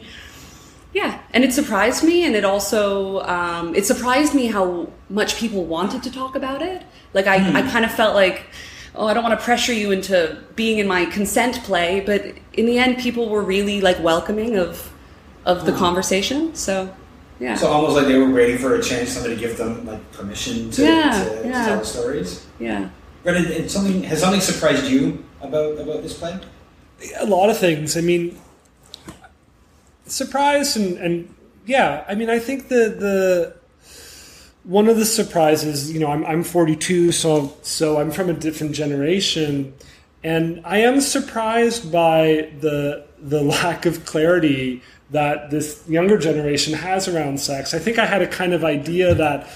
yeah, 0.94 1.20
and 1.34 1.44
it 1.44 1.54
surprised 1.54 2.04
me, 2.04 2.26
and 2.26 2.36
it 2.36 2.46
also 2.46 3.22
um, 3.22 3.76
it 3.76 3.86
surprised 3.86 4.34
me 4.34 4.48
how 4.48 4.88
much 5.10 5.38
people 5.38 5.66
wanted 5.66 6.04
to 6.04 6.12
talk 6.12 6.36
about 6.36 6.62
it. 6.62 6.84
Like 7.14 7.28
I, 7.28 7.38
I 7.60 7.62
kind 7.72 7.86
of 7.86 7.92
felt 7.92 8.16
like, 8.16 8.44
oh, 8.96 9.08
I 9.08 9.14
don't 9.14 9.24
want 9.24 9.38
to 9.40 9.44
pressure 9.44 9.74
you 9.74 9.92
into 9.92 10.38
being 10.56 10.78
in 10.80 10.88
my 10.88 11.06
consent 11.06 11.64
play, 11.64 12.02
but 12.06 12.26
in 12.54 12.66
the 12.66 12.78
end, 12.78 12.98
people 13.00 13.30
were 13.30 13.42
really 13.44 13.82
like 13.82 14.00
welcoming 14.04 14.58
of 14.58 14.92
of 15.46 15.66
the 15.66 15.74
conversation. 15.74 16.54
So 16.56 16.94
yeah, 17.40 17.56
So 17.56 17.68
almost 17.68 17.96
like 17.96 18.06
they 18.08 18.18
were 18.18 18.30
waiting 18.32 18.58
for 18.58 18.76
a 18.76 18.82
chance, 18.82 19.10
somebody 19.12 19.36
to 19.36 19.40
give 19.42 19.58
them 19.58 19.86
like 19.86 20.12
permission 20.14 20.70
to, 20.72 20.84
Yeah, 20.84 21.24
to, 21.24 21.42
to 21.42 21.48
yeah. 21.50 21.66
tell 21.66 21.84
stories. 21.84 22.46
yeah. 22.60 22.90
Brendan, 23.24 23.46
did 23.46 23.72
something 23.72 24.04
has 24.04 24.20
something 24.20 24.42
surprised 24.42 24.86
you 24.86 25.24
about 25.42 25.80
about 25.80 26.04
this 26.04 26.14
play? 26.18 26.40
a 27.20 27.26
lot 27.26 27.50
of 27.50 27.58
things. 27.58 27.98
I 27.98 28.02
mean, 28.02 28.40
surprise 30.06 30.76
and, 30.76 30.98
and 30.98 31.34
yeah. 31.66 32.04
I 32.08 32.16
mean, 32.16 32.30
I 32.30 32.40
think 32.40 32.68
the 32.68 32.90
the 32.90 33.56
one 34.64 34.88
of 34.88 34.98
the 34.98 35.06
surprises. 35.06 35.92
You 35.92 36.00
know, 36.00 36.08
I'm 36.08 36.26
I'm 36.26 36.44
42, 36.44 37.12
so 37.12 37.56
so 37.62 38.00
I'm 38.00 38.12
from 38.12 38.30
a 38.30 38.34
different 38.34 38.74
generation, 38.74 39.74
and 40.24 40.62
I 40.66 40.80
am 40.80 41.02
surprised 41.02 41.92
by 41.92 42.52
the 42.60 43.06
the 43.20 43.42
lack 43.56 43.86
of 43.86 44.06
clarity 44.06 44.82
that 45.12 45.52
this 45.52 45.84
younger 45.88 46.18
generation 46.18 46.74
has 46.74 47.08
around 47.08 47.40
sex. 47.40 47.74
I 47.74 47.80
think 47.80 48.00
I 48.00 48.06
had 48.06 48.22
a 48.22 48.28
kind 48.28 48.54
of 48.54 48.64
idea 48.64 49.14
that 49.16 49.48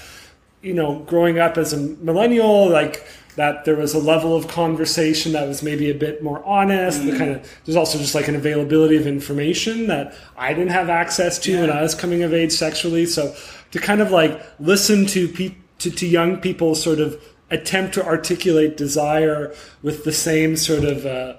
you 0.62 0.74
know, 0.74 1.00
growing 1.00 1.38
up 1.38 1.56
as 1.56 1.72
a 1.72 1.76
millennial, 1.76 2.68
like 2.68 3.06
that 3.38 3.64
there 3.64 3.76
was 3.76 3.94
a 3.94 4.00
level 4.00 4.34
of 4.34 4.48
conversation 4.48 5.30
that 5.30 5.46
was 5.46 5.62
maybe 5.62 5.88
a 5.90 5.94
bit 5.94 6.24
more 6.24 6.44
honest. 6.44 7.04
The 7.04 7.16
kind 7.16 7.30
of 7.30 7.58
there's 7.64 7.76
also 7.76 7.96
just 7.96 8.12
like 8.12 8.26
an 8.26 8.34
availability 8.34 8.96
of 8.96 9.06
information 9.06 9.86
that 9.86 10.12
I 10.36 10.52
didn't 10.54 10.72
have 10.72 10.90
access 10.90 11.38
to 11.40 11.60
when 11.60 11.70
I 11.70 11.80
was 11.80 11.94
coming 11.94 12.24
of 12.24 12.34
age 12.34 12.50
sexually. 12.50 13.06
So 13.06 13.36
to 13.70 13.78
kind 13.78 14.00
of 14.00 14.10
like 14.10 14.44
listen 14.58 15.06
to 15.06 15.28
pe- 15.28 15.54
to, 15.78 15.88
to 15.88 16.04
young 16.04 16.38
people 16.38 16.74
sort 16.74 16.98
of 16.98 17.22
attempt 17.48 17.94
to 17.94 18.04
articulate 18.04 18.76
desire 18.76 19.54
with 19.82 20.02
the 20.02 20.12
same 20.12 20.56
sort 20.56 20.82
of 20.82 21.06
uh, 21.06 21.34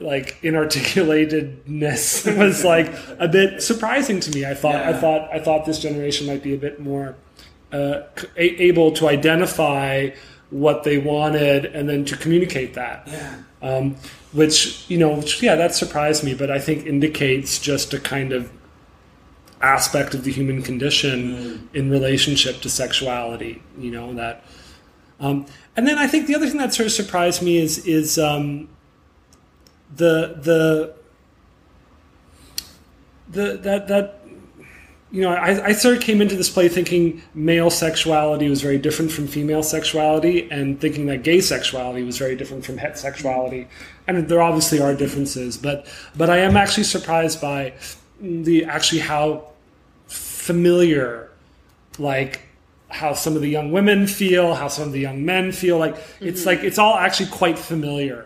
like 0.00 0.38
inarticulatedness 0.42 2.36
was 2.38 2.62
like 2.62 2.92
a 3.18 3.26
bit 3.26 3.62
surprising 3.62 4.20
to 4.20 4.30
me. 4.32 4.44
I 4.44 4.52
thought 4.52 4.74
I 4.74 4.92
thought 4.92 5.30
I 5.32 5.38
thought 5.38 5.64
this 5.64 5.78
generation 5.78 6.26
might 6.26 6.42
be 6.42 6.52
a 6.52 6.58
bit 6.58 6.78
more 6.78 7.16
uh, 7.72 8.02
able 8.36 8.92
to 8.92 9.08
identify 9.08 10.10
what 10.52 10.84
they 10.84 10.98
wanted 10.98 11.64
and 11.66 11.88
then 11.88 12.04
to 12.04 12.16
communicate 12.16 12.74
that. 12.74 13.08
Yeah. 13.08 13.36
Um, 13.62 13.96
which 14.32 14.88
you 14.88 14.98
know, 14.98 15.14
which, 15.14 15.42
yeah, 15.42 15.56
that 15.56 15.74
surprised 15.74 16.24
me, 16.24 16.34
but 16.34 16.50
I 16.50 16.58
think 16.58 16.86
indicates 16.86 17.58
just 17.58 17.92
a 17.94 18.00
kind 18.00 18.32
of 18.32 18.50
aspect 19.60 20.14
of 20.14 20.24
the 20.24 20.32
human 20.32 20.62
condition 20.62 21.68
in 21.72 21.90
relationship 21.90 22.60
to 22.62 22.70
sexuality. 22.70 23.62
You 23.78 23.90
know 23.90 24.14
that. 24.14 24.44
Um, 25.20 25.46
and 25.76 25.86
then 25.86 25.98
I 25.98 26.06
think 26.06 26.26
the 26.26 26.34
other 26.34 26.48
thing 26.48 26.58
that 26.58 26.74
sort 26.74 26.86
of 26.86 26.92
surprised 26.92 27.42
me 27.42 27.58
is 27.58 27.86
is 27.86 28.18
um, 28.18 28.68
the 29.94 30.36
the 30.40 30.94
the 33.28 33.56
that 33.58 33.88
that 33.88 34.21
you 35.12 35.20
know 35.20 35.30
I, 35.30 35.66
I 35.66 35.72
sort 35.72 35.96
of 35.96 36.02
came 36.02 36.20
into 36.20 36.34
this 36.34 36.48
play 36.48 36.68
thinking 36.68 37.22
male 37.34 37.70
sexuality 37.70 38.48
was 38.48 38.62
very 38.62 38.78
different 38.78 39.12
from 39.12 39.26
female 39.28 39.62
sexuality 39.62 40.50
and 40.50 40.80
thinking 40.80 41.06
that 41.06 41.22
gay 41.22 41.40
sexuality 41.40 42.02
was 42.02 42.18
very 42.18 42.34
different 42.34 42.64
from 42.64 42.78
heterosexuality 42.78 43.68
and 44.08 44.26
there 44.28 44.42
obviously 44.42 44.80
are 44.80 44.94
differences 44.94 45.56
but 45.56 45.86
but 46.16 46.30
i 46.30 46.38
am 46.38 46.56
actually 46.56 46.82
surprised 46.84 47.40
by 47.40 47.72
the 48.20 48.64
actually 48.64 49.00
how 49.00 49.46
familiar 50.06 51.30
like 51.98 52.40
how 52.92 53.14
some 53.14 53.34
of 53.36 53.42
the 53.42 53.48
young 53.48 53.72
women 53.72 54.06
feel, 54.06 54.54
how 54.54 54.68
some 54.68 54.86
of 54.86 54.92
the 54.92 55.00
young 55.00 55.24
men 55.24 55.50
feel. 55.52 55.78
Like 55.78 55.96
it's 56.20 56.44
like 56.46 56.60
it's 56.62 56.78
all 56.78 56.94
actually 56.94 57.30
quite 57.30 57.58
familiar, 57.58 58.24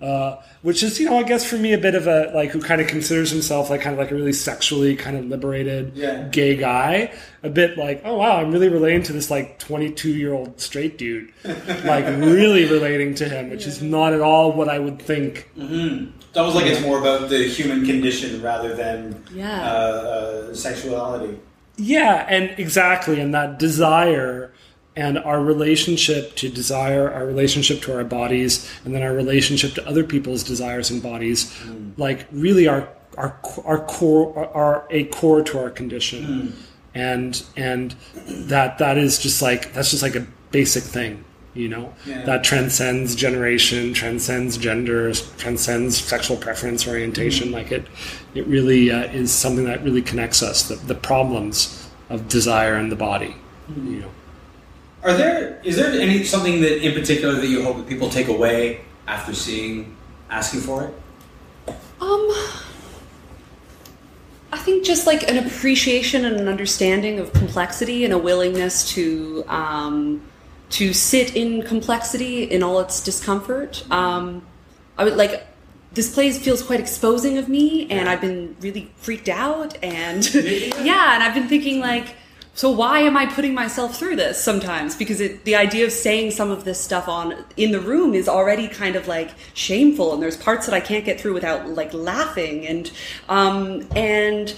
uh, 0.00 0.36
which 0.62 0.82
is 0.82 0.98
you 1.00 1.06
know 1.10 1.18
I 1.18 1.22
guess 1.24 1.44
for 1.44 1.56
me 1.56 1.72
a 1.72 1.78
bit 1.78 1.94
of 1.94 2.06
a 2.06 2.30
like 2.34 2.50
who 2.50 2.60
kind 2.60 2.80
of 2.80 2.86
considers 2.86 3.30
himself 3.30 3.70
like 3.70 3.80
kind 3.80 3.92
of 3.94 3.98
like 3.98 4.10
a 4.10 4.14
really 4.14 4.32
sexually 4.32 4.96
kind 4.96 5.16
of 5.16 5.26
liberated 5.26 5.96
Yeah. 5.96 6.28
gay 6.28 6.56
guy. 6.56 7.12
A 7.42 7.50
bit 7.50 7.76
like 7.76 8.00
oh 8.06 8.16
wow 8.16 8.38
I'm 8.38 8.50
really 8.52 8.68
relating 8.70 9.02
to 9.02 9.12
this 9.12 9.30
like 9.30 9.58
22 9.58 10.08
year 10.14 10.32
old 10.32 10.60
straight 10.60 10.96
dude, 10.96 11.30
like 11.84 12.06
really 12.06 12.64
relating 12.64 13.14
to 13.16 13.28
him, 13.28 13.50
which 13.50 13.66
is 13.66 13.82
not 13.82 14.14
at 14.14 14.20
all 14.22 14.52
what 14.52 14.68
I 14.70 14.78
would 14.78 14.98
think. 15.02 15.50
It's 15.56 16.36
almost 16.38 16.56
like 16.56 16.66
it's 16.66 16.80
more 16.80 16.98
about 17.00 17.28
the 17.28 17.46
human 17.46 17.84
condition 17.84 18.40
rather 18.42 18.74
than 18.74 19.22
Yeah. 19.32 19.60
uh, 19.62 20.48
uh, 20.50 20.54
sexuality. 20.54 21.38
Yeah, 21.76 22.26
and 22.28 22.58
exactly, 22.58 23.20
and 23.20 23.34
that 23.34 23.58
desire 23.58 24.52
and 24.96 25.18
our 25.18 25.42
relationship 25.42 26.36
to 26.36 26.48
desire, 26.48 27.10
our 27.10 27.26
relationship 27.26 27.82
to 27.82 27.96
our 27.96 28.04
bodies, 28.04 28.70
and 28.84 28.94
then 28.94 29.02
our 29.02 29.12
relationship 29.12 29.74
to 29.74 29.88
other 29.88 30.04
people's 30.04 30.44
desires 30.44 30.90
and 30.90 31.02
bodies, 31.02 31.52
mm. 31.62 31.92
like 31.96 32.26
really 32.30 32.68
are 32.68 32.88
are 33.16 33.38
our 33.64 33.84
core 33.86 34.36
are, 34.38 34.54
are 34.54 34.86
a 34.90 35.04
core 35.04 35.42
to 35.42 35.58
our 35.58 35.70
condition, 35.70 36.24
mm. 36.24 36.52
and 36.94 37.44
and 37.56 37.96
that 38.26 38.78
that 38.78 38.96
is 38.96 39.18
just 39.18 39.42
like 39.42 39.72
that's 39.72 39.90
just 39.90 40.02
like 40.02 40.14
a 40.14 40.26
basic 40.52 40.84
thing. 40.84 41.24
You 41.54 41.68
know, 41.68 41.94
Yeah. 42.04 42.24
that 42.24 42.42
transcends 42.42 43.14
generation, 43.14 43.94
transcends 43.94 44.56
gender, 44.56 45.12
transcends 45.38 45.96
sexual 45.96 46.36
preference, 46.36 46.86
orientation. 46.88 47.46
Mm-hmm. 47.46 47.54
Like 47.54 47.70
it, 47.70 47.86
it 48.34 48.46
really 48.48 48.90
uh, 48.90 49.04
is 49.04 49.30
something 49.30 49.64
that 49.66 49.84
really 49.84 50.02
connects 50.02 50.42
us. 50.42 50.64
The, 50.68 50.74
the 50.74 50.96
problems 50.96 51.88
of 52.10 52.28
desire 52.28 52.76
in 52.76 52.88
the 52.88 52.96
body. 52.96 53.36
Mm-hmm. 53.70 53.94
You 53.94 54.00
know. 54.00 54.10
Are 55.04 55.12
there 55.12 55.60
is 55.62 55.76
there 55.76 55.92
any 55.92 56.24
something 56.24 56.60
that 56.62 56.84
in 56.84 56.92
particular 56.92 57.34
that 57.34 57.46
you 57.46 57.62
hope 57.62 57.76
that 57.76 57.86
people 57.86 58.08
take 58.08 58.28
away 58.28 58.80
after 59.06 59.34
seeing 59.34 59.96
asking 60.30 60.60
for 60.60 60.84
it? 60.84 60.94
Um, 62.00 62.30
I 64.50 64.58
think 64.58 64.84
just 64.84 65.06
like 65.06 65.28
an 65.30 65.46
appreciation 65.46 66.24
and 66.24 66.36
an 66.40 66.48
understanding 66.48 67.18
of 67.18 67.32
complexity 67.34 68.04
and 68.04 68.14
a 68.14 68.18
willingness 68.18 68.92
to 68.94 69.44
um, 69.48 70.22
to 70.74 70.92
sit 70.92 71.36
in 71.36 71.62
complexity 71.62 72.42
in 72.42 72.60
all 72.60 72.80
its 72.80 73.00
discomfort. 73.00 73.84
Um, 73.92 74.44
I 74.98 75.04
would 75.04 75.16
like 75.16 75.46
this 75.92 76.12
place 76.12 76.36
feels 76.42 76.64
quite 76.64 76.80
exposing 76.80 77.38
of 77.38 77.48
me, 77.48 77.88
and 77.90 78.08
I've 78.08 78.20
been 78.20 78.56
really 78.60 78.90
freaked 78.96 79.28
out, 79.28 79.78
and 79.84 80.34
yeah, 80.34 81.14
and 81.14 81.22
I've 81.22 81.34
been 81.34 81.48
thinking 81.48 81.80
like. 81.80 82.16
So 82.56 82.70
why 82.70 83.00
am 83.00 83.16
I 83.16 83.26
putting 83.26 83.52
myself 83.52 83.98
through 83.98 84.14
this 84.14 84.40
sometimes? 84.40 84.94
Because 84.94 85.20
it, 85.20 85.44
the 85.44 85.56
idea 85.56 85.86
of 85.86 85.90
saying 85.90 86.30
some 86.30 86.52
of 86.52 86.62
this 86.62 86.80
stuff 86.80 87.08
on 87.08 87.44
in 87.56 87.72
the 87.72 87.80
room 87.80 88.14
is 88.14 88.28
already 88.28 88.68
kind 88.68 88.94
of 88.94 89.08
like 89.08 89.30
shameful, 89.54 90.12
and 90.12 90.22
there's 90.22 90.36
parts 90.36 90.66
that 90.66 90.74
I 90.74 90.78
can't 90.78 91.04
get 91.04 91.20
through 91.20 91.34
without 91.34 91.68
like 91.68 91.92
laughing, 91.92 92.64
and 92.66 92.92
um, 93.28 93.88
and 93.96 94.54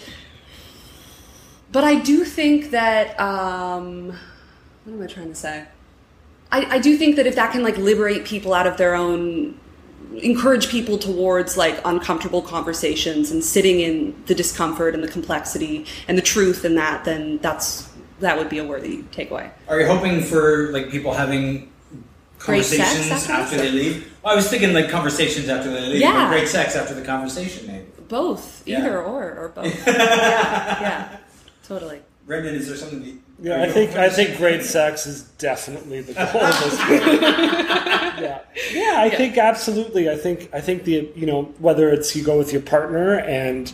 but 1.72 1.84
I 1.84 1.94
do 1.94 2.24
think 2.24 2.70
that 2.70 3.18
um, 3.18 4.08
what 4.84 4.92
am 4.92 5.02
I 5.02 5.06
trying 5.06 5.28
to 5.28 5.34
say? 5.34 5.64
I, 6.56 6.76
I 6.76 6.78
do 6.78 6.96
think 6.96 7.16
that 7.16 7.26
if 7.26 7.34
that 7.34 7.52
can 7.52 7.62
like 7.62 7.76
liberate 7.76 8.24
people 8.24 8.54
out 8.54 8.66
of 8.66 8.76
their 8.78 8.94
own 8.94 9.58
encourage 10.22 10.68
people 10.70 10.96
towards 10.96 11.56
like 11.58 11.78
uncomfortable 11.84 12.40
conversations 12.40 13.30
and 13.30 13.44
sitting 13.44 13.80
in 13.80 14.14
the 14.26 14.34
discomfort 14.34 14.94
and 14.94 15.04
the 15.04 15.08
complexity 15.08 15.84
and 16.08 16.16
the 16.16 16.22
truth 16.22 16.64
in 16.64 16.74
that 16.76 17.04
then 17.04 17.36
that's 17.38 17.90
that 18.20 18.38
would 18.38 18.48
be 18.48 18.56
a 18.56 18.64
worthy 18.64 19.02
takeaway 19.12 19.50
Are 19.68 19.78
you 19.78 19.86
hoping 19.86 20.22
for 20.22 20.72
like 20.72 20.90
people 20.90 21.12
having 21.12 21.70
conversations 22.38 23.10
after 23.10 23.32
after, 23.32 23.56
they 23.58 23.70
leave? 23.70 24.16
Well, 24.22 24.32
I 24.32 24.36
was 24.36 24.48
thinking 24.48 24.72
like 24.72 24.88
conversations 24.90 25.48
after 25.48 25.70
they 25.70 25.86
leave. 25.86 26.00
Yeah. 26.00 26.26
or 26.28 26.30
great 26.30 26.48
sex 26.48 26.74
after 26.76 26.94
the 26.94 27.02
conversation, 27.02 27.66
maybe. 27.66 27.84
both 28.08 28.62
Yeah. 28.66 28.78
either 28.78 29.02
or 29.02 29.34
or 29.38 29.48
both 29.48 29.86
yeah 29.86 30.80
yeah 30.80 31.16
totally 31.68 32.00
Brendan, 32.26 32.54
is 32.54 32.68
there 32.68 32.76
something? 32.76 33.00
That, 33.02 33.14
Yeah, 33.40 33.62
I 33.62 33.70
think 33.70 33.90
hoping 33.90 34.04
I 34.04 34.08
think 34.08 34.36
great 34.38 34.62
sex 34.62 35.06
is 35.06 35.22
definitely 35.38 36.00
the 36.00 36.14
goal 36.14 36.42
of 36.42 36.60
this 36.64 36.78
yeah, 38.18 38.40
yeah, 38.72 38.94
I 38.96 39.10
think 39.10 39.36
absolutely. 39.36 40.10
I 40.10 40.16
think 40.16 40.48
I 40.52 40.60
think 40.60 40.84
the 40.84 41.10
you 41.14 41.26
know 41.26 41.42
whether 41.58 41.90
it's 41.90 42.16
you 42.16 42.24
go 42.24 42.38
with 42.38 42.52
your 42.52 42.62
partner 42.62 43.18
and 43.20 43.72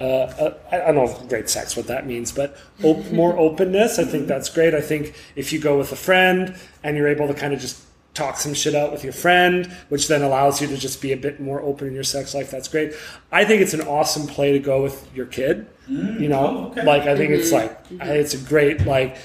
uh, 0.00 0.04
uh, 0.04 0.54
I 0.70 0.82
I 0.82 0.92
don't 0.92 0.94
know 0.94 1.10
if 1.10 1.28
great 1.28 1.50
sex 1.50 1.76
what 1.76 1.88
that 1.88 2.06
means, 2.06 2.32
but 2.32 2.56
op- 2.82 3.10
more 3.10 3.36
openness. 3.46 3.98
I 3.98 4.04
think 4.04 4.28
that's 4.28 4.48
great. 4.48 4.74
I 4.74 4.80
think 4.80 5.14
if 5.36 5.52
you 5.52 5.58
go 5.58 5.76
with 5.76 5.92
a 5.92 5.96
friend 5.96 6.56
and 6.82 6.96
you're 6.96 7.08
able 7.08 7.28
to 7.28 7.34
kind 7.34 7.52
of 7.52 7.60
just 7.60 7.84
talk 8.14 8.36
some 8.36 8.54
shit 8.54 8.74
out 8.74 8.92
with 8.92 9.04
your 9.04 9.12
friend, 9.12 9.66
which 9.88 10.08
then 10.08 10.22
allows 10.22 10.60
you 10.60 10.66
to 10.66 10.76
just 10.76 11.00
be 11.00 11.12
a 11.12 11.16
bit 11.16 11.40
more 11.40 11.60
open 11.62 11.88
in 11.88 11.94
your 11.94 12.04
sex 12.04 12.34
life. 12.34 12.50
That's 12.50 12.68
great. 12.68 12.92
I 13.30 13.44
think 13.44 13.62
it's 13.62 13.74
an 13.74 13.82
awesome 13.82 14.26
play 14.26 14.52
to 14.52 14.58
go 14.58 14.82
with 14.82 15.08
your 15.14 15.26
kid. 15.26 15.66
Mm, 15.88 16.20
you 16.20 16.28
know, 16.28 16.46
oh, 16.46 16.70
okay. 16.70 16.84
like 16.84 17.02
I 17.02 17.16
think 17.16 17.30
it's 17.30 17.52
mm-hmm. 17.52 17.96
like 17.96 18.02
I 18.02 18.06
think 18.06 18.24
it's 18.24 18.34
a 18.34 18.38
great 18.38 18.86
like 18.86 19.16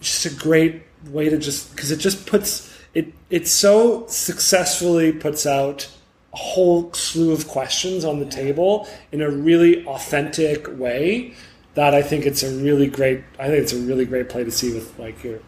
just 0.00 0.26
a 0.26 0.34
great 0.34 0.82
way 1.10 1.28
to 1.28 1.38
just 1.38 1.74
because 1.74 1.90
it 1.90 1.98
just 1.98 2.26
puts 2.26 2.74
it 2.94 3.12
it 3.30 3.46
so 3.46 4.06
successfully 4.06 5.12
puts 5.12 5.46
out 5.46 5.88
a 6.32 6.36
whole 6.36 6.92
slew 6.92 7.32
of 7.32 7.46
questions 7.48 8.04
on 8.04 8.18
the 8.18 8.26
table 8.26 8.88
in 9.12 9.22
a 9.22 9.30
really 9.30 9.86
authentic 9.86 10.66
way 10.78 11.34
that 11.74 11.94
I 11.94 12.02
think 12.02 12.26
it's 12.26 12.42
a 12.42 12.50
really 12.50 12.86
great 12.86 13.22
I 13.38 13.48
think 13.48 13.62
it's 13.62 13.72
a 13.72 13.78
really 13.78 14.04
great 14.04 14.28
play 14.28 14.44
to 14.44 14.50
see 14.50 14.72
with 14.72 14.98
like 14.98 15.22
your 15.22 15.40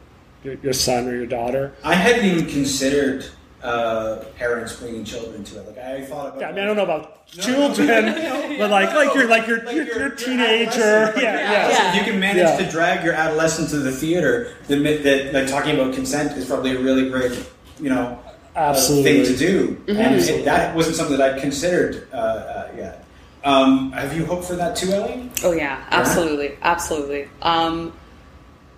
your, 0.46 0.54
your 0.62 0.72
son 0.72 1.08
or 1.08 1.14
your 1.14 1.26
daughter. 1.26 1.72
I 1.84 1.94
hadn't 1.94 2.24
even 2.24 2.46
considered 2.46 3.26
uh, 3.62 4.24
parents 4.36 4.76
bringing 4.76 5.04
children 5.04 5.42
to 5.44 5.58
it. 5.60 5.66
Like 5.66 5.78
I 5.78 6.04
thought 6.04 6.28
about. 6.28 6.40
Yeah, 6.40 6.48
I 6.48 6.52
mean 6.52 6.62
I 6.62 6.66
don't 6.66 6.76
know 6.76 6.84
about 6.84 7.26
No, 7.36 7.42
children, 7.42 7.88
no, 7.88 8.02
no, 8.12 8.48
no, 8.48 8.58
but 8.58 8.70
like 8.70 8.90
no, 8.90 8.96
like 9.04 9.14
your 9.14 9.26
like 9.28 9.46
your 9.48 9.62
like 9.64 9.74
your, 9.74 9.84
your- 9.84 9.94
your 9.96 10.06
your 10.08 10.10
teenager, 10.16 10.82
adolescent. 10.82 11.16
yeah, 11.22 11.34
yeah. 11.50 11.68
Yeah. 11.68 11.90
If 11.90 11.96
you 12.06 12.10
can 12.12 12.20
manage 12.20 12.36
Yeah. 12.44 12.56
to 12.64 12.70
drag 12.70 13.04
your 13.04 13.14
adolescent 13.14 13.70
to 13.70 13.78
the 13.78 13.90
theater, 13.92 14.54
then 14.68 14.82
that, 14.84 15.02
that 15.02 15.34
like 15.34 15.48
talking 15.48 15.74
about 15.74 15.94
consent 15.94 16.32
is 16.38 16.44
probably 16.46 16.76
a 16.76 16.78
really 16.80 17.10
great, 17.10 17.32
you 17.80 17.88
know, 17.90 18.18
uh, 18.54 18.58
Absolutely. 18.60 19.24
thing 19.24 19.32
to 19.32 19.36
do. 19.36 19.82
And 19.88 20.14
it, 20.14 20.44
that 20.44 20.74
wasn't 20.76 20.96
something 20.96 21.16
that 21.18 21.34
I'd 21.34 21.40
considered 21.40 22.08
uh, 22.12 22.16
uh, 22.16 22.68
yet. 22.76 23.04
Um, 23.44 23.92
have 23.92 24.16
you 24.16 24.24
hoped 24.26 24.44
for 24.44 24.54
that 24.56 24.76
too, 24.76 24.92
Ellie? 24.92 25.30
Oh 25.44 25.52
yeah, 25.52 25.84
absolutely, 25.90 26.56
absolutely. 26.62 27.28
Um, 27.42 27.92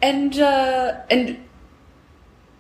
and 0.03 0.39
uh, 0.39 1.01
and 1.11 1.39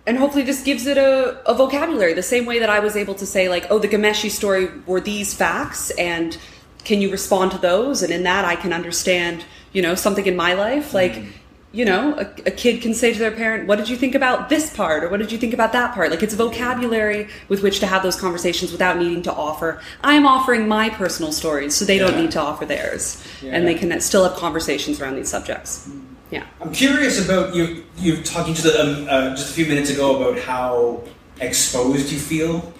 and 0.08 0.16
hopefully 0.16 0.42
this 0.42 0.62
gives 0.62 0.86
it 0.86 0.96
a, 0.96 1.38
a 1.46 1.54
vocabulary, 1.54 2.14
the 2.14 2.22
same 2.22 2.46
way 2.46 2.58
that 2.60 2.70
I 2.70 2.80
was 2.80 2.96
able 2.96 3.14
to 3.16 3.26
say 3.26 3.50
like, 3.50 3.66
oh, 3.68 3.78
the 3.78 3.88
Ghomeshi 3.88 4.30
story 4.30 4.68
were 4.86 5.02
these 5.02 5.34
facts, 5.34 5.90
and 5.90 6.36
can 6.84 7.02
you 7.02 7.10
respond 7.10 7.52
to 7.52 7.58
those? 7.58 8.02
And 8.02 8.10
in 8.10 8.22
that, 8.22 8.46
I 8.46 8.56
can 8.56 8.72
understand, 8.72 9.44
you 9.74 9.82
know, 9.82 9.94
something 9.94 10.26
in 10.26 10.34
my 10.34 10.54
life, 10.54 10.94
like. 10.94 11.12
Mm-hmm. 11.12 11.30
You 11.70 11.84
know, 11.84 12.14
a, 12.14 12.22
a 12.46 12.50
kid 12.50 12.80
can 12.80 12.94
say 12.94 13.12
to 13.12 13.18
their 13.18 13.30
parent, 13.30 13.68
What 13.68 13.76
did 13.76 13.90
you 13.90 13.96
think 13.96 14.14
about 14.14 14.48
this 14.48 14.74
part? 14.74 15.04
Or 15.04 15.10
what 15.10 15.18
did 15.20 15.30
you 15.30 15.36
think 15.36 15.52
about 15.52 15.72
that 15.72 15.94
part? 15.94 16.10
Like, 16.10 16.22
it's 16.22 16.32
vocabulary 16.32 17.28
with 17.48 17.62
which 17.62 17.80
to 17.80 17.86
have 17.86 18.02
those 18.02 18.18
conversations 18.18 18.72
without 18.72 18.96
needing 18.96 19.20
to 19.24 19.32
offer. 19.34 19.78
I'm 20.00 20.26
offering 20.26 20.66
my 20.66 20.88
personal 20.88 21.30
stories, 21.30 21.76
so 21.76 21.84
they 21.84 21.98
don't 21.98 22.16
need 22.16 22.30
to 22.30 22.40
offer 22.40 22.64
theirs 22.64 23.22
Yeah. 23.42 23.52
and 23.52 23.68
they 23.68 23.74
can 23.74 24.00
still 24.00 24.24
have 24.26 24.38
conversations 24.38 24.98
around 24.98 25.16
these 25.16 25.28
subjects. 25.28 25.86
Mm-hmm. 25.86 26.07
Yeah. 26.30 26.46
I'm 26.60 26.72
curious 26.72 27.24
about 27.24 27.54
you. 27.54 27.84
You 27.96 28.22
talking 28.22 28.54
to 28.54 28.62
the, 28.62 28.80
um, 28.80 29.06
uh, 29.08 29.30
just 29.30 29.50
a 29.50 29.54
few 29.54 29.66
minutes 29.66 29.90
ago 29.90 30.16
about 30.22 30.38
how 30.42 31.02
exposed 31.40 32.12
you 32.12 32.18
feel 32.18 32.72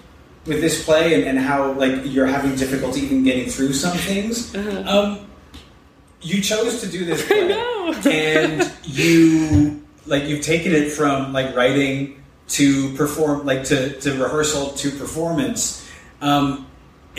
with 0.45 0.61
this 0.61 0.83
play, 0.85 1.15
and, 1.15 1.23
and 1.25 1.39
how 1.39 1.73
like 1.73 2.01
you're 2.05 2.27
having 2.27 2.55
difficulty 2.55 3.01
even 3.01 3.23
getting 3.23 3.49
through 3.49 3.73
some 3.73 3.97
things. 3.97 4.55
Um, 4.55 5.27
you 6.21 6.41
chose 6.41 6.81
to 6.81 6.87
do 6.87 7.05
this 7.05 7.25
play, 7.27 7.47
know. 7.47 7.93
and 8.05 8.71
you 8.83 9.83
like 10.05 10.25
you've 10.25 10.43
taken 10.43 10.71
it 10.71 10.91
from 10.91 11.33
like 11.33 11.55
writing 11.55 12.19
to 12.49 12.93
perform, 12.95 13.45
like 13.45 13.63
to, 13.65 13.99
to 14.01 14.11
rehearsal 14.13 14.71
to 14.71 14.91
performance. 14.91 15.87
Um, 16.21 16.65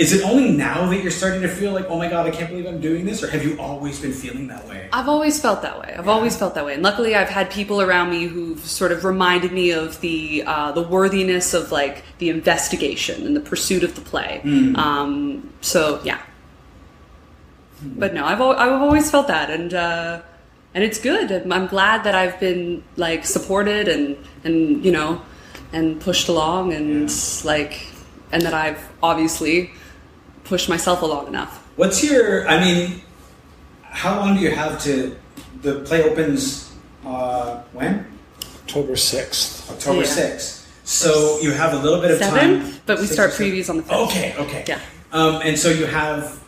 is 0.00 0.12
it 0.14 0.24
only 0.24 0.50
now 0.50 0.88
that 0.88 1.02
you're 1.02 1.10
starting 1.10 1.42
to 1.42 1.48
feel 1.48 1.72
like, 1.72 1.86
oh 1.90 1.98
my 1.98 2.08
god, 2.08 2.26
I 2.26 2.30
can't 2.30 2.48
believe 2.48 2.66
I'm 2.66 2.80
doing 2.80 3.04
this, 3.04 3.22
or 3.22 3.28
have 3.30 3.44
you 3.44 3.56
always 3.60 4.00
been 4.00 4.12
feeling 4.12 4.46
that 4.48 4.66
way? 4.66 4.88
I've 4.92 5.08
always 5.08 5.40
felt 5.40 5.60
that 5.62 5.78
way. 5.78 5.94
I've 5.98 6.08
always 6.08 6.36
felt 6.36 6.54
that 6.54 6.64
way, 6.64 6.74
and 6.74 6.82
luckily, 6.82 7.14
I've 7.14 7.28
had 7.28 7.50
people 7.50 7.82
around 7.82 8.10
me 8.10 8.24
who've 8.26 8.58
sort 8.64 8.92
of 8.92 9.04
reminded 9.04 9.52
me 9.52 9.70
of 9.72 10.00
the 10.00 10.42
uh, 10.46 10.72
the 10.72 10.82
worthiness 10.82 11.52
of 11.54 11.70
like 11.70 12.02
the 12.18 12.28
investigation 12.30 13.26
and 13.26 13.36
the 13.36 13.40
pursuit 13.52 13.82
of 13.84 13.94
the 13.94 14.00
play. 14.00 14.40
Um, 14.76 15.52
so 15.60 16.00
yeah, 16.02 16.20
but 17.82 18.14
no, 18.14 18.24
I've 18.24 18.40
al- 18.40 18.56
I've 18.56 18.82
always 18.82 19.10
felt 19.10 19.28
that, 19.28 19.50
and 19.50 19.72
uh, 19.74 20.22
and 20.74 20.84
it's 20.84 21.00
good. 21.00 21.30
I'm- 21.32 21.52
I'm 21.52 21.66
glad 21.66 22.04
that 22.04 22.14
I've 22.14 22.38
been 22.40 22.82
like 22.96 23.24
supported 23.24 23.88
and 23.88 24.16
and 24.44 24.84
you 24.84 24.92
know 24.92 25.22
and 25.72 26.00
pushed 26.00 26.28
along, 26.28 26.72
and 26.72 27.10
like 27.44 27.86
and 28.32 28.42
that 28.42 28.54
I've 28.54 28.82
obviously 29.02 29.70
pushed 30.50 30.68
myself 30.68 31.00
along 31.02 31.28
enough. 31.28 31.52
What's 31.76 32.02
your? 32.04 32.46
I 32.48 32.58
mean, 32.60 33.00
how 33.82 34.18
long 34.20 34.34
do 34.36 34.40
you 34.42 34.50
have 34.50 34.82
to? 34.82 35.16
The 35.62 35.80
play 35.88 36.02
opens 36.02 36.72
uh, 37.06 37.62
when 37.72 38.04
October 38.62 38.96
sixth. 38.96 39.70
October 39.70 40.00
Yeah. 40.02 40.06
sixth. 40.22 40.50
So 40.84 41.38
you 41.40 41.52
have 41.52 41.72
a 41.72 41.76
little 41.78 42.00
bit 42.00 42.10
of 42.10 42.18
time. 42.18 42.30
Seventh, 42.34 42.80
but 42.84 42.98
we 42.98 43.06
Sixth 43.06 43.14
start 43.14 43.30
previews 43.30 43.70
on 43.70 43.76
the 43.78 43.84
fifth. 43.84 44.10
Okay, 44.10 44.34
okay. 44.38 44.64
Yeah. 44.66 44.80
Um, 45.12 45.40
and 45.46 45.56
so 45.56 45.68
you 45.70 45.86
have 45.86 46.42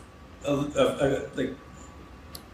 a, 0.45 0.53
a, 0.53 0.85
a 1.07 1.07
like 1.39 1.55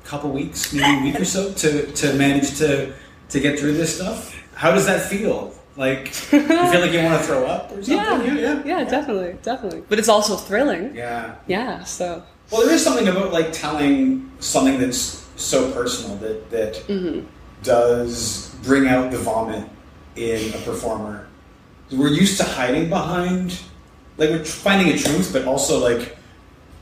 couple 0.05 0.31
weeks, 0.31 0.73
maybe 0.73 0.99
a 1.01 1.03
week 1.09 1.19
or 1.21 1.25
so, 1.25 1.51
to 1.65 1.87
to 2.01 2.13
manage 2.15 2.59
to 2.59 2.93
to 3.33 3.41
get 3.41 3.59
through 3.59 3.73
this 3.81 3.97
stuff. 3.97 4.37
How 4.55 4.71
does 4.71 4.85
that 4.85 5.01
feel? 5.09 5.55
Like 5.79 6.07
you 6.33 6.41
feel 6.43 6.81
like 6.81 6.93
you 6.93 7.03
want 7.05 7.21
to 7.21 7.25
throw 7.27 7.47
up 7.47 7.71
or 7.71 7.83
something? 7.85 7.95
Yeah, 7.97 8.35
yeah, 8.35 8.63
yeah, 8.65 8.85
definitely, 8.85 9.37
definitely. 9.43 9.83
But 9.89 10.01
it's 10.01 10.09
also 10.09 10.37
thrilling. 10.37 10.95
yeah. 10.97 11.37
Yeah, 11.47 11.85
so 11.85 12.25
Well, 12.51 12.63
there 12.67 12.75
is 12.75 12.83
something 12.83 13.07
about 13.07 13.33
like 13.33 13.53
telling 13.53 14.29
something 14.41 14.81
that's 14.81 15.25
so 15.37 15.71
personal 15.71 16.17
that 16.17 16.51
that 16.51 16.75
Mm-hmm. 16.89 17.27
does 17.63 18.55
bring 18.65 18.89
out 18.89 19.13
the 19.13 19.19
vomit 19.19 19.69
in 20.17 20.53
a 20.53 20.59
performer. 20.59 21.29
We're 21.93 22.09
used 22.09 22.37
to 22.39 22.45
hiding 22.45 22.89
behind, 22.91 23.59
like 24.17 24.31
we're 24.31 24.45
finding 24.45 24.89
a 24.93 24.99
truth, 24.99 25.31
but 25.33 25.45
also 25.47 25.79
like, 25.79 26.17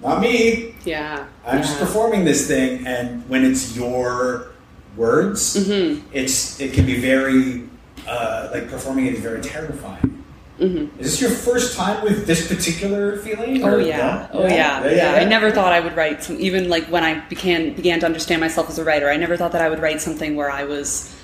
not 0.03 0.21
me. 0.23 0.75
yeah. 0.87 1.27
I'm 1.47 1.59
yeah. 1.59 1.63
just 1.63 1.79
performing 1.79 2.25
this 2.25 2.49
thing, 2.49 2.87
and 2.87 3.29
when 3.29 3.45
it's 3.45 3.77
your 3.77 4.53
words, 4.97 5.55
Mm-hmm. 5.55 6.01
it's 6.13 6.59
it 6.61 6.73
can 6.73 6.87
be 6.87 6.99
very 6.99 7.66
uh, 8.07 8.51
like 8.53 8.69
performing 8.69 9.07
it 9.07 9.15
is 9.15 9.21
very 9.21 9.43
terrifying. 9.43 10.25
Is 10.59 10.89
this 10.99 11.21
your 11.21 11.31
first 11.31 11.77
time 11.77 12.03
with 12.03 12.27
this 12.27 12.49
particular 12.49 13.19
feeling? 13.19 13.63
Oh 13.63 13.77
yeah. 13.77 14.29
Oh 14.33 14.47
yeah. 14.47 14.89
Yeah. 14.89 15.13
I 15.21 15.25
never 15.25 15.51
thought 15.51 15.73
I 15.73 15.81
would 15.81 15.95
write 15.95 16.25
some, 16.25 16.41
even 16.41 16.71
like 16.71 16.85
when 16.87 17.05
I 17.05 17.21
began 17.29 17.75
began 17.75 18.01
to 18.01 18.07
understand 18.07 18.41
myself 18.41 18.71
as 18.71 18.79
a 18.79 18.85
writer. 18.85 19.11
I 19.11 19.17
never 19.19 19.37
thought 19.37 19.53
that 19.53 19.61
I 19.61 19.69
would 19.69 19.81
write 19.81 20.01
something 20.01 20.35
where 20.35 20.51
I 20.51 20.65
was 20.65 21.15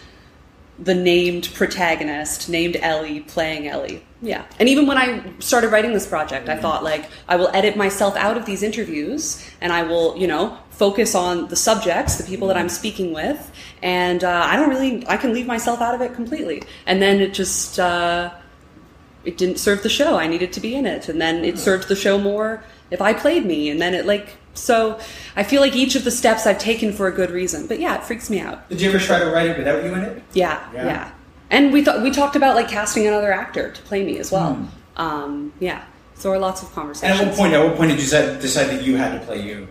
the 0.79 0.95
named 0.95 1.51
protagonist, 1.55 2.49
named 2.49 2.77
Ellie, 2.77 3.21
playing 3.21 3.69
Ellie. 3.69 4.03
Yeah. 4.21 4.45
And 4.59 4.69
even 4.69 4.87
when 4.87 4.97
I 4.97 5.33
started 5.41 5.73
writing 5.73 5.93
this 5.93 6.07
project, 6.07 6.49
I 6.49 6.57
thought 6.57 6.85
like 6.85 7.11
I 7.29 7.37
will 7.37 7.49
edit 7.53 7.77
myself 7.77 8.17
out 8.17 8.37
of 8.37 8.47
these 8.47 8.63
interviews 8.63 9.45
and 9.61 9.73
I 9.73 9.83
will, 9.83 10.17
you 10.17 10.27
know, 10.27 10.57
focus 10.71 11.15
on 11.15 11.49
the 11.49 11.57
subjects, 11.57 12.17
the 12.17 12.25
people 12.25 12.49
that 12.49 12.57
I'm 12.57 12.69
speaking 12.69 13.13
with, 13.13 13.53
and 13.83 14.25
uh, 14.25 14.43
I 14.47 14.57
don't 14.57 14.69
really 14.69 15.07
I 15.09 15.17
can 15.17 15.33
leave 15.33 15.47
myself 15.47 15.81
out 15.81 15.95
of 15.95 16.01
it 16.01 16.15
completely. 16.15 16.63
And 16.87 17.03
then 17.03 17.21
it 17.21 17.35
just 17.35 17.79
uh, 17.79 18.33
it 19.25 19.37
didn't 19.37 19.59
serve 19.59 19.83
the 19.83 19.89
show. 19.89 20.17
I 20.17 20.27
needed 20.27 20.53
to 20.55 20.61
be 20.61 20.75
in 20.75 20.87
it, 20.87 21.09
and 21.09 21.21
then 21.21 21.45
it 21.45 21.59
served 21.59 21.89
the 21.89 21.97
show 21.97 22.19
more 22.19 22.65
if 22.91 23.01
I 23.01 23.13
played 23.13 23.45
me, 23.45 23.71
and 23.71 23.81
then 23.81 23.93
it 23.95 24.07
like 24.07 24.37
so. 24.55 24.99
I 25.37 25.43
feel 25.45 25.61
like 25.61 25.75
each 25.75 25.95
of 25.97 26.05
the 26.05 26.11
steps 26.11 26.47
I've 26.47 26.59
taken 26.59 26.93
for 26.93 27.07
a 27.07 27.13
good 27.13 27.31
reason. 27.31 27.67
But 27.67 27.81
yeah, 27.81 27.95
it 27.97 28.05
freaks 28.05 28.29
me 28.31 28.41
out. 28.41 28.69
Did 28.69 28.81
you 28.81 28.89
ever 28.91 28.99
try 28.99 29.19
to 29.19 29.27
write 29.31 29.47
it 29.49 29.57
without 29.59 29.83
you 29.85 29.93
in 29.95 30.01
it? 30.03 30.23
Yeah, 30.35 30.61
Yeah. 30.75 30.85
yeah. 30.87 31.11
And 31.51 31.73
we 31.73 31.85
thought 31.85 32.03
we 32.03 32.11
talked 32.11 32.35
about 32.37 32.55
like 32.57 32.69
casting 32.69 33.07
another 33.07 33.31
actor 33.33 33.71
to 33.73 33.83
play 33.83 34.05
me 34.05 34.19
as 34.19 34.33
well. 34.33 34.55
Hmm. 34.55 35.01
Um, 35.01 35.53
yeah. 35.61 35.85
So 36.15 36.23
there 36.29 36.33
were 36.33 36.39
lots 36.39 36.63
of 36.63 36.69
And 36.69 36.75
conversations. 36.75 37.21
at 37.21 37.27
what 37.27 37.37
point? 37.37 37.53
At 37.55 37.65
what 37.67 37.77
point 37.77 37.91
did 37.91 37.99
you 37.99 38.05
decide, 38.05 38.41
decide 38.41 38.67
that 38.69 38.83
you 38.83 38.97
had 38.97 39.19
to 39.19 39.27
play 39.27 39.43
you? 39.43 39.69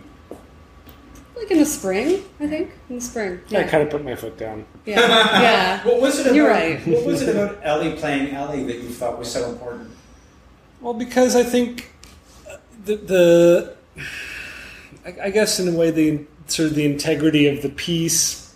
Like 1.36 1.50
in 1.50 1.58
the 1.58 1.66
spring, 1.66 2.22
I 2.38 2.46
think. 2.46 2.70
In 2.88 2.96
the 2.96 3.00
spring. 3.00 3.40
Yeah. 3.48 3.60
I 3.60 3.62
kind 3.64 3.82
of 3.82 3.90
put 3.90 4.04
my 4.04 4.14
foot 4.14 4.38
down. 4.38 4.64
Yeah. 4.86 5.00
yeah. 5.40 5.82
What 5.84 6.00
was 6.00 6.18
it? 6.20 6.26
About, 6.26 6.34
You're 6.36 6.48
right. 6.48 6.78
What 6.86 7.04
was 7.04 7.22
it 7.22 7.34
about 7.34 7.58
Ellie 7.64 7.96
playing 7.96 8.32
Ellie 8.34 8.62
that 8.64 8.76
you 8.76 8.90
thought 8.90 9.18
was 9.18 9.32
so 9.32 9.50
important? 9.50 9.90
Well, 10.80 10.94
because 10.94 11.34
I 11.34 11.42
think 11.42 11.90
uh, 12.48 12.58
the, 12.84 12.96
the 12.96 13.76
I, 15.04 15.16
I 15.24 15.30
guess 15.30 15.58
in 15.60 15.68
a 15.68 15.76
way 15.76 15.90
the 15.90 16.24
sort 16.46 16.70
of 16.70 16.74
the 16.74 16.84
integrity 16.84 17.46
of 17.48 17.62
the 17.62 17.68
piece 17.68 18.54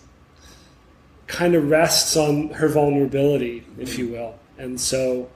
kind 1.27 1.55
of 1.55 1.69
rests 1.69 2.15
on 2.15 2.49
her 2.49 2.69
vulnerability, 2.69 3.65
if 3.77 3.97
you 3.97 4.07
will, 4.09 4.39
and 4.57 4.79
so. 4.79 5.29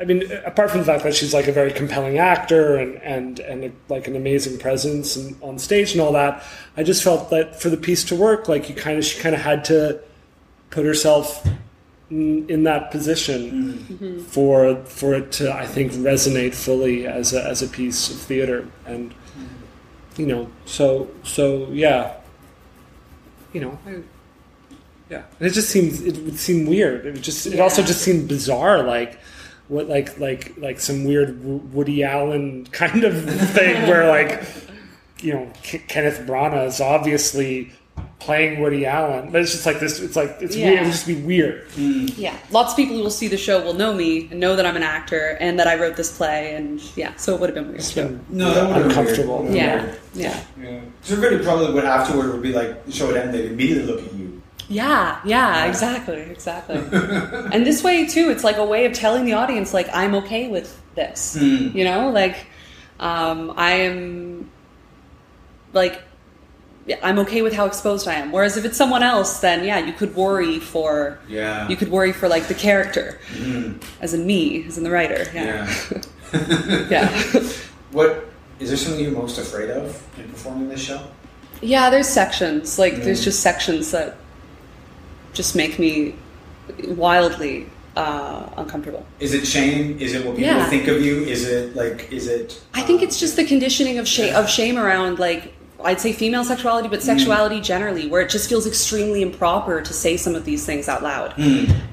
I 0.00 0.04
mean, 0.04 0.30
apart 0.46 0.70
from 0.70 0.78
the 0.78 0.86
fact 0.86 1.02
that 1.02 1.12
she's 1.12 1.34
like 1.34 1.48
a 1.48 1.52
very 1.52 1.72
compelling 1.72 2.18
actor 2.18 2.76
and 2.76 3.02
and 3.02 3.40
and 3.40 3.64
a, 3.64 3.72
like 3.88 4.06
an 4.06 4.14
amazing 4.14 4.58
presence 4.58 5.16
and 5.16 5.36
on 5.42 5.58
stage 5.58 5.90
and 5.90 6.00
all 6.00 6.12
that, 6.12 6.44
I 6.76 6.84
just 6.84 7.02
felt 7.02 7.30
that 7.30 7.60
for 7.60 7.68
the 7.68 7.76
piece 7.76 8.04
to 8.04 8.14
work, 8.14 8.46
like 8.46 8.68
you 8.68 8.76
kind 8.76 8.96
of 8.96 9.04
she 9.04 9.18
kind 9.20 9.34
of 9.34 9.40
had 9.40 9.64
to 9.64 10.00
put 10.70 10.84
herself 10.84 11.44
in, 12.10 12.48
in 12.48 12.62
that 12.64 12.90
position 12.90 13.86
mm-hmm. 13.90 14.20
for 14.20 14.76
for 14.84 15.14
it 15.14 15.32
to 15.32 15.52
I 15.52 15.66
think 15.66 15.92
resonate 15.92 16.54
fully 16.54 17.06
as 17.06 17.32
a 17.32 17.44
as 17.44 17.62
a 17.62 17.68
piece 17.68 18.10
of 18.10 18.18
theater 18.18 18.68
and 18.86 19.14
you 20.18 20.26
know 20.26 20.50
so 20.66 21.08
so 21.22 21.68
yeah. 21.70 22.14
You 23.52 23.62
know 23.62 23.78
I, 23.86 24.02
yeah. 25.08 25.22
And 25.38 25.48
it 25.48 25.52
just 25.52 25.70
seems 25.70 26.02
it 26.02 26.18
would 26.24 26.38
seem 26.38 26.66
weird. 26.66 27.06
It 27.06 27.20
just 27.22 27.46
it 27.46 27.60
also 27.60 27.82
just 27.82 28.02
seemed 28.02 28.28
bizarre 28.28 28.82
like 28.82 29.18
what 29.68 29.88
like 29.88 30.18
like 30.18 30.54
like 30.58 30.80
some 30.80 31.04
weird 31.04 31.42
Woody 31.72 32.02
Allen 32.04 32.66
kind 32.72 33.04
of 33.04 33.14
thing 33.50 33.88
where 33.88 34.08
like 34.08 34.42
you 35.20 35.32
know 35.32 35.50
K- 35.62 35.78
Kenneth 35.88 36.20
Branagh 36.26 36.66
is 36.66 36.80
obviously 36.80 37.72
playing 38.18 38.60
Woody 38.60 38.84
Allen 38.84 39.30
but 39.30 39.40
it's 39.40 39.52
just 39.52 39.64
like 39.64 39.80
this 39.80 40.00
it's 40.00 40.16
like 40.16 40.36
it's 40.40 40.54
weird 40.56 40.68
it 40.68 40.74
Yeah. 40.74 40.82
would 40.82 40.90
just 40.92 41.06
be 41.06 41.14
weird 41.22 41.66
Yeah. 41.76 42.36
Lots 42.50 42.72
of 42.72 42.76
people 42.76 42.96
who 42.96 43.02
will 43.02 43.10
see 43.10 43.28
the 43.28 43.36
show 43.38 43.62
will 43.62 43.74
know 43.74 43.94
me 43.94 44.28
and 44.30 44.40
know 44.40 44.56
that 44.56 44.66
I'm 44.66 44.76
an 44.76 44.82
actor 44.82 45.36
and 45.40 45.58
that 45.58 45.66
I 45.66 45.76
wrote 45.76 45.96
this 45.96 46.16
play 46.16 46.54
and 46.54 46.80
yeah, 46.96 47.14
so 47.16 47.34
it 47.34 47.40
would 47.40 47.48
have 47.50 47.54
been 47.54 47.68
weird. 47.68 47.78
It's 47.78 47.92
been 47.92 48.20
No, 48.28 48.52
that 48.52 48.66
would've 48.68 48.82
been 48.88 48.90
uncomfortable. 48.98 49.42
weird. 49.44 49.54
Yeah. 49.54 49.94
Yeah. 50.14 50.40
Yeah. 50.60 50.80
So 51.02 51.14
everybody 51.14 51.42
probably 51.44 51.72
would 51.72 51.84
afterward 51.84 52.32
would 52.32 52.42
be 52.42 52.52
like, 52.52 52.84
the 52.86 52.92
show 52.92 53.06
would 53.06 53.16
end, 53.16 53.32
they'd 53.32 53.46
immediately 53.52 53.84
look 53.90 54.04
at 54.04 54.12
you. 54.14 54.42
Yeah, 54.70 55.20
yeah, 55.24 55.64
exactly, 55.64 56.20
exactly. 56.20 56.76
and 57.52 57.64
this 57.64 57.82
way 57.82 58.04
too, 58.06 58.28
it's 58.30 58.44
like 58.44 58.58
a 58.58 58.64
way 58.64 58.84
of 58.84 58.92
telling 58.92 59.24
the 59.24 59.32
audience, 59.32 59.72
like, 59.72 59.88
I'm 59.94 60.14
okay 60.16 60.48
with 60.48 60.78
this. 60.94 61.36
You 61.40 61.84
know, 61.84 62.10
like, 62.10 62.36
um, 63.00 63.54
I 63.56 63.70
am, 63.72 64.50
like, 65.72 65.94
yeah, 65.94 66.07
I'm 67.02 67.18
okay 67.20 67.42
with 67.42 67.52
how 67.52 67.66
exposed 67.66 68.08
I 68.08 68.14
am. 68.14 68.32
Whereas 68.32 68.56
if 68.56 68.64
it's 68.64 68.76
someone 68.76 69.02
else, 69.02 69.40
then 69.40 69.64
yeah, 69.64 69.78
you 69.78 69.92
could 69.92 70.14
worry 70.14 70.58
for, 70.58 71.18
Yeah. 71.28 71.68
you 71.68 71.76
could 71.76 71.90
worry 71.90 72.12
for 72.12 72.28
like 72.28 72.48
the 72.48 72.54
character, 72.54 73.18
as 74.00 74.14
in 74.14 74.26
me, 74.26 74.64
as 74.66 74.78
in 74.78 74.84
the 74.84 74.90
writer. 74.90 75.26
Yeah, 75.34 75.68
yeah. 76.90 77.32
What 77.90 78.26
is 78.60 78.68
there 78.68 78.76
something 78.76 79.02
you're 79.02 79.12
most 79.12 79.38
afraid 79.38 79.70
of 79.70 80.02
in 80.18 80.28
performing 80.28 80.68
this 80.68 80.82
show? 80.82 81.00
Yeah, 81.62 81.88
there's 81.90 82.08
sections. 82.08 82.78
Like 82.78 82.96
there's 82.96 83.24
just 83.24 83.40
sections 83.40 83.90
that 83.92 84.16
just 85.32 85.56
make 85.56 85.78
me 85.78 86.14
wildly 86.86 87.66
uh, 87.96 88.48
uncomfortable. 88.56 89.04
Is 89.20 89.34
it 89.34 89.46
shame? 89.46 89.98
Is 89.98 90.14
it 90.14 90.24
what 90.24 90.36
people 90.36 90.52
Yeah. 90.54 90.68
think 90.68 90.86
of 90.88 91.00
you? 91.02 91.22
Is 91.24 91.46
it 91.48 91.74
like? 91.74 92.12
Is 92.12 92.26
it? 92.28 92.60
I 92.74 92.82
think 92.82 93.00
um, 93.00 93.08
it's 93.08 93.18
just 93.18 93.36
the 93.36 93.44
conditioning 93.44 93.98
of 93.98 94.06
shame 94.06 94.34
of 94.34 94.48
shame 94.48 94.78
around 94.78 95.18
like 95.18 95.54
I'd 95.84 96.00
say 96.00 96.12
female 96.12 96.44
sexuality, 96.44 96.88
but 96.88 97.02
sexuality 97.02 97.60
generally, 97.60 98.08
where 98.08 98.20
it 98.20 98.30
just 98.30 98.48
feels 98.48 98.66
extremely 98.66 99.22
improper 99.22 99.80
to 99.80 99.92
say 99.92 100.16
some 100.16 100.34
of 100.34 100.44
these 100.44 100.66
things 100.66 100.88
out 100.88 101.02
loud. 101.02 101.34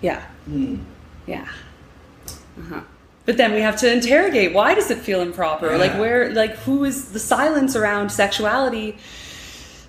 Yeah, 0.01 0.23
yeah. 1.27 1.47
Uh-huh. 2.57 2.81
But 3.25 3.37
then 3.37 3.53
we 3.53 3.59
have 3.61 3.75
to 3.77 3.91
interrogate 3.91 4.53
why 4.53 4.75
does 4.75 4.89
it 4.91 4.99
feel 4.99 5.21
improper? 5.21 5.73
Or, 5.73 5.77
Like 5.77 5.93
where, 5.99 6.31
like 6.33 6.55
who 6.57 6.83
is 6.83 7.11
the 7.11 7.19
silence 7.19 7.75
around 7.75 8.09
sexuality? 8.11 8.97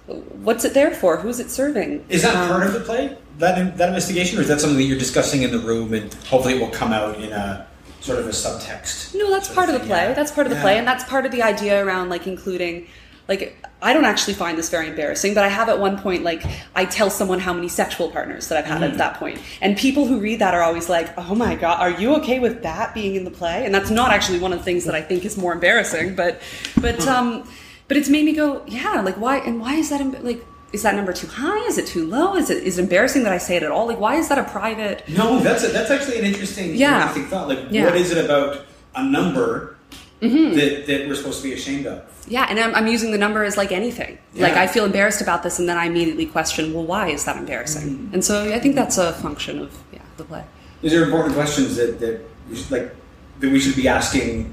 What's 0.06 0.64
it 0.64 0.72
there 0.74 0.90
for? 0.92 1.16
Who's 1.18 1.40
it 1.40 1.50
serving? 1.50 2.04
Is 2.08 2.22
that 2.22 2.34
Um, 2.36 2.48
part 2.48 2.66
of 2.66 2.72
the 2.74 2.80
play? 2.80 3.16
That 3.38 3.76
that 3.76 3.88
investigation, 3.88 4.38
or 4.38 4.42
is 4.42 4.48
that 4.48 4.60
something 4.60 4.78
that 4.78 4.84
you're 4.84 4.98
discussing 4.98 5.42
in 5.42 5.50
the 5.50 5.58
room, 5.58 5.92
and 5.92 6.12
hopefully 6.28 6.54
it 6.54 6.60
will 6.60 6.70
come 6.70 6.92
out 6.92 7.16
in 7.20 7.32
a 7.32 7.66
sort 8.00 8.18
of 8.18 8.26
a 8.26 8.30
subtext? 8.30 9.14
No, 9.14 9.30
that's 9.30 9.48
part 9.48 9.68
of 9.68 9.74
the 9.74 9.80
play. 9.86 10.04
Yeah. 10.08 10.12
That's 10.14 10.30
part 10.30 10.46
of 10.46 10.50
the 10.50 10.56
Yeah. 10.56 10.62
play, 10.62 10.78
and 10.78 10.86
that's 10.86 11.04
part 11.04 11.26
of 11.26 11.32
the 11.32 11.42
idea 11.42 11.84
around 11.84 12.08
like 12.08 12.26
including. 12.26 12.86
Like, 13.28 13.56
I 13.82 13.92
don't 13.92 14.04
actually 14.04 14.34
find 14.34 14.56
this 14.56 14.70
very 14.70 14.88
embarrassing, 14.88 15.34
but 15.34 15.44
I 15.44 15.48
have 15.48 15.68
at 15.68 15.78
one 15.80 15.98
point, 15.98 16.22
like, 16.22 16.44
I 16.74 16.84
tell 16.84 17.10
someone 17.10 17.40
how 17.40 17.52
many 17.52 17.68
sexual 17.68 18.10
partners 18.10 18.48
that 18.48 18.58
I've 18.58 18.64
had 18.64 18.80
Mm. 18.82 18.92
at 18.92 18.98
that. 18.98 19.38
And 19.60 19.76
people 19.76 20.06
who 20.06 20.18
read 20.20 20.38
that 20.38 20.54
are 20.54 20.62
always 20.62 20.88
like, 20.88 21.08
oh 21.18 21.34
my 21.34 21.54
God, 21.56 21.80
are 21.80 21.90
you 21.90 22.14
okay 22.16 22.38
with 22.38 22.62
that 22.62 22.94
being 22.94 23.16
in 23.16 23.24
the 23.24 23.30
play? 23.30 23.64
And 23.64 23.74
that's 23.74 23.90
not 23.90 24.12
actually 24.12 24.38
one 24.38 24.52
of 24.52 24.58
the 24.60 24.64
things 24.64 24.84
that 24.84 24.94
I 24.94 25.02
think 25.02 25.24
is 25.24 25.36
more 25.36 25.52
embarrassing, 25.52 26.14
but, 26.14 26.40
but, 26.80 27.06
um, 27.06 27.48
but 27.88 27.96
it's 27.96 28.08
made 28.08 28.24
me 28.24 28.32
go, 28.32 28.62
yeah, 28.66 29.00
like, 29.02 29.16
why, 29.16 29.38
and 29.38 29.60
why 29.60 29.74
is 29.74 29.90
that, 29.90 30.00
emb- 30.00 30.22
like, 30.22 30.44
is 30.72 30.82
that 30.82 30.94
number 30.94 31.12
too 31.12 31.26
high? 31.28 31.64
Is 31.66 31.78
it 31.78 31.86
too 31.86 32.06
low? 32.06 32.34
Is 32.36 32.50
it, 32.50 32.62
is 32.64 32.78
it 32.78 32.82
embarrassing 32.82 33.22
that 33.24 33.32
I 33.32 33.38
say 33.38 33.56
it 33.56 33.62
at 33.62 33.70
all? 33.70 33.86
Like, 33.86 34.00
why 34.00 34.16
is 34.16 34.28
that 34.28 34.38
a 34.38 34.44
private, 34.44 35.08
No, 35.08 35.38
that's 35.40 35.62
a, 35.64 35.68
that's 35.68 35.90
actually 35.90 36.18
an 36.18 36.24
interesting, 36.24 36.74
Yeah. 36.74 36.96
interesting 37.02 37.26
thought. 37.26 37.48
Like, 37.48 37.58
Yeah. 37.70 37.84
what 37.86 37.96
is 37.96 38.10
it 38.10 38.24
about 38.24 38.66
a 38.94 39.04
number 39.04 39.75
that, 40.20 40.84
that 40.86 41.08
we're 41.08 41.14
supposed 41.14 41.42
to 41.42 41.48
be 41.48 41.54
ashamed 41.54 41.86
of? 41.86 42.04
Yeah, 42.28 42.46
and 42.48 42.58
I'm, 42.58 42.74
I'm 42.74 42.86
using 42.86 43.12
the 43.12 43.18
number 43.18 43.44
as 43.44 43.56
like 43.56 43.72
anything. 43.72 44.18
Like 44.34 44.54
I 44.54 44.66
feel 44.66 44.84
embarrassed 44.84 45.20
about 45.20 45.42
this, 45.42 45.58
and 45.58 45.68
then 45.68 45.76
I 45.76 45.86
immediately 45.86 46.26
question, 46.26 46.72
well, 46.72 46.84
why 46.84 47.08
is 47.08 47.24
that 47.24 47.36
embarrassing? 47.36 47.88
Mm-hmm. 47.88 48.14
And 48.14 48.24
so 48.24 48.52
I 48.52 48.58
think 48.58 48.74
that's 48.74 48.98
a 48.98 49.12
function 49.14 49.60
of 49.60 49.76
yeah 49.92 50.00
the 50.16 50.24
play. 50.24 50.44
Is 50.82 50.92
there 50.92 51.04
important 51.04 51.34
questions 51.34 51.76
that, 51.76 51.98
that 52.00 52.20
we 52.48 52.56
should, 52.56 52.70
like 52.70 52.94
that 53.40 53.50
we 53.50 53.60
should 53.60 53.76
be 53.76 53.88
asking 53.88 54.52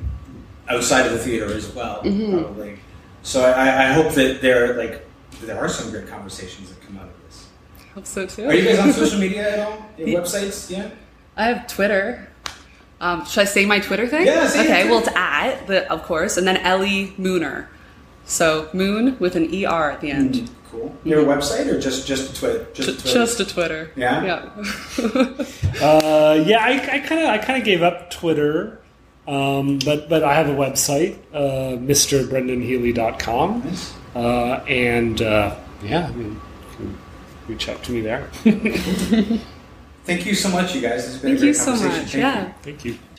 outside 0.70 1.06
of 1.06 1.14
the 1.14 1.20
theater 1.20 1.54
as 1.54 1.74
well? 1.74 2.04
Mm-hmm. 2.04 2.40
Probably. 2.40 2.80
So 3.24 3.44
I, 3.44 3.90
I 3.90 3.94
hope 3.94 4.14
that 4.14 4.42
there 4.42 4.76
like 4.76 5.06
there 5.42 5.58
are 5.58 5.70
some 5.70 5.92
great 5.92 6.08
conversations 6.08 6.70
that 6.70 6.82
come 6.82 6.98
out 6.98 7.06
of 7.06 7.24
this. 7.26 7.48
I 7.80 7.94
hope 7.94 8.06
so 8.06 8.26
too. 8.28 8.46
Are 8.46 8.54
you 8.54 8.66
guys 8.66 8.80
on 8.80 8.94
social 8.94 9.20
media 9.20 9.58
at 9.58 9.60
all? 9.60 9.86
Your 9.98 10.22
websites? 10.22 10.70
Yeah. 10.70 10.92
I 11.36 11.46
have 11.46 11.68
Twitter. 11.68 12.30
Um, 13.04 13.26
should 13.26 13.42
I 13.42 13.46
say 13.46 13.66
my 13.66 13.80
Twitter 13.80 14.08
thing? 14.08 14.26
Yeah, 14.26 14.50
Okay. 14.56 14.90
Well, 14.90 15.00
it's 15.00 15.10
at 15.10 15.68
the 15.68 15.92
of 15.92 16.04
course, 16.04 16.38
and 16.38 16.48
then 16.48 16.58
Ellie 16.58 17.14
Mooner. 17.20 17.68
So 18.26 18.70
Moon 18.74 19.18
with 19.20 19.36
an 19.36 19.44
er 19.66 19.92
at 19.92 20.00
the 20.00 20.10
end. 20.12 20.50
Cool. 20.72 20.96
Your 21.04 21.24
website 21.24 21.68
or 21.68 21.80
just 21.80 22.08
just 22.08 22.36
Twitter? 22.38 22.66
Just, 22.74 22.88
J- 22.90 22.96
Twitter? 22.96 23.14
Just 23.14 23.40
a 23.42 23.46
Twitter. 23.46 23.92
Yeah? 23.96 24.24
Yeah. 24.24 24.50
Uh, 25.82 26.42
yeah, 26.46 26.64
I 26.64 27.00
kind 27.00 27.22
of 27.24 27.30
I 27.30 27.38
kind 27.40 27.60
of 27.60 27.66
gave 27.66 27.82
up 27.84 28.10
Twitter, 28.12 28.80
um, 29.28 29.80
but 29.84 30.08
but 30.08 30.24
I 30.24 30.36
have 30.36 30.48
a 30.48 30.54
website, 30.54 31.18
uh, 31.34 31.78
MrBrendanHealy.com, 31.78 33.64
Nice. 33.66 33.94
uh, 34.16 34.64
and 34.68 35.20
uh, 35.22 35.56
yeah, 35.84 36.08
I 36.08 36.12
mean, 36.12 36.34
you 36.34 36.78
can 36.78 36.98
reach 37.48 37.68
out 37.68 37.82
to 37.84 37.92
me 37.92 38.02
there. 38.02 38.30
Thank 40.06 40.26
you 40.26 40.36
so 40.36 40.50
much, 40.50 40.76
you 40.76 40.82
guys. 40.82 41.06
This 41.06 41.14
has 41.14 41.22
been 41.22 41.32
Thank 41.32 41.38
a 41.38 41.42
great 41.42 41.48
you 41.48 41.54
so 41.54 41.66
conversation. 41.66 42.22
much. 42.22 42.34
Thank 42.34 42.46
you. 42.46 42.54
Thank 42.64 42.86
you. 42.86 43.13